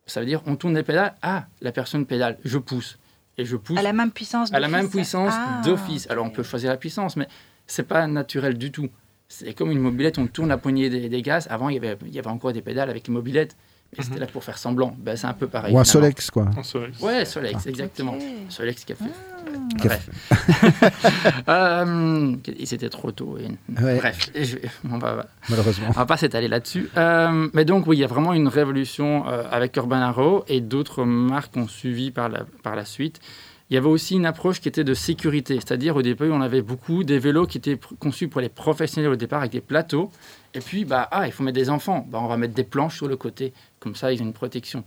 [0.06, 2.98] Ça veut dire, on tourne les pédales, ah, la personne pédale, je pousse.
[3.38, 4.96] Et je pousse À la même puissance à la même d'office.
[4.96, 6.06] puissance Ah, d'office.
[6.10, 7.28] Alors on peut choisir la puissance, mais
[7.66, 8.88] c'est pas naturel du tout.
[9.28, 11.46] C'est comme une mobilette, on tourne la poignée des, des gaz.
[11.50, 13.08] Avant, il y, avait, il y avait encore des pédales avec
[13.96, 14.94] mais c'était là pour faire semblant.
[14.98, 15.72] Ben, c'est un peu pareil.
[15.74, 16.06] Ou un finalement.
[16.06, 16.46] Solex, quoi.
[16.56, 16.92] En soleil.
[17.00, 18.12] Ouais, Solex, exactement.
[18.14, 18.22] Ok.
[18.50, 19.04] Solex qui a fait.
[19.80, 20.10] Qui a Bref.
[21.48, 23.38] Euh, et c'était trop tôt.
[23.38, 23.48] et-
[23.82, 23.96] Ouais.
[23.98, 24.58] Bref, et je-
[24.90, 25.86] on va, Malheureusement.
[25.88, 26.90] on va pas s'étaler là-dessus.
[26.96, 30.60] Euh, mais donc, oui, il y a vraiment une révolution euh, avec Urban Arrow et
[30.60, 33.20] d'autres marques ont suivi par la, par la suite.
[33.70, 36.62] Il y avait aussi une approche qui était de sécurité, c'est-à-dire au début, on avait
[36.62, 40.10] beaucoup des vélos qui étaient conçus pour les professionnels au départ avec des plateaux.
[40.54, 42.06] Et puis, bah, ah, il faut mettre des enfants.
[42.08, 44.84] Bah, on va mettre des planches sur le côté, comme ça, ils ont une protection.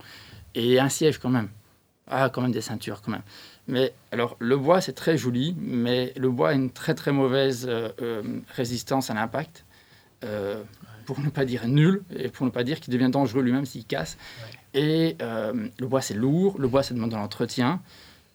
[0.55, 1.49] Et un siège quand même.
[2.07, 3.21] Ah, quand même des ceintures quand même.
[3.67, 7.67] Mais alors, le bois, c'est très joli, mais le bois a une très très mauvaise
[7.69, 8.23] euh, euh,
[8.55, 9.63] résistance à l'impact.
[10.23, 10.63] Euh,
[11.05, 13.85] pour ne pas dire nul, et pour ne pas dire qu'il devient dangereux lui-même s'il
[13.85, 14.17] casse.
[14.73, 17.81] Et euh, le bois, c'est lourd, le bois, ça demande de l'entretien.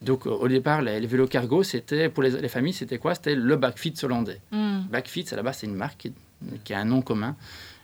[0.02, 3.14] Donc, au départ, les, les vélos cargo, c'était pour les, les familles, c'était quoi?
[3.14, 4.40] C'était le Backfit hollandais.
[4.52, 4.80] Hmm.
[4.90, 6.12] Backfit, à la base, c'est une marque qui,
[6.64, 7.34] qui a un nom commun,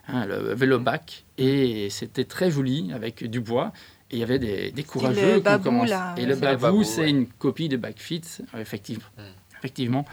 [0.08, 1.24] hein, le vélo back.
[1.38, 3.72] Et c'était très joli avec du bois.
[4.10, 5.90] Et il y avait des, des courageux qui ont babou, commencé.
[5.90, 7.10] là, Et le babou, babou, c'est ouais.
[7.10, 8.20] une copie de Backfit,
[8.54, 9.06] euh, effectivement.
[9.16, 9.22] Mm.
[9.58, 10.04] effectivement.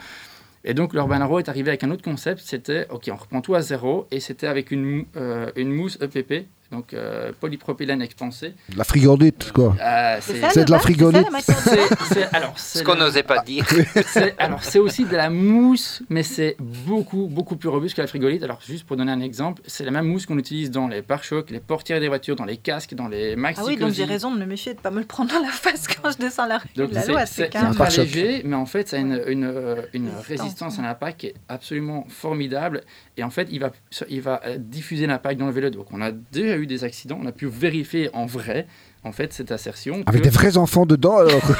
[0.64, 2.40] Et donc, l'Urban Arrow est arrivé avec un autre concept.
[2.42, 4.06] C'était, OK, on reprend tout à zéro.
[4.10, 8.54] Et c'était avec une, euh, une mousse EPP, donc euh, polypropylène expansé.
[8.76, 9.74] La frigolite, quoi.
[9.80, 10.40] Euh, C'est de
[10.70, 13.66] la c'est- alors, Ce qu'on n'osait pas dire.
[14.06, 18.06] c'est- alors, c'est aussi de la mousse, mais c'est beaucoup, beaucoup plus robuste que la
[18.06, 18.42] frigolite.
[18.42, 21.50] Alors, juste pour donner un exemple, c'est la même mousse qu'on utilise dans les pare-chocs,
[21.50, 24.32] les portières des voitures, dans les casques, dans les maxi Ah oui, donc j'ai raison
[24.34, 26.46] de me méfier de ne pas me le prendre dans la face quand je descends
[26.46, 26.68] la rue.
[26.76, 27.66] Donc, la c'est- loi, c'est c'est c'est quand même...
[27.68, 28.04] un ultra pare-choc.
[28.06, 30.86] léger, mais en fait, ça a une, une, euh, une Résistance, à ouais.
[30.88, 32.82] l'impact qui est absolument formidable.
[33.16, 33.70] Et en fait, il va,
[34.08, 35.70] il va diffuser l'impact dans le vélo.
[35.70, 37.18] Donc, on a déjà eu des accidents.
[37.22, 38.66] On a pu vérifier en vrai,
[39.04, 40.02] en fait, cette assertion.
[40.06, 41.40] Avec que- des vrais enfants dedans, alors.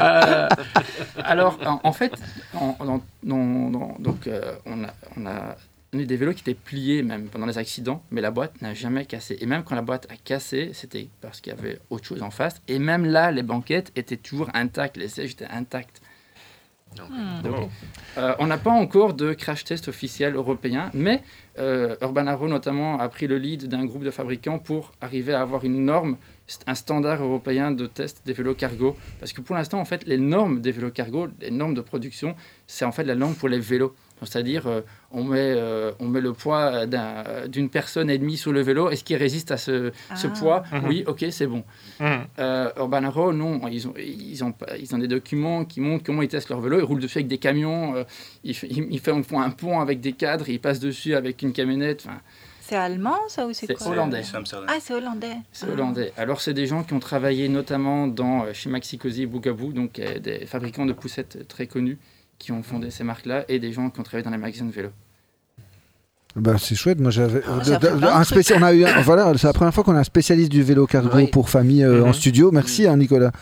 [0.00, 0.48] Euh,
[1.24, 2.12] alors, en, en fait,
[2.54, 2.76] en-
[3.22, 5.56] donc, euh, on, a, on a
[5.92, 9.04] eu des vélos qui étaient pliés même pendant les accidents, mais la boîte n'a jamais
[9.06, 9.38] cassé.
[9.40, 12.30] Et même quand la boîte a cassé, c'était parce qu'il y avait autre chose en
[12.30, 12.60] face.
[12.68, 16.00] Et même là, les banquettes étaient toujours intactes, les sièges étaient intacts.
[16.96, 17.42] Hmm.
[17.42, 17.70] Donc,
[18.16, 21.22] euh, on n'a pas encore de crash test officiel européen, mais
[21.58, 25.40] euh, Urban Arrow notamment a pris le lead d'un groupe de fabricants pour arriver à
[25.40, 26.16] avoir une norme,
[26.66, 28.96] un standard européen de test des vélos cargo.
[29.20, 32.34] Parce que pour l'instant, en fait, les normes des vélos cargo, les normes de production,
[32.66, 33.94] c'est en fait la norme pour les vélos.
[34.22, 38.52] C'est-à-dire, euh, on, met, euh, on met le poids d'un- d'une personne et demie sur
[38.52, 38.90] le vélo.
[38.90, 40.30] Est-ce qu'il résiste à ce, ce Ah.
[40.38, 40.88] poids Mhm.
[40.88, 41.64] Oui, ok, c'est bon.
[42.00, 42.04] Hmm.
[42.38, 43.00] Euh, Urban
[43.32, 46.60] non, ils ont, ils, ont, ils ont des documents qui montrent comment ils testent leur
[46.60, 46.78] vélo.
[46.78, 48.04] Ils roulent dessus avec des camions, euh,
[48.44, 52.06] ils, ils, ils font, un pont avec des cadres, ils passent dessus avec une camionnette.
[52.60, 53.88] C'est allemand, ça, ou c'est quoi?
[53.88, 54.20] hollandais.
[54.66, 55.36] Ah, c'est hollandais.
[55.52, 55.72] c'est Ah.
[55.72, 56.12] hollandais.
[56.18, 59.98] Alors, c'est des gens qui ont travaillé notamment dans, chez Maxi Cosi et Bugaboo, donc
[59.98, 61.96] euh, des fabricants de poussettes très connus
[62.38, 64.70] qui ont fondé ces marques-là, et des gens qui ont travaillé dans les magasins de
[64.72, 64.90] vélo.
[66.36, 67.00] Bah, c'est chouette.
[67.00, 69.82] Moi, j'avais Ah, de un spéci- On a eu, un- voilà, c'est la première fois
[69.82, 71.26] qu'on a un spécialiste du vélo cargo Oui.
[71.26, 72.12] pour famille euh, en Mhm.
[72.12, 72.50] studio.
[72.52, 73.32] Merci, hein, Nicolas.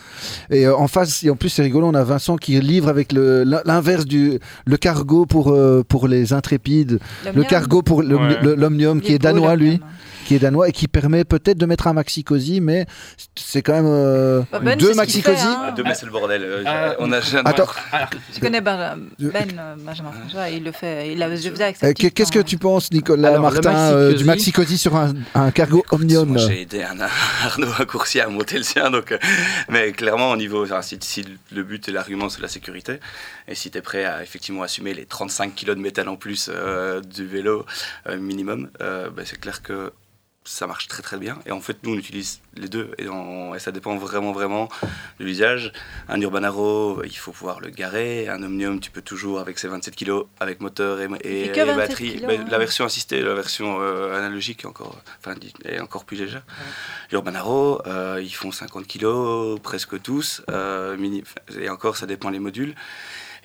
[0.51, 1.89] Et euh, en face, et en plus, c'est rigolo.
[1.89, 6.99] On a Vincent qui livre avec l'inverse du le cargo pour euh, pour les intrépides,
[7.35, 8.55] le cargo pour Ouais.
[8.57, 9.81] l'omnium qui est danois lui.
[10.27, 12.87] Qui est danois et qui permet peut-être de mettre un maxi cosy, mais
[13.37, 15.37] c'est quand même euh, Bah, Ben, deux maxi cosy.
[15.43, 15.67] hein.
[15.69, 16.43] Ah, Demain, c'est le bordel.
[16.45, 17.67] Euh, Ah, on a jamais- Attends,
[18.35, 22.33] Je connais Ben, Je- ben euh, Benjamin François, il le fait, il avec euh, qu'est-ce
[22.33, 25.85] que tu penses, Nicolas Alors, Martin, maxi euh, du maxi cosy sur un, un cargo
[25.91, 26.97] omnium Moi, j'ai aidé un
[27.45, 29.19] Arnaud un coursier à monter le sien, donc, euh,
[29.69, 32.99] mais clairement au niveau, enfin, si, si le but et l'argument c'est la sécurité,
[33.49, 36.51] et si tu es prêt à effectivement assumer les 35 kilos de métal en plus
[36.53, 37.65] euh, du vélo
[38.09, 39.93] euh, minimum, euh, bah, c'est clair que
[40.47, 41.39] ça marche très très bien.
[41.47, 44.69] Et en fait, nous on utilise les deux et, on- et ça dépend vraiment vraiment
[45.21, 45.73] de l'usage.
[46.09, 48.29] Un Urban Arrow, il faut pouvoir le garer.
[48.29, 51.61] Un Omnium, tu peux toujours avec ses 27 kilos, avec moteur et, et, fait que
[51.61, 52.13] et 27 batterie.
[52.17, 52.45] kilos, hein.
[52.51, 55.35] La version assistée, la version euh, analogique est encore, enfin,
[55.65, 56.43] est encore plus légère.
[57.13, 60.43] Urban Arrow, euh, ils font 50 kilos, presque tous.
[60.51, 61.25] euh, mini,
[61.59, 62.75] et encore, ça dépend les modules.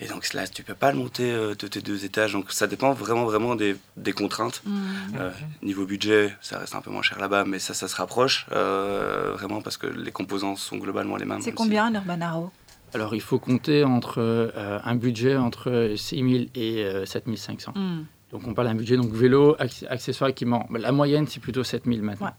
[0.03, 2.33] Et donc là, tu peux pas le monter euh, de tes deux étages.
[2.33, 4.61] Donc ça dépend vraiment, vraiment des, des contraintes.
[4.65, 4.79] Hmm.
[5.19, 5.29] Euh,
[5.61, 9.33] niveau budget, ça reste un peu moins cher là-bas, mais ça, ça se rapproche euh,
[9.33, 11.41] vraiment parce que les composants sont globalement les mêmes.
[11.41, 12.51] C'est combien un Urban Arrow?
[12.93, 17.71] Alors, il faut compter entre euh, un budget entre 6 000 et euh, 7 500.
[17.75, 18.03] Hmm.
[18.31, 20.65] Donc on parle d'un budget donc vélo, acc- accessoires, équipements.
[20.71, 22.33] La moyenne c'est plutôt 7000 maintenant.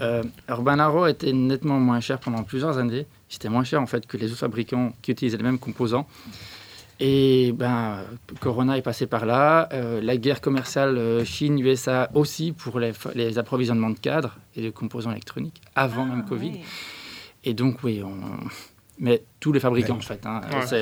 [0.00, 3.06] Euh, Urban Arrow était nettement moins cher pendant plusieurs années.
[3.28, 6.08] C'était moins cher en fait que les autres fabricants qui utilisaient les mêmes composants.
[6.98, 8.04] Et ben
[8.40, 9.68] Corona est passé par là.
[9.72, 14.70] Euh, la guerre commerciale euh, Chine-USA aussi pour les, les approvisionnements de cadres et de
[14.70, 16.50] composants électroniques avant même Ah, Covid.
[16.54, 16.60] oui.
[17.44, 18.14] Et donc, oui, on...
[18.98, 20.26] mais tous les fabricants, en fait.
[20.26, 20.40] hein.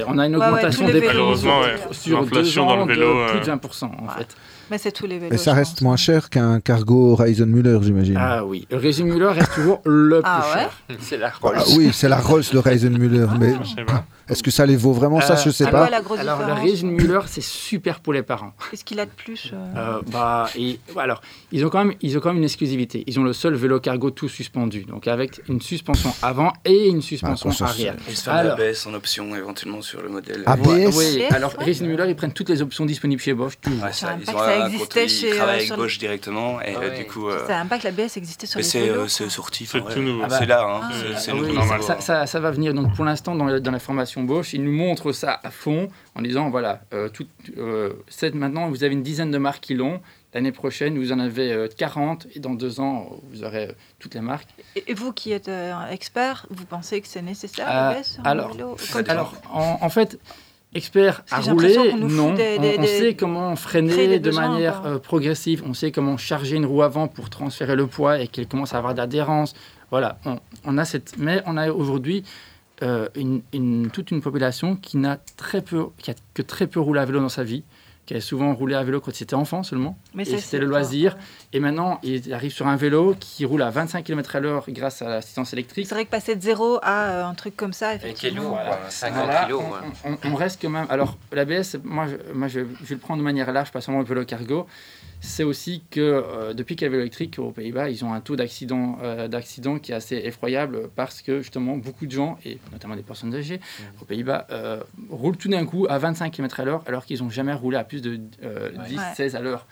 [0.09, 1.75] On a une Ouais, ouais, augmentation des prix sur, Malheureusement, ouais.
[1.93, 4.15] sur deux dans le ans vélo, de plus euh, de 20%, en Ouais.
[4.17, 4.29] fait.
[4.71, 5.29] Mais c'est tous les vélos.
[5.33, 8.17] Mais ça reste moins cher qu'un cargo Horizon Müller, j'imagine.
[8.17, 10.71] Ah, Ah oui, le régime Muller reste toujours le plus Ah ouais cher.
[11.01, 11.59] C'est la Rolls.
[11.77, 12.91] oui, c'est la Rolls de Horizon
[13.39, 14.05] mais Je sais pas.
[14.27, 15.81] est-ce que ça les vaut vraiment Ça, Euh, je sais C'est pas.
[15.81, 18.53] quoi la grosse Alors, le Muller, c'est super pour les parents.
[18.71, 21.21] Qu'est-ce qu'il a de plus euh Euh, bah, et, alors,
[21.53, 23.05] ils ont, quand même, ils ont quand même une exclusivité.
[23.07, 27.03] Ils ont le seul vélo cargo tout suspendu, donc avec une suspension avant et une
[27.03, 27.97] suspension Ah, ça, arrière.
[28.29, 30.43] Alors, ABS en option éventuellement sur le modèle.
[30.47, 30.97] Ah, ouais, ABS?
[30.97, 31.65] oui, ABS, alors ouais.
[31.67, 33.55] Racing Muller, ils prennent toutes les options disponibles chez Bosch.
[33.61, 33.71] tout.
[33.71, 35.83] Ouais, ça, ils ont ça un existait compte- chez, Ils euh, travaillent avec sur le-
[35.83, 36.99] Bosch directement et Ah euh, ouais.
[36.99, 37.29] du coup.
[37.31, 38.95] Je euh, savais même pas que la BS existait sur Mais les c'est vélos.
[39.03, 39.31] euh, c'est quoi.
[39.33, 39.67] sorti.
[39.67, 39.97] C'est tout ouais.
[40.01, 40.23] nouveau.
[40.25, 40.81] Ah bah, C'est là, hein.
[40.83, 40.91] Ah.
[40.93, 41.47] c'est- c'est Ah nouveau.
[41.49, 41.83] oui, normal.
[41.83, 42.75] ça, ça- ça va venir.
[42.75, 46.23] Donc pour l'instant, dans, dans la formation Bosch, ils nous montrent ça à fond en
[46.23, 47.27] disant voilà, euh, tout,
[47.59, 50.01] euh, cette- maintenant vous avez une dizaine de marques qui l'ont.
[50.35, 54.15] L'année prochaine, vous en avez euh, 40 et dans deux ans, vous aurez euh, toutes
[54.15, 54.49] les marques.
[54.87, 58.77] Et vous qui êtes euh, expert, vous pensez que c'est nécessaire Euh, la alors, vélo.
[59.07, 60.19] Alors, en, en fait,
[60.75, 62.35] expert à rouler, non.
[62.35, 65.63] des- On- des- on, des- sait comment freiner de besoins, manière euh, progressive.
[65.65, 68.79] On sait comment charger une roue avant pour transférer le poids et qu'elle commence à
[68.79, 69.55] avoir d'adhérence.
[69.93, 71.17] Voilà, on, on a cette.
[71.17, 72.25] Mais on a aujourd'hui
[72.83, 76.81] euh, une, une- toute une population qui n'a très peu, qui a que très peu
[76.81, 77.63] roulé à vélo dans sa vie,
[78.07, 79.97] qui a souvent roulé à vélo quand c'était enfant seulement.
[80.15, 81.17] Mais Et ça, c'est le loisir.
[81.55, 85.01] Et maintenant, il arrive sur un vélo qui roule à 25 km à l'heure grâce
[85.01, 85.87] à l'assistance électrique.
[85.87, 88.09] C'est vrai que passer de zéro à euh, un truc comme ça, Et qui est
[88.11, 88.43] effectivement.
[88.43, 88.77] lourd, Voilà.
[88.77, 89.63] quoi, 50 Voilà, kilos.
[90.05, 90.87] on, on- on reste quand même.
[90.91, 94.01] Alors, l'ABS, moi, je, moi je, je vais le prendre de manière large, pas seulement
[94.01, 94.67] le vélo cargo.
[95.27, 98.13] C'est aussi que euh, depuis qu'il y a le vélo électrique aux Pays-Bas, ils ont
[98.13, 102.39] un taux d'accident euh, d'accident qui est assez effroyable parce que justement, beaucoup de gens,
[102.45, 103.59] et notamment des personnes âgées
[104.03, 107.31] aux Pays-Bas, euh, roulent tout d'un coup à 25 km à l'heure alors qu'ils n'ont
[107.31, 109.03] jamais roulé à plus de euh, 10, Ouais.
[109.17, 109.67] 16 à l'heure.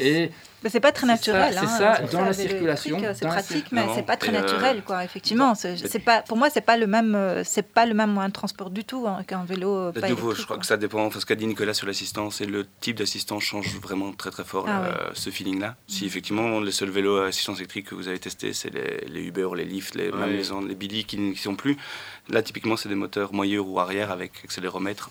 [0.00, 0.30] Et
[0.64, 1.54] Mais c'est pas très C'est naturel.
[1.54, 4.82] ça, c'est hein, ça, dans la circulation, C'est pratique, mais c'est pas très euh, naturel,
[4.84, 5.04] quoi.
[5.04, 6.22] Effectivement, c'est pas.
[6.22, 7.14] Pour moi, c'est pas le même.
[7.14, 10.00] euh, C'est pas le même moyen de transport du tout hein, qu'un vélo euh, De
[10.00, 10.60] pas nouveau, je crois quoi.
[10.60, 11.04] que ça dépend.
[11.04, 14.44] Enfin, ce qu'a dit Nicolas sur l'assistance et le type d'assistance change vraiment très très
[14.44, 15.76] fort Ah euh, ce feeling-là.
[15.86, 19.22] Si effectivement les seuls vélos à assistance électrique que vous avez testés, c'est les, les
[19.22, 20.42] Uber, les Lyft, les, même Ouais.
[20.42, 21.76] les, les Billy qui ne sont plus.
[22.28, 25.10] Là, typiquement, c'est des moteurs moyeux ou arrière avec accéléromètre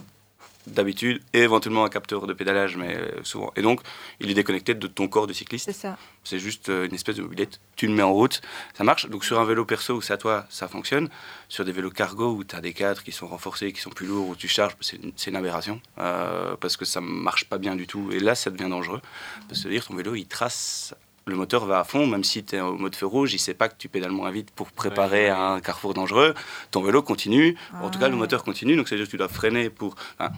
[0.68, 3.52] d'habitude et éventuellement un capteur de pédalage, mais euh, souvent.
[3.56, 3.82] Et donc,
[4.20, 5.66] il est déconnecté de ton corps de cycliste.
[5.66, 5.98] C'est ça.
[6.24, 7.60] C'est juste euh, une espèce de mobilette.
[7.76, 8.42] Tu le mets en route,
[8.74, 9.08] ça marche.
[9.10, 11.10] Donc sur un vélo perso où c'est à toi, ça fonctionne.
[11.50, 14.08] Sur des vélos cargo où tu as des cadres qui sont renforcés, qui sont plus
[14.08, 15.82] lourds, où tu charges, c'est une, aberration.
[16.00, 18.10] euh, parce que ça marche pas bien du tout.
[18.12, 19.02] Et là, ça devient dangereux.
[19.48, 20.96] Parce que dire ton vélo, il trace.
[21.28, 23.56] Le moteur va à fond, même si tu es au mode feu rouge, il sait
[23.56, 25.56] pas que tu pédales moins vite pour préparer Ouais, ouais.
[25.56, 26.36] un carrefour dangereux.
[26.70, 27.56] Ton vélo continue.
[27.82, 28.18] En tout cas, le Ah.
[28.18, 28.76] moteur continue.
[28.76, 29.96] Donc, c'est-à-dire que tu dois freiner pour.
[30.20, 30.30] hein.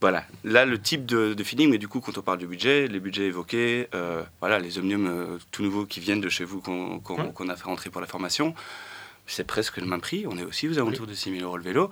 [0.00, 2.86] Voilà, là le type de, de feeling, mais du coup quand on parle du budget,
[2.86, 6.60] les budgets évoqués, euh, voilà, les omniums euh, tout nouveaux qui viennent de chez vous
[6.60, 8.54] qu'on qu'on a fait rentrer pour la formation,
[9.28, 10.26] c'est presque le même prix.
[10.26, 11.88] On est aussi aux alentours de 6 000 euros le vélo.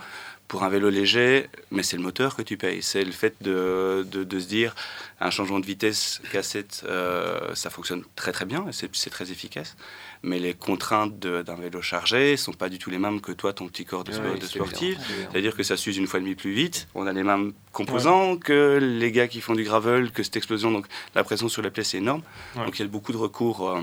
[0.49, 2.81] Pour un vélo léger, mais c'est le moteur que tu payes.
[2.81, 4.77] C'est le fait de, de, de se dire
[5.19, 9.33] un changement de vitesse cassette, euh, ça fonctionne très très bien, et c'est c'est très
[9.33, 9.77] efficace.
[10.23, 13.67] Mais les contraintes d'un vélo chargé sont pas du tout les mêmes que toi, ton
[13.67, 14.97] petit corps de, Ouais, de c'est sportif.
[15.01, 15.33] c'est.
[15.33, 16.87] C'est-à-dire que ça s'use une fois et demie plus vite.
[16.95, 20.71] On a les mêmes composants que les gars qui font du gravel, que cette explosion.
[20.71, 20.87] Donc
[21.17, 22.23] la pression sur la pièce est énorme.
[22.55, 22.65] Ouais.
[22.67, 23.83] Donc il y a beaucoup de recours euh,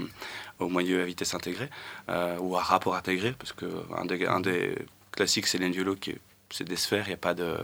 [0.59, 1.69] au moyeu à vitesse intégrée
[2.09, 3.65] euh, ou à rapport intégré, parce que
[3.97, 4.75] un des, un des
[5.11, 6.19] classiques c'est l'endulo qui est-
[6.49, 7.57] c'est des sphères, il n'y a pas de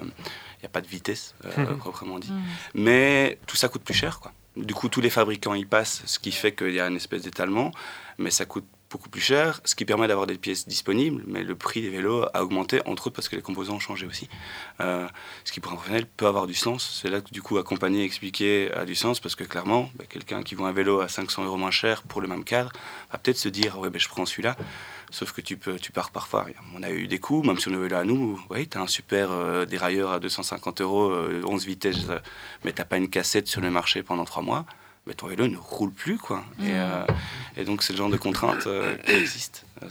[0.59, 2.31] il y a pas de vitesse euh, proprement dit.
[2.31, 2.41] Mm.
[2.73, 4.31] Mais tout ça coûte plus cher, quoi.
[4.57, 7.21] Du coup, tous les fabricants y passent, ce qui fait qu'il y a une espèce
[7.21, 7.71] d'étalement,
[8.17, 11.55] mais ça coûte beaucoup plus cher, ce qui permet d'avoir des pièces disponibles, mais le
[11.55, 14.29] prix des vélos a augmenté, entre autres parce que les composants ont changé aussi.
[14.81, 15.07] Euh,
[15.43, 16.99] ce qui pour un professionnel peut avoir du sens.
[17.01, 20.41] C'est là que du coup accompagner, expliquer a du sens, parce que clairement, bah, quelqu'un
[20.43, 22.71] qui voit un vélo à 500 euros moins cher pour le même cadre
[23.11, 24.55] va peut-être se dire, ouais, ben, je prends celui-là.
[25.11, 26.45] Sauf que tu, peux, tu pars parfois.
[26.75, 28.39] On a eu des coups, même sur nos vélos à nous.
[28.49, 32.19] Oui, tu as un super euh, dérailleur à 250 euros, euh, 11 vitesses, euh,
[32.63, 34.65] mais tu pas une cassette sur le marché pendant trois mois.
[35.09, 36.17] Mais ton vélo ne roule plus.
[36.19, 36.43] quoi.
[36.59, 37.03] Et, euh,
[37.57, 39.65] et donc, c'est le genre de contrainte euh, qui existe.
[39.83, 39.87] euh,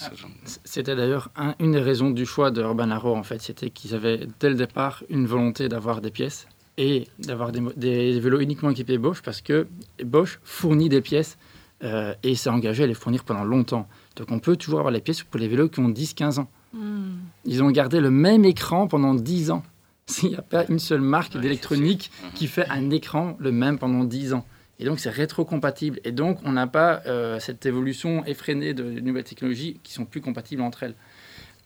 [0.64, 3.42] C'était d'ailleurs un- une des raisons du choix de Urban Arrow, en fait.
[3.42, 6.46] C'était qu'ils avaient, dès le départ, une volonté d'avoir des pièces
[6.76, 9.66] et d'avoir des, vélos uniquement équipés Bosch parce que
[10.04, 11.36] Bosch fournit des pièces
[11.82, 13.88] euh, et s'est engagé à les fournir pendant longtemps.
[14.14, 16.48] Donc on peut toujours avoir les pièces pour les vélos qui ont 10-15 ans.
[16.74, 17.14] Mm.
[17.44, 19.64] Ils ont gardé le même écran pendant 10 ans.
[20.06, 22.32] S'il n'y a pas une seule marque Ouais, d'électronique sûr.
[22.34, 24.46] qui fait un écran le même pendant 10 ans.
[24.80, 26.00] Et donc c'est rétrocompatible.
[26.04, 30.20] Et donc on n'a pas euh, cette évolution effrénée de nouvelles technologies qui sont plus
[30.20, 30.94] compatibles entre elles.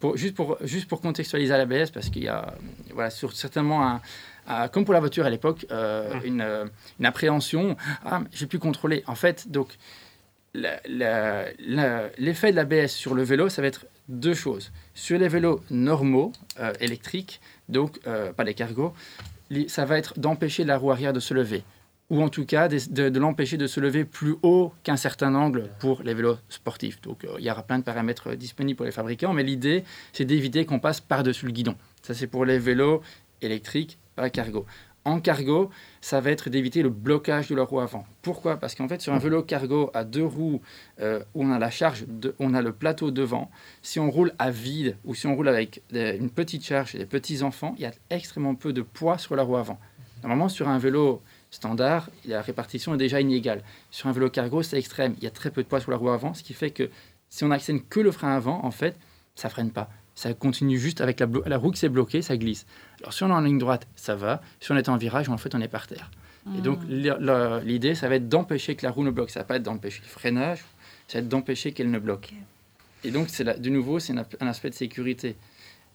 [0.01, 2.55] Pour, juste, pour, juste pour contextualiser à l'ABS, parce qu'il y a
[2.93, 4.01] voilà, sur, certainement, un,
[4.48, 6.64] un- comme pour la voiture à l'époque, euh, une, euh,
[6.98, 7.76] une appréhension.
[8.05, 9.05] Ah, j'ai pu contrôler.
[9.06, 9.78] En fait, donc
[10.55, 14.72] l'effet de l'ABS sur le vélo, ça va être deux choses.
[14.94, 18.93] Sur les vélos normaux, euh, électriques, donc euh, pas les cargos,
[19.68, 21.62] ça va être d'empêcher la roue arrière de se lever.
[22.12, 26.02] Ou en tout cas de, l'empêcher de se lever plus haut qu'un certain angle pour
[26.02, 27.01] les vélos sportifs.
[27.01, 29.82] Donc euh, il y aura plein de paramètres euh, disponibles pour les fabricants, mais l'idée
[30.12, 31.74] c'est d'éviter qu'on passe par-dessus le guidon.
[32.02, 33.01] Ça c'est pour les vélos
[33.40, 34.66] électriques, pas cargo.
[35.06, 35.70] En cargo,
[36.02, 38.05] ça va être d'éviter le blocage de la roue avant.
[38.20, 38.59] Pourquoi?
[38.59, 40.60] Parce qu'en fait, sur un vélo cargo à deux roues,
[41.01, 42.05] euh, où on a la charge,
[42.39, 45.82] on a le plateau devant, si on roule à vide ou si on roule avec
[45.93, 49.34] une petite charge et des petits enfants, il y a extrêmement peu de poids sur
[49.34, 49.80] la roue avant.
[50.22, 51.20] Normalement, sur un vélo
[51.57, 53.62] standard, la répartition est déjà inégale.
[53.93, 55.15] Sur un vélo cargo, c'est extrême.
[55.19, 56.91] Il y a très peu de poids sur la roue avant, ce qui fait que
[57.29, 58.97] si on n'actionne que le frein avant, en fait,
[59.37, 59.89] ça freine pas.
[60.15, 62.66] Ça continue juste avec la, la roue qui s'est bloquée, ça glisse.
[63.01, 64.43] Alors si on est en ligne droite, ça va.
[64.61, 66.11] Si on est en virage, en fait, on est par terre.
[66.59, 69.31] Et donc le- l'idée, ça va être d'empêcher que la roue ne bloque.
[69.31, 70.59] Ça va pas être d'empêcher le freinage,
[71.07, 72.33] ça va être d'empêcher qu'elle ne bloque.
[73.05, 75.37] Et donc, c'est la- de nouveau, c'est un aspect de sécurité.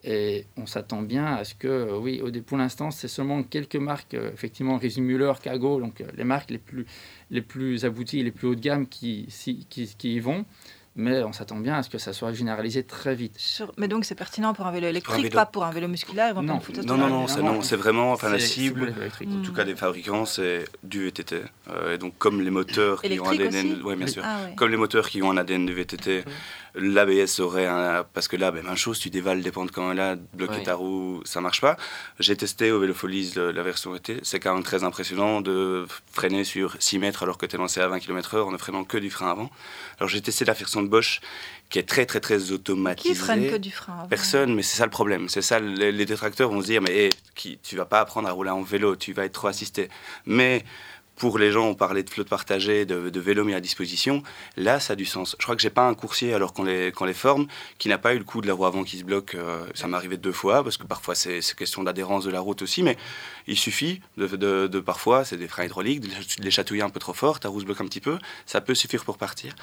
[0.03, 4.13] Et on s'attend bien à ce que, euh, oui, pour l'instant, c'est seulement quelques marques,
[4.13, 6.85] euh, effectivement, Risi Müller, Cargo, donc euh, les marques les plus,
[7.31, 10.45] les plus abouties, les plus haut de gamme qui, si- qui, qui y vont.
[10.99, 13.35] Mais on s'attend bien à ce que ça soit généralisé très vite.
[13.37, 15.35] Sur- Mais donc c'est pertinent pour un vélo électrique, vélo.
[15.35, 16.29] pas pour un vélo musculaire.
[16.29, 16.59] Ils vont pas Non.
[16.87, 19.29] Non, non, la- non, c'est non, non, c'est vraiment, enfin la cible, électriques.
[19.31, 21.43] en tout cas des fabricants, c'est du VTT.
[21.69, 24.11] Euh, et donc comme les moteurs qui ont un ADN, aussi ouais, bien Oui.
[24.11, 24.23] sûr.
[24.25, 24.55] Ah ouais.
[24.55, 26.23] Comme les moteurs qui ont un ADN de VTT,
[26.77, 28.03] l'ABS aurait un.
[28.13, 30.63] Parce que là, ben, même chose, tu dévales des pentes quand même là, bloquer Oui.
[30.63, 31.75] ta roue, ça marche pas.
[32.19, 36.43] J'ai testé au Vélofolies le- la version VT, c'est quand même très impressionnant de freiner
[36.43, 38.97] sur 6 mètres alors que tu es lancé à 20 km/h en ne freinant que
[38.97, 39.49] du frein avant.
[39.99, 41.19] Alors j'ai testé la version de Bosch
[41.69, 43.09] qui est très très très automatisée.
[43.09, 44.07] Qui freine que du frein avant?
[44.07, 45.27] Personne, mais c'est ça le problème.
[45.29, 48.27] C'est ça, les, les détracteurs vont se dire, mais hé, qui, tu vas pas apprendre
[48.27, 49.89] à rouler en vélo, tu vas être trop assisté.
[50.25, 50.63] Mais
[51.17, 54.23] pour les gens, on parlait de flotte partagée, de, de vélo mis à disposition.
[54.55, 55.35] Là, ça a du sens.
[55.39, 58.13] Je crois que j'ai pas un coursier, alors qu'on les, les forme, qui n'a pas
[58.13, 59.35] eu le coup de la roue avant qui se bloque.
[59.35, 62.61] euh, ça m'est arrivé deux fois, parce que parfois c'est question d'adhérence de la route
[62.61, 62.97] aussi, mais
[63.47, 67.39] il suffit de, parfois, c'est des freins hydrauliques, de les- chatouiller un peu trop fort,
[67.39, 69.53] ta roue se bloque un petit peu, ça peut suffire pour partir.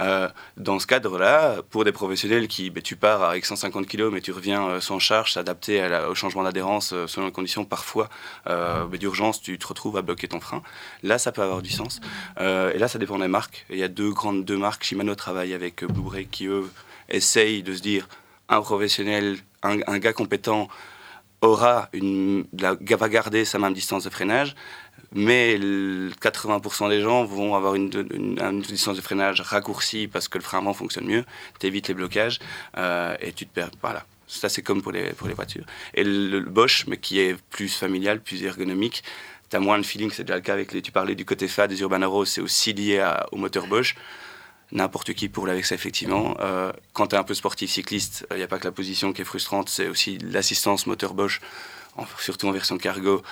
[0.00, 4.20] Euh, dans ce cadre-là, pour des professionnels qui, ben, tu pars avec 150 kg, mais
[4.20, 7.64] tu reviens euh, sans charge, s'adapter à la- au changement d'adhérence euh, selon les conditions,
[7.64, 8.08] parfois
[8.46, 10.62] ben, d'urgence, tu te retrouves à bloquer ton frein.
[11.02, 12.00] Là, ça peut avoir du sens.
[12.38, 13.64] Et là, ça dépend des marques.
[13.70, 14.84] Il y a deux grandes deux marques.
[14.84, 16.68] Shimano travaille avec Brake qui, eux,
[17.08, 18.08] essayent de se dire
[18.48, 20.68] un professionnel, un gars compétent
[21.42, 24.54] aura une, la, va garder sa même distance de freinage,
[25.12, 27.88] mais le 80% des gens vont avoir une,
[28.60, 31.24] distance de freinage raccourcie parce que le frein avant fonctionne mieux,
[31.58, 32.38] tu évites les blocages
[32.76, 33.70] euh, et tu te perds.
[33.80, 34.04] Voilà.
[34.26, 35.64] Ça, c'est comme pour les, pour les voitures.
[35.94, 39.02] Et le, le Bosch, mais qui est plus familial, plus ergonomique,
[39.50, 40.10] tu as moins de feeling.
[40.12, 40.82] C'est déjà le cas avec les.
[40.82, 43.96] Tu parlais du côté FA des Urban Arrows, c'est aussi lié au moteur Bosch.
[44.72, 46.36] N'importe qui pour avec ça, effectivement.
[46.40, 49.12] Euh, quand tu es un peu sportif cycliste, il n'y a pas que la position
[49.12, 51.40] qui est frustrante, c'est aussi l'assistance moteur Bosch,
[51.96, 53.22] en- surtout en version cargo.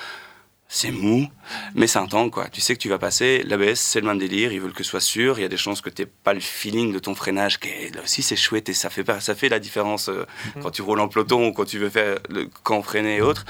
[0.71, 1.27] C'est mou,
[1.75, 2.47] mais c'est un temps, quoi.
[2.51, 3.43] Tu sais que tu vas passer.
[3.45, 4.53] L'ABS, c'est le même délire.
[4.53, 5.39] Ils veulent que ce soit sûr.
[5.39, 7.59] Il y a des chances que tu n'aies pas le feeling de ton freinage.
[7.59, 10.27] Qui est, là aussi, c'est chouette et ça fait, pas- ça fait la différence euh,
[10.61, 13.47] quand tu roules en peloton ou quand tu veux faire le camp freiné et autres.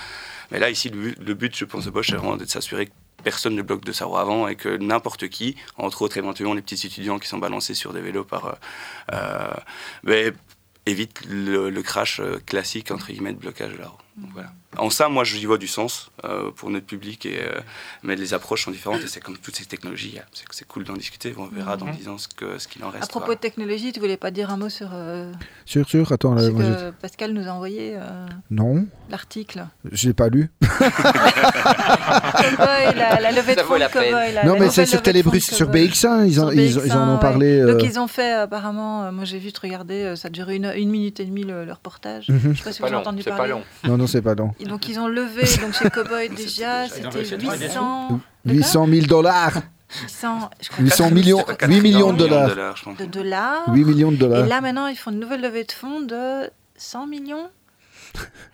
[0.53, 2.87] Mais là, ici, le but, le but, je pense, de Bosch, c'est vraiment de s'assurer
[2.87, 2.93] que
[3.23, 6.63] personne ne bloque de sa roue avant et que n'importe qui, entre autres éventuellement les
[6.63, 8.53] petits étudiants qui sont balancés sur des vélos par, euh,
[9.13, 9.55] euh,
[10.05, 10.33] mais
[10.87, 13.99] évite le, le crash euh, classique entre guillemets de blocage de la roue.
[14.21, 14.51] Donc, voilà.
[14.77, 17.59] En ça, moi, j'y vois du sens euh, pour notre public, et, euh,
[18.03, 20.19] mais les approches sont différentes et c'est comme toutes ces technologies.
[20.19, 20.25] hein.
[20.33, 21.35] C'est c'est cool d'en discuter.
[21.39, 23.05] On verra dans 10 ans ce que- ce qu'il en reste.
[23.05, 25.33] À propos de technologie, tu voulais pas dire un mot sur euh,
[25.65, 29.65] Sûr, sûr, attends, là, ce moi, j'ai- que Pascal nous a envoyé, euh, non, l'article
[29.91, 30.51] je l'ai pas lu.
[30.61, 30.91] Cowboy,
[32.95, 33.89] la, la levée de Ça vaut fonds.
[33.93, 34.33] Cowboy.
[34.35, 35.89] la- non, la mais c'est sur Télébrus, sur Cowboy.
[35.89, 37.65] BX1, ils en, Sur ils, ils en ont BX1, parlé.
[37.65, 37.73] ouais.
[37.73, 40.57] Donc euh, ils ont fait apparemment, euh, moi j'ai vu, regarder, euh, ça a duré
[40.57, 42.29] une, une minute et demie le, le reportage.
[42.29, 42.53] Mhm.
[42.53, 43.53] Je sais pas si vous avez entendu c'est parler.
[43.53, 43.63] pas long.
[43.85, 44.35] Non, non, c'est pas.
[44.59, 48.21] Et donc ils ont levé donc chez Cowboy déjà, c'était réussi à trouver des 800,
[48.47, 49.63] 800 000 dollars
[50.03, 52.77] 800 je crois, 800 millions, 8 millions de dollars.
[52.77, 52.99] je pense.
[52.99, 53.65] de dollars.
[53.73, 54.47] 8 millions de Et dollars.
[54.47, 57.49] là maintenant ils font une nouvelle levée de fonds de 100 millions.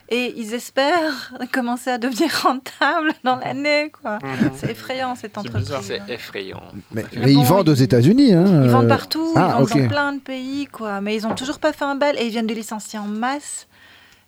[0.09, 4.19] Et ils espèrent commencer à devenir rentables dans l'année, quoi.
[4.55, 5.73] C'est effrayant cette entreprise.
[5.81, 6.61] C'est effrayant.
[6.91, 8.33] Mais, Mais mais bon, ils vendent aux États-Unis.
[8.33, 9.81] Hein, Ils vendent euh, partout, ah, ils vendent ok.
[9.81, 11.01] dans plein de pays, quoi.
[11.01, 13.67] Mais ils ont toujours pas fait un bal et ils viennent de licencier en masse.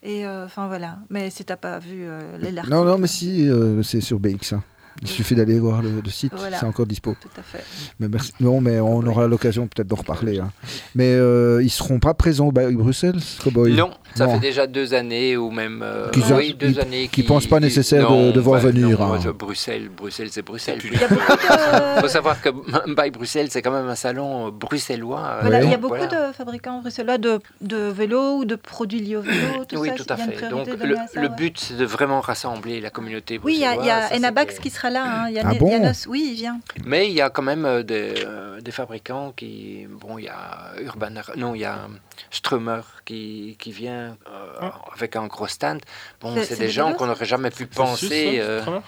[0.04, 1.00] Et euh, enfin voilà.
[1.10, 4.20] Mais si t'as pas vu euh, les l'article- Non, non, mais si, euh, c'est sur
[4.20, 4.62] BX1.
[5.02, 6.58] Il suffit d'aller voir le, le site, Voilà.
[6.60, 7.16] c'est encore dispo.
[7.22, 7.64] Tout à fait.
[8.00, 8.32] Mais merci.
[8.40, 10.40] Non, mais on aura l'occasion peut-être d'en reparler.
[10.40, 10.52] hein.
[10.96, 14.34] Mais euh, ils seront pas présents au Bail Bruxelles, Cowboy Non, ça Non.
[14.34, 18.16] fait déjà deux années ou même euh, oui, deux années qu'ils pensent pas nécessaire de
[18.16, 19.20] Non, devoir bah, venir, non, hein.
[19.24, 20.80] je- Bruxelles, Bruxelles, c'est Bruxelles.
[20.84, 25.20] Il faut de, savoir que By Bruxelles, c'est quand même un salon euh, bruxellois.
[25.20, 26.30] euh, voilà, il y a beaucoup voilà.
[26.30, 29.66] de fabricants bruxellois de, de vélos ou de produits liés au vélo.
[29.68, 30.50] Tout Oui, ça, tout à fait.
[30.50, 31.36] Donc le, donnée à ça, le ouais.
[31.36, 34.70] but, c'est de vraiment rassembler la communauté Oui, il y a, y bruxelloise, Enabax qui
[34.70, 35.04] sera là.
[35.24, 35.30] hein.
[35.30, 36.60] Il y a, Ah bon Nos- Oui, il vient.
[36.86, 39.88] Mais il y a quand même euh, des, euh, des fabricants qui.
[39.90, 41.10] Bon, il y a Urban.
[41.36, 41.88] Non, il y a
[42.32, 44.74] Strummer qui, qui vient euh, Ah.
[44.96, 45.82] avec un gros stand.
[46.22, 48.38] Bon, C'est- des gens qu'on n'aurait jamais pu penser.
[48.40, 48.80] ça, euh.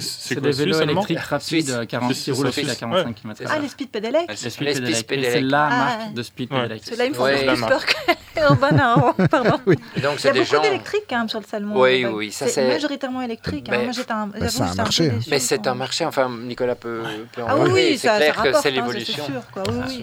[0.00, 1.70] C'est des vélos électriques rapides, Suisse.
[1.70, 2.78] euh, 40 Suisse, qui roulent aussi à Suisse.
[2.78, 3.14] 45 Ouais.
[3.14, 5.68] km Ah, les speed pedelec Les Speed Et C'est la Ah.
[5.98, 6.48] marque de Speed.
[6.48, 6.82] Pedelec.
[6.84, 7.68] Ceux-là, ils me font plus marque.
[7.70, 7.92] peur que
[9.30, 9.50] Pardon.
[9.50, 10.62] Donc, Il y c'est a des beaucoup gens.
[10.62, 11.72] d'électriques quand même sur le salon.
[11.74, 13.68] Oui, oui, ça, c'est majoritairement électrique.
[13.68, 13.72] hein.
[13.76, 15.08] Mais- Moi, j'étais un, Bah, c'est un marché.
[15.08, 17.72] déçue, Mais c'est un marché, enfin, Nicolas peut, en Ah oui, parler.
[17.72, 19.24] oui, c'est ça, clair que c'est hein, l'évolution.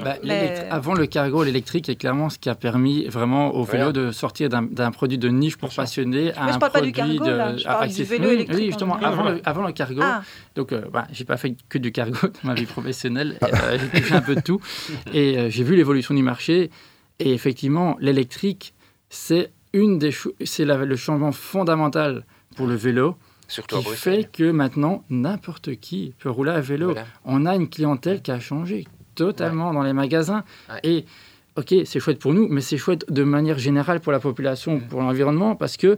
[0.03, 0.15] Bah,
[0.71, 4.49] Avant le cargo, l'électrique est clairement ce qui a permis vraiment au vélo de sortir
[4.49, 7.37] d'un produit de niche pour passionnés à Mais je un parle pas du produit cargo,
[7.37, 7.55] là.
[7.57, 8.09] Je parle du accessible.
[8.09, 10.01] vélo Oui, électrique Oui, en justement, avant avant le cargo.
[10.03, 10.23] Ah,
[10.55, 13.37] Donc, euh, bah, j'ai pas fait que du cargo dans ma vie professionnelle.
[13.43, 14.61] euh, j'ai touché un peu de tout.
[15.13, 16.69] Et euh, j'ai vu l'évolution du marché.
[17.19, 18.73] Et effectivement, l'électrique,
[19.09, 20.13] c'est une des
[20.43, 22.25] c'est le changement fondamental
[22.55, 23.15] pour le vélo
[23.47, 26.87] Surtout qui fait que maintenant n'importe qui peut rouler à vélo.
[26.87, 27.05] Voilà.
[27.25, 30.43] On a une clientèle qui a changé totalement dans les magasins.
[30.69, 30.79] Ouais.
[30.83, 31.05] Et
[31.55, 35.01] ok, c'est chouette pour nous, mais c'est chouette de manière générale pour la population, pour
[35.01, 35.97] l'environnement, parce que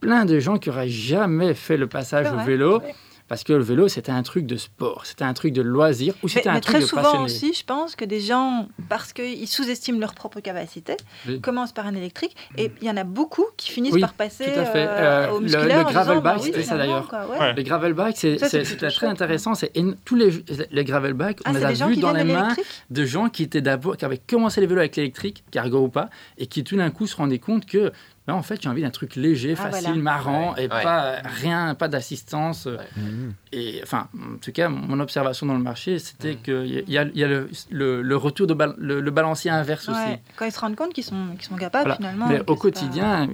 [0.00, 2.94] plein de gens qui n'auraient jamais fait le passage au vélo, Ouais.
[3.28, 6.28] parce que le vélo c'était un truc de sport, c'était un truc de loisir, ou
[6.28, 7.24] c'était un mais truc très de souvent passionné.
[7.24, 10.96] aussi, je pense que des gens, parce qu'ils sous-estiment leur propre capacité,
[11.26, 11.40] Oui.
[11.40, 12.34] commencent par un électrique.
[12.56, 14.86] Et il y en a beaucoup qui finissent Oui, par passer tout à fait.
[14.88, 17.10] euh, Euh, au le- musculaire le gravel bah bike, oui, c'était ça, d'ailleurs.
[17.56, 19.54] Les gravel plutôt c'était très chouette, intéressant.
[19.54, 19.72] C'est
[20.06, 20.30] tous les,
[20.70, 22.54] les gravel bikes, Ah, on les a vus dans les mains
[22.90, 26.08] de gens qui étaient d'abord, qui avaient commencé les vélos avec l'électrique, cargo ou pas,
[26.38, 27.92] et qui tout d'un coup se rendaient compte que,
[28.28, 30.02] ben, en fait, j'ai envie d'un truc léger, Ah, facile, voilà.
[30.02, 30.68] marrant, et Ouais.
[30.68, 32.66] pas rien, pas d'assistance.
[32.66, 33.32] euh, Mhm.
[33.52, 36.42] Et enfin, en tout cas, mon observation dans le marché, c'était Mm.
[36.42, 39.10] qu'il y y a- il y a le, le- le retour de bal- le, le
[39.10, 39.98] balancier inverse aussi.
[40.36, 41.96] Quand ils se rendent compte qu'ils sont, qu'ils sont capables, Voilà.
[41.96, 42.28] finalement.
[42.28, 43.28] Mais au quotidien,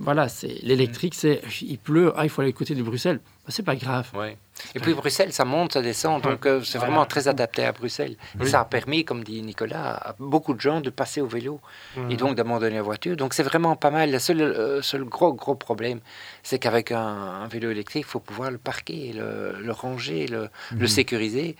[0.00, 3.20] voilà, c'est l'électrique, c'est il pleut, ah, il faut aller côté de Bruxelles.
[3.44, 4.08] Bah, c'est pas grave.
[4.14, 4.36] Ouais.
[4.74, 6.92] Et puis Bruxelles, ça monte, ça descend, donc euh, c'est Voilà.
[6.92, 8.16] vraiment très adapté à Bruxelles.
[8.38, 8.50] Et Oui.
[8.50, 11.60] ça a permis, comme dit Nicolas, à beaucoup de gens de passer au vélo
[11.96, 12.10] Mhm.
[12.10, 13.16] et donc d'abandonner la voiture.
[13.16, 14.10] Donc c'est vraiment pas mal.
[14.12, 16.00] Le seul, euh, seul gros, gros problème,
[16.42, 20.48] c'est qu'avec un, un vélo électrique, il faut pouvoir le parquer, le, le ranger, le,
[20.76, 21.56] le sécuriser.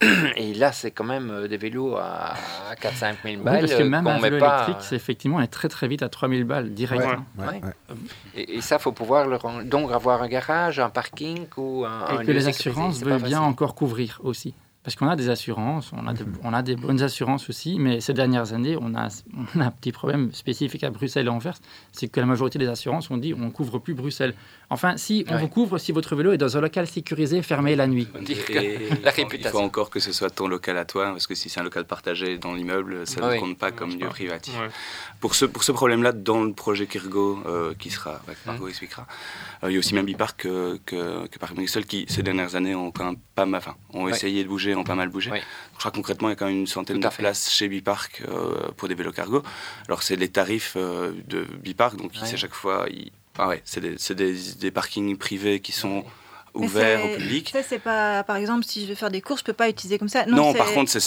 [0.36, 2.34] Et là, c'est quand même euh, des vélos à,
[2.80, 5.48] 4-5 000 Oui, balles parce que même qu'on un vélo pas- électrique, c'est effectivement est
[5.48, 7.02] très très vite à 3000 balles direct.
[7.04, 7.08] Ouais.
[7.12, 7.24] hein.
[7.38, 7.60] Ouais, Ouais.
[7.64, 7.96] ouais.
[8.36, 9.64] Et, et ça, faut pouvoir le ranger.
[9.66, 13.22] Donc avoir un garage, un parking ou un, un Et que lieu les assurances veulent
[13.22, 14.54] bien encore couvrir aussi.
[14.82, 16.38] Parce qu'on a des assurances, on a, de- Mhm.
[16.42, 19.08] on a des bonnes assurances aussi, mais ces dernières années, on a,
[19.54, 21.58] on a un petit problème spécifique à Bruxelles et Anvers,
[21.92, 24.34] c'est que la majorité des assurances ont dit on ne couvre plus Bruxelles.
[24.72, 25.40] Enfin, si, on Ouais.
[25.40, 28.06] vous couvre si votre vélo est dans un local sécurisé fermé la nuit.
[28.14, 29.50] On que la il faut- Il réputation.
[29.50, 31.84] faut encore que ce soit ton local à toi, parce que si c'est un local
[31.86, 33.34] partagé dans l'immeuble, ça Oui.
[33.34, 34.06] ne compte pas comme lieu pas.
[34.10, 34.54] privatif.
[34.58, 34.68] Ouais.
[35.20, 39.06] Pour ce, pour ce problème-là, dans le projet Kirgo, euh, qui sera, ouais, Margot expliquera,
[39.64, 42.54] euh, il y a aussi même Bipark que, que, que Parc Bruxelles qui, ces dernières
[42.54, 44.12] années, ont quand même pas mal, enfin, ont Ouais.
[44.12, 45.32] essayé de bouger, ont pas mal bougé.
[45.32, 45.42] Ouais.
[45.74, 47.22] Je crois concrètement, il y a quand même une centaine de fait.
[47.22, 49.42] places chez Bipark euh, pour des vélos cargo.
[49.88, 52.20] Alors, c'est les tarifs euh, de Bipark, donc Ouais.
[52.24, 56.04] c'est chaque fois, ils- ah ouais, c'est des, c'est des, des parkings privés qui sont
[56.54, 57.50] ouverts au public.
[57.52, 58.24] Ça, c'est pas.
[58.24, 60.26] Par exemple, si je vais faire des courses, je peux pas utiliser comme ça.
[60.26, 61.00] Non, par contre, c'est-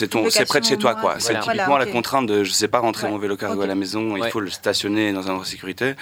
[0.46, 1.20] près de chez toi, quoi.
[1.20, 3.12] C'est typiquement Voilà, la contrainte de je sais pas rentrer Ouais.
[3.12, 5.94] mon vélo cargo à la maison, il faut le stationner dans un endroit de sécurité.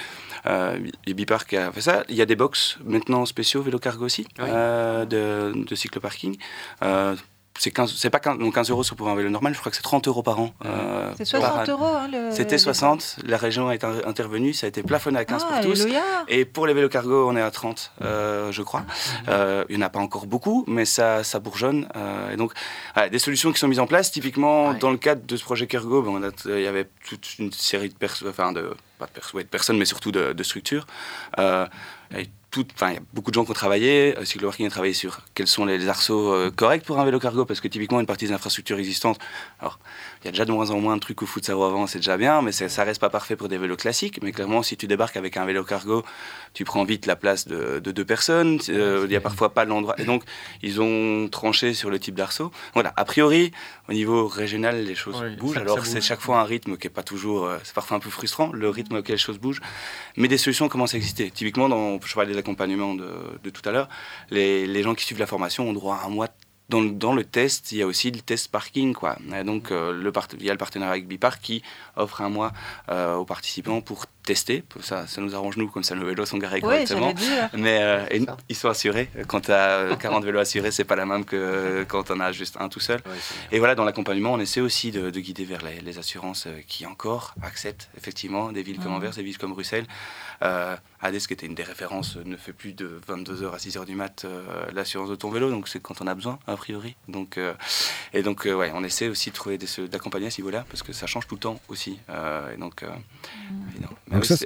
[0.46, 0.78] Euh,
[1.08, 2.04] a fait ça.
[2.08, 6.36] Il y a des box maintenant spéciaux vélo cargo aussi, euh, de, de cyclo-parking.
[6.82, 7.14] Euh,
[7.58, 9.76] c'est 15 c'est pas 15, donc 15 euros pour un vélo normal, je crois que
[9.76, 10.52] c'est 30 euros par an.
[10.64, 11.72] euh, C'est par 60 an.
[11.72, 11.94] euros.
[11.96, 15.44] hein, C'était les- 60, la région a été intervenue, ça a été plafonné à 15
[15.48, 15.86] Ah, pour tous.
[16.28, 18.84] Et pour les vélos cargo, on est à 30, euh, je crois.
[19.28, 21.88] Euh, il n'y en a pas encore beaucoup, mais ça, ça bourgeonne.
[21.96, 22.52] euh, et donc,
[22.94, 24.10] voilà, des solutions qui sont mises en place.
[24.10, 24.78] Typiquement, Ouais.
[24.78, 27.94] dans le cadre de ce projet Cargo, ben, il y avait toute une série de,
[27.94, 30.86] perso- enfin de, pas de, perso- ouais, de personnes, mais surtout de, de structures.
[31.38, 31.66] Euh,
[32.16, 34.14] et tout- enfin, il y a beaucoup de gens qui ont travaillé.
[34.18, 37.18] Euh, Cyclo Working a travaillé sur quels sont les arceaux euh, corrects pour un vélo
[37.18, 39.18] cargo, parce que typiquement, une partie des infrastructures existantes,
[39.58, 39.78] alors
[40.22, 41.98] il y a déjà de moins en moins de trucs au foot Saro avant, c'est
[41.98, 44.20] déjà bien, mais ça reste pas parfait pour des vélos classiques.
[44.22, 46.04] Mais clairement, si tu débarques avec un vélo cargo,
[46.52, 48.60] tu prends vite la place de, de deux personnes.
[48.68, 49.94] euh, Il n'y a parfois pas l'endroit.
[49.98, 50.22] Et donc,
[50.62, 52.52] ils ont tranché sur le type d'arceau.
[52.74, 53.50] Voilà, a priori,
[53.88, 55.54] au niveau régional, les choses Oui, bougent.
[55.54, 57.46] ça- Alors, ça c'est chaque fois un rythme qui est pas toujours.
[57.46, 59.62] euh, c'est parfois un peu frustrant, le rythme auquel les choses bougent.
[60.18, 61.30] Mais des solutions commencent à exister.
[61.30, 63.08] Typiquement, dans je parlais de l'accompagnement de,
[63.42, 63.88] de, tout à l'heure,
[64.30, 66.28] les, les, gens qui suivent la formation ont droit à un mois
[66.72, 68.94] dans le, dans le, test, il y a aussi le test parking.
[68.94, 69.16] Quoi.
[69.38, 71.62] Et donc, euh, le il y a le partenariat avec Bipark qui
[71.96, 72.52] offre un mois
[72.88, 74.64] euh, aux participants pour tester.
[74.80, 77.12] Ça, ça nous arrange nous, comme ça nos vélos sont garés correctement.
[77.52, 79.10] Mais euh, ils sont assurés.
[79.26, 82.56] Quand tu as 40 vélos assurés, c'est pas la même que quand on a juste
[82.58, 83.00] un tout seul.
[83.50, 86.86] et voilà, dans l'accompagnement, on essaie aussi de, de guider vers les, les, assurances qui
[86.86, 89.86] encore acceptent effectivement des villes comme Anvers, des villes comme Bruxelles.
[90.42, 93.94] Euh, Hades, qui était une des références, ne fait plus de 22h à 6h du
[93.94, 94.26] mat
[94.72, 96.96] l'assurance de ton vélo, donc c'est quand on a besoin, a priori.
[97.08, 97.38] Donc,
[98.12, 99.58] et donc, ouais, on essaie aussi de trouver
[99.90, 101.98] d'accompagner à ce niveau-là, parce que ça change tout le temps aussi.
[102.08, 103.88] et donc, non.
[104.10, 104.36] Donc ça,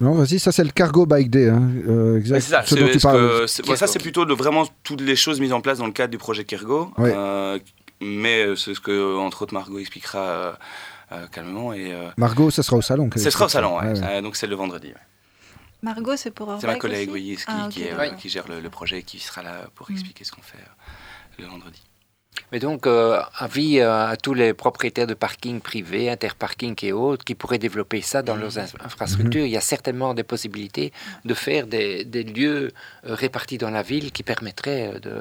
[0.00, 1.48] non, vas-y, ça c'est le Cargo Bike Day.
[1.48, 1.70] Hein.
[1.86, 2.40] Euh, exact.
[2.40, 3.48] C'est ça, ce dont tu parles.
[3.48, 6.18] ça c'est plutôt de vraiment toutes les choses mises en place dans le cadre du
[6.18, 6.90] projet Kergo.
[6.98, 7.12] Ouais.
[7.14, 7.58] Euh,
[8.00, 10.52] mais c'est ce que, entre autres, Margot expliquera euh,
[11.12, 11.72] euh calmement.
[11.72, 13.08] Et, euh, Margot, ça sera au salon.
[13.14, 13.98] Ça sera au salon, ouais.
[13.98, 14.22] ouais.
[14.22, 14.92] donc c'est le vendredi.
[15.84, 17.74] Margot, c'est pour C'est ma collègue oui, qui, ah, okay.
[17.74, 19.92] qui, est, qui, gère le, le, projet, qui sera là pour mm.
[19.92, 20.58] expliquer ce qu'on fait
[21.38, 21.82] le vendredi.
[22.52, 27.24] Mais donc, euh, avis euh, à tous les propriétaires de parking privés, interparking et autres,
[27.24, 29.42] qui pourraient développer ça dans leurs infrastructures.
[29.42, 29.52] Mm -hmm.
[29.52, 30.92] Il y a certainement des possibilités
[31.24, 32.72] de faire des, des lieux
[33.06, 35.14] euh, répartis dans la ville qui permettraient euh, de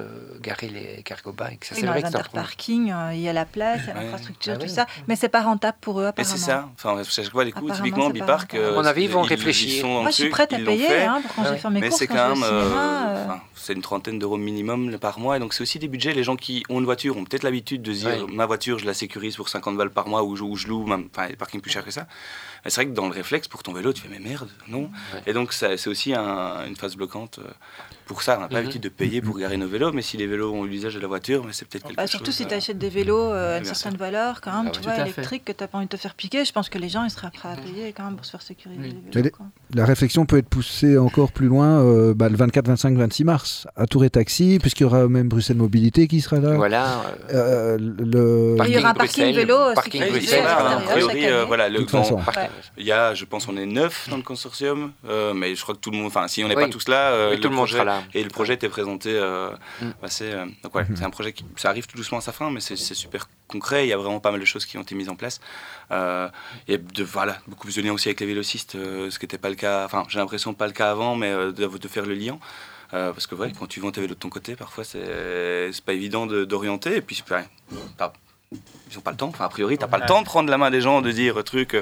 [0.48, 1.66] garer les cargo bikes.
[1.66, 4.54] Ça, oui, dans les interparking, euh, il y a la place, il y a l'infrastructure,
[4.54, 4.60] ouais.
[4.60, 4.86] tout ça.
[5.08, 6.36] Mais c'est pas rentable pour eux, apparemment.
[6.36, 6.58] c'est ça.
[6.76, 8.50] Enfin, chaque fois, les coûts, typiquement, Bipark...
[8.54, 9.86] à mon avis, ils vont ils, réfléchir.
[9.86, 11.92] Ils Moi, je suis prête à payer hein, pour quand je vais faire mes Mais
[12.00, 12.46] c'est quand même...
[13.64, 15.34] C'est une trentaine d'euros minimum par mois.
[15.38, 16.14] Et donc, c'est aussi des budgets.
[16.22, 18.34] Les gens qui ont une voiture ont peut-être l'habitude de dire ouais.
[18.34, 20.86] ma voiture, je la sécurise pour 50 balles par mois ou je, ou je loue,
[20.92, 22.08] enfin, les parkings plus chers que ça.
[22.66, 24.84] C'est vrai que dans le réflexe, pour ton vélo, tu fais mais merde, non.
[25.14, 25.22] Ouais.
[25.28, 27.40] Et donc, c'est aussi un, une phase bloquante.
[28.06, 28.62] Pour ça, on n'a pas mm -hmm.
[28.62, 31.08] l'habitude de payer pour garer nos vélos, mais si les vélos ont l'usage de la
[31.08, 32.12] voiture, mais c'est peut-être quelque bah, chose.
[32.12, 34.82] Surtout si tu achètes des vélos euh, à une certaine valeur, quand même, ah, tu
[34.82, 36.90] vois, électriques, que tu n'as pas envie de te faire piquer, je pense que les
[36.90, 38.96] gens, ils seraient prêts à payer quand même pour se faire sécuriser oui.
[39.14, 39.36] les vélos.
[39.74, 43.68] La réflexion peut être poussée encore plus loin euh, bah, le 24, 25, 26 mars
[43.76, 46.54] à Tour et Taxi, puisqu'il y aura même Bruxelles Mobilité qui sera là.
[46.56, 47.04] Voilà.
[47.34, 48.58] Euh, le...
[48.68, 49.58] Il y aura un parking vélo.
[49.76, 52.22] Parking Bruxelles, a priori, voilà, le grand.
[52.78, 54.92] Il y a, je pense, on est neuf dans le consortium,
[55.34, 57.50] mais je crois que tout le monde, enfin, si on n'est pas tous là, tout
[57.50, 58.04] le monde sera là.
[58.14, 59.12] Et le projet était présenté.
[59.14, 59.50] Euh,
[59.82, 59.92] mm.
[60.02, 60.96] assez, euh, donc ouais, mm.
[60.96, 63.86] c'est un projet qui ça arrive tout doucement à sa fin, mais c'est super concret.
[63.86, 65.40] Il y a vraiment pas mal de choses qui ont été mises en place.
[65.92, 66.30] Euh,
[66.68, 69.38] et de voilà beaucoup plus de liens aussi avec les vélocistes, euh, ce qui n'était
[69.38, 69.86] pas le cas.
[69.86, 72.40] Enfin, j'ai l'impression pas le cas avant, mais euh, de, de, faire le lien.
[72.92, 76.26] parce que ouais, quand tu vends tes vélos de ton côté, parfois c'est pas évident
[76.26, 76.98] d'orienter.
[76.98, 77.46] Et puis, ouais,
[77.98, 78.14] pas,
[78.92, 79.30] ils n'ont pas le temps.
[79.30, 81.12] Enfin, a priori, tu n'as pas le temps de prendre la main des gens, de
[81.12, 81.76] dire truc.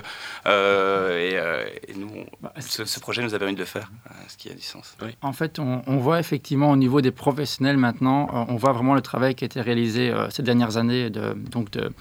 [0.46, 2.10] Euh, et, euh, et, nous,
[2.42, 4.62] bah, ce, ce, projet nous a permis de le faire, euh, ce qui a du
[4.62, 4.96] sens.
[5.02, 5.16] Oui.
[5.22, 9.02] En fait, on, on, voit effectivement au niveau des professionnels maintenant, on voit vraiment le
[9.02, 11.92] travail qui a été réalisé euh, ces dernières années de, donc de,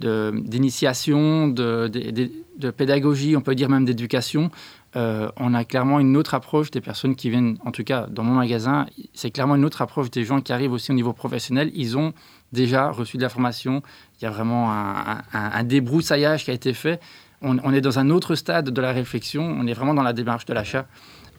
[0.00, 4.50] d'initiation, de, de, de, de, pédagogie, on peut dire même d'éducation.
[4.94, 8.22] Euh, on a clairement une autre approche des personnes qui viennent, en tout cas dans
[8.22, 11.70] mon magasin, c'est clairement une autre approche des gens qui arrivent aussi au niveau professionnel.
[11.74, 12.12] Ils ont
[12.52, 13.82] déjà reçu de la formation,
[14.20, 17.00] il y a vraiment un, un, un débroussaillage qui a été fait.
[17.40, 20.12] On, on, est dans un autre stade de la réflexion, on est vraiment dans la
[20.12, 20.86] démarche de l'achat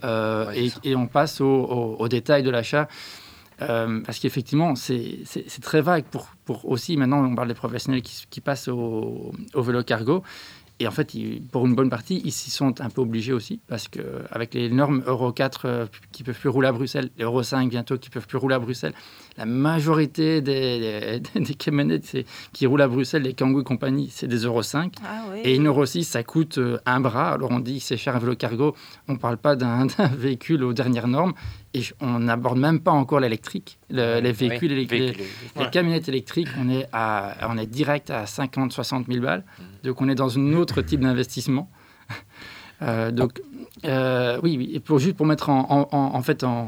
[0.04, 2.88] euh, ouais, et, et, on passe au, au, au détail de l'achat.
[3.62, 5.24] Euh, parce qu'effectivement, c'est
[5.62, 9.62] très vague pour, pour, aussi, maintenant on parle des professionnels qui, qui passent au, au,
[9.62, 10.24] vélo cargo.
[10.80, 13.62] Et en fait, ils, pour une bonne partie, ils s'y sont un peu obligés aussi,
[13.68, 17.24] parce qu'avec les normes Euro 4 euh, qui ne peuvent plus rouler à Bruxelles, et
[17.24, 18.94] Euro 5 bientôt qui ne peuvent plus rouler à Bruxelles,
[19.38, 24.28] la majorité des, des, des camionnettes qui roulent à Bruxelles, les Kangoo et compagnie, c'est
[24.28, 24.94] des Euro 5.
[25.04, 25.42] Ah oui.
[25.44, 27.34] Et une Euro 6, ça coûte euh, un bras.
[27.34, 28.76] Alors on dit que c'est cher un vélo cargo,
[29.08, 31.34] on ne parle pas d'un véhicule aux dernières normes.
[31.76, 35.14] Et on n'aborde même pas encore l'électrique, le, les véhicules, oui, les,
[35.60, 39.44] les, camionnettes électriques, on est, à, on est direct à 50-60 000 balles.
[39.44, 39.64] Mmh.
[39.88, 41.72] Donc on est dans un autre type d'investissement.
[42.84, 43.42] Euh, donc,
[43.86, 46.68] euh, oui, oui, pour, juste pour mettre en, en, en, en fait en,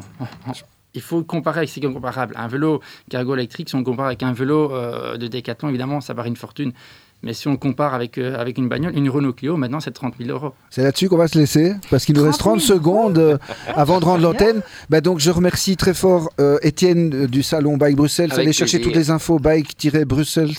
[0.95, 2.33] il faut comparer avec ce qui comparable.
[2.37, 6.15] Un vélo cargo électrique, si on compare avec un vélo euh, de décathlon, évidemment, ça
[6.15, 6.71] paraît une fortune.
[7.23, 10.13] Mais si on compare avec, euh, avec une bagnole, une Renault Clio, maintenant c'est 30
[10.19, 10.53] 000 euros.
[10.69, 13.37] C'est là-dessus qu'on va se laisser, parce qu'il nous reste 30 secondes euh,
[13.75, 14.61] avant de rendre l'antenne.
[14.89, 18.31] Bah, donc je remercie très fort euh, Étienne euh, du salon Bike Bruxelles.
[18.35, 20.51] Allez chercher toutes les infos bike-bruxelles.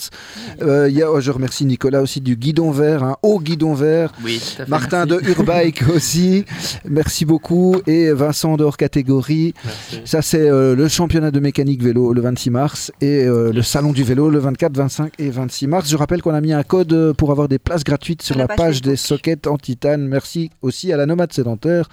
[0.63, 4.13] Euh, oh, je remercie Nicolas aussi du guidon vert, un hein, haut guidon vert.
[4.25, 5.25] Oui, Martin merci.
[5.25, 6.45] de Urbike aussi.
[6.85, 7.77] Merci beaucoup.
[7.87, 9.55] Et Vincent de hors catégorie.
[9.65, 10.01] Merci.
[10.05, 14.03] Ça c'est euh, le championnat de mécanique vélo le 26 mars et le salon du
[14.03, 15.89] vélo le 24, 25 et 26 mars.
[15.89, 18.49] Je rappelle qu'on a mis un code pour avoir des places gratuites sur, sur la,
[18.49, 20.07] page, page des sockets en titane.
[20.07, 21.89] Merci aussi à la Nomade Sédentaire.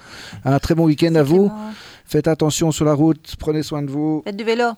[0.46, 1.52] Un très bon week-end à vous.
[2.06, 4.22] Faites attention sur la route, prenez soin de vous.
[4.26, 4.74] Faites du vélo.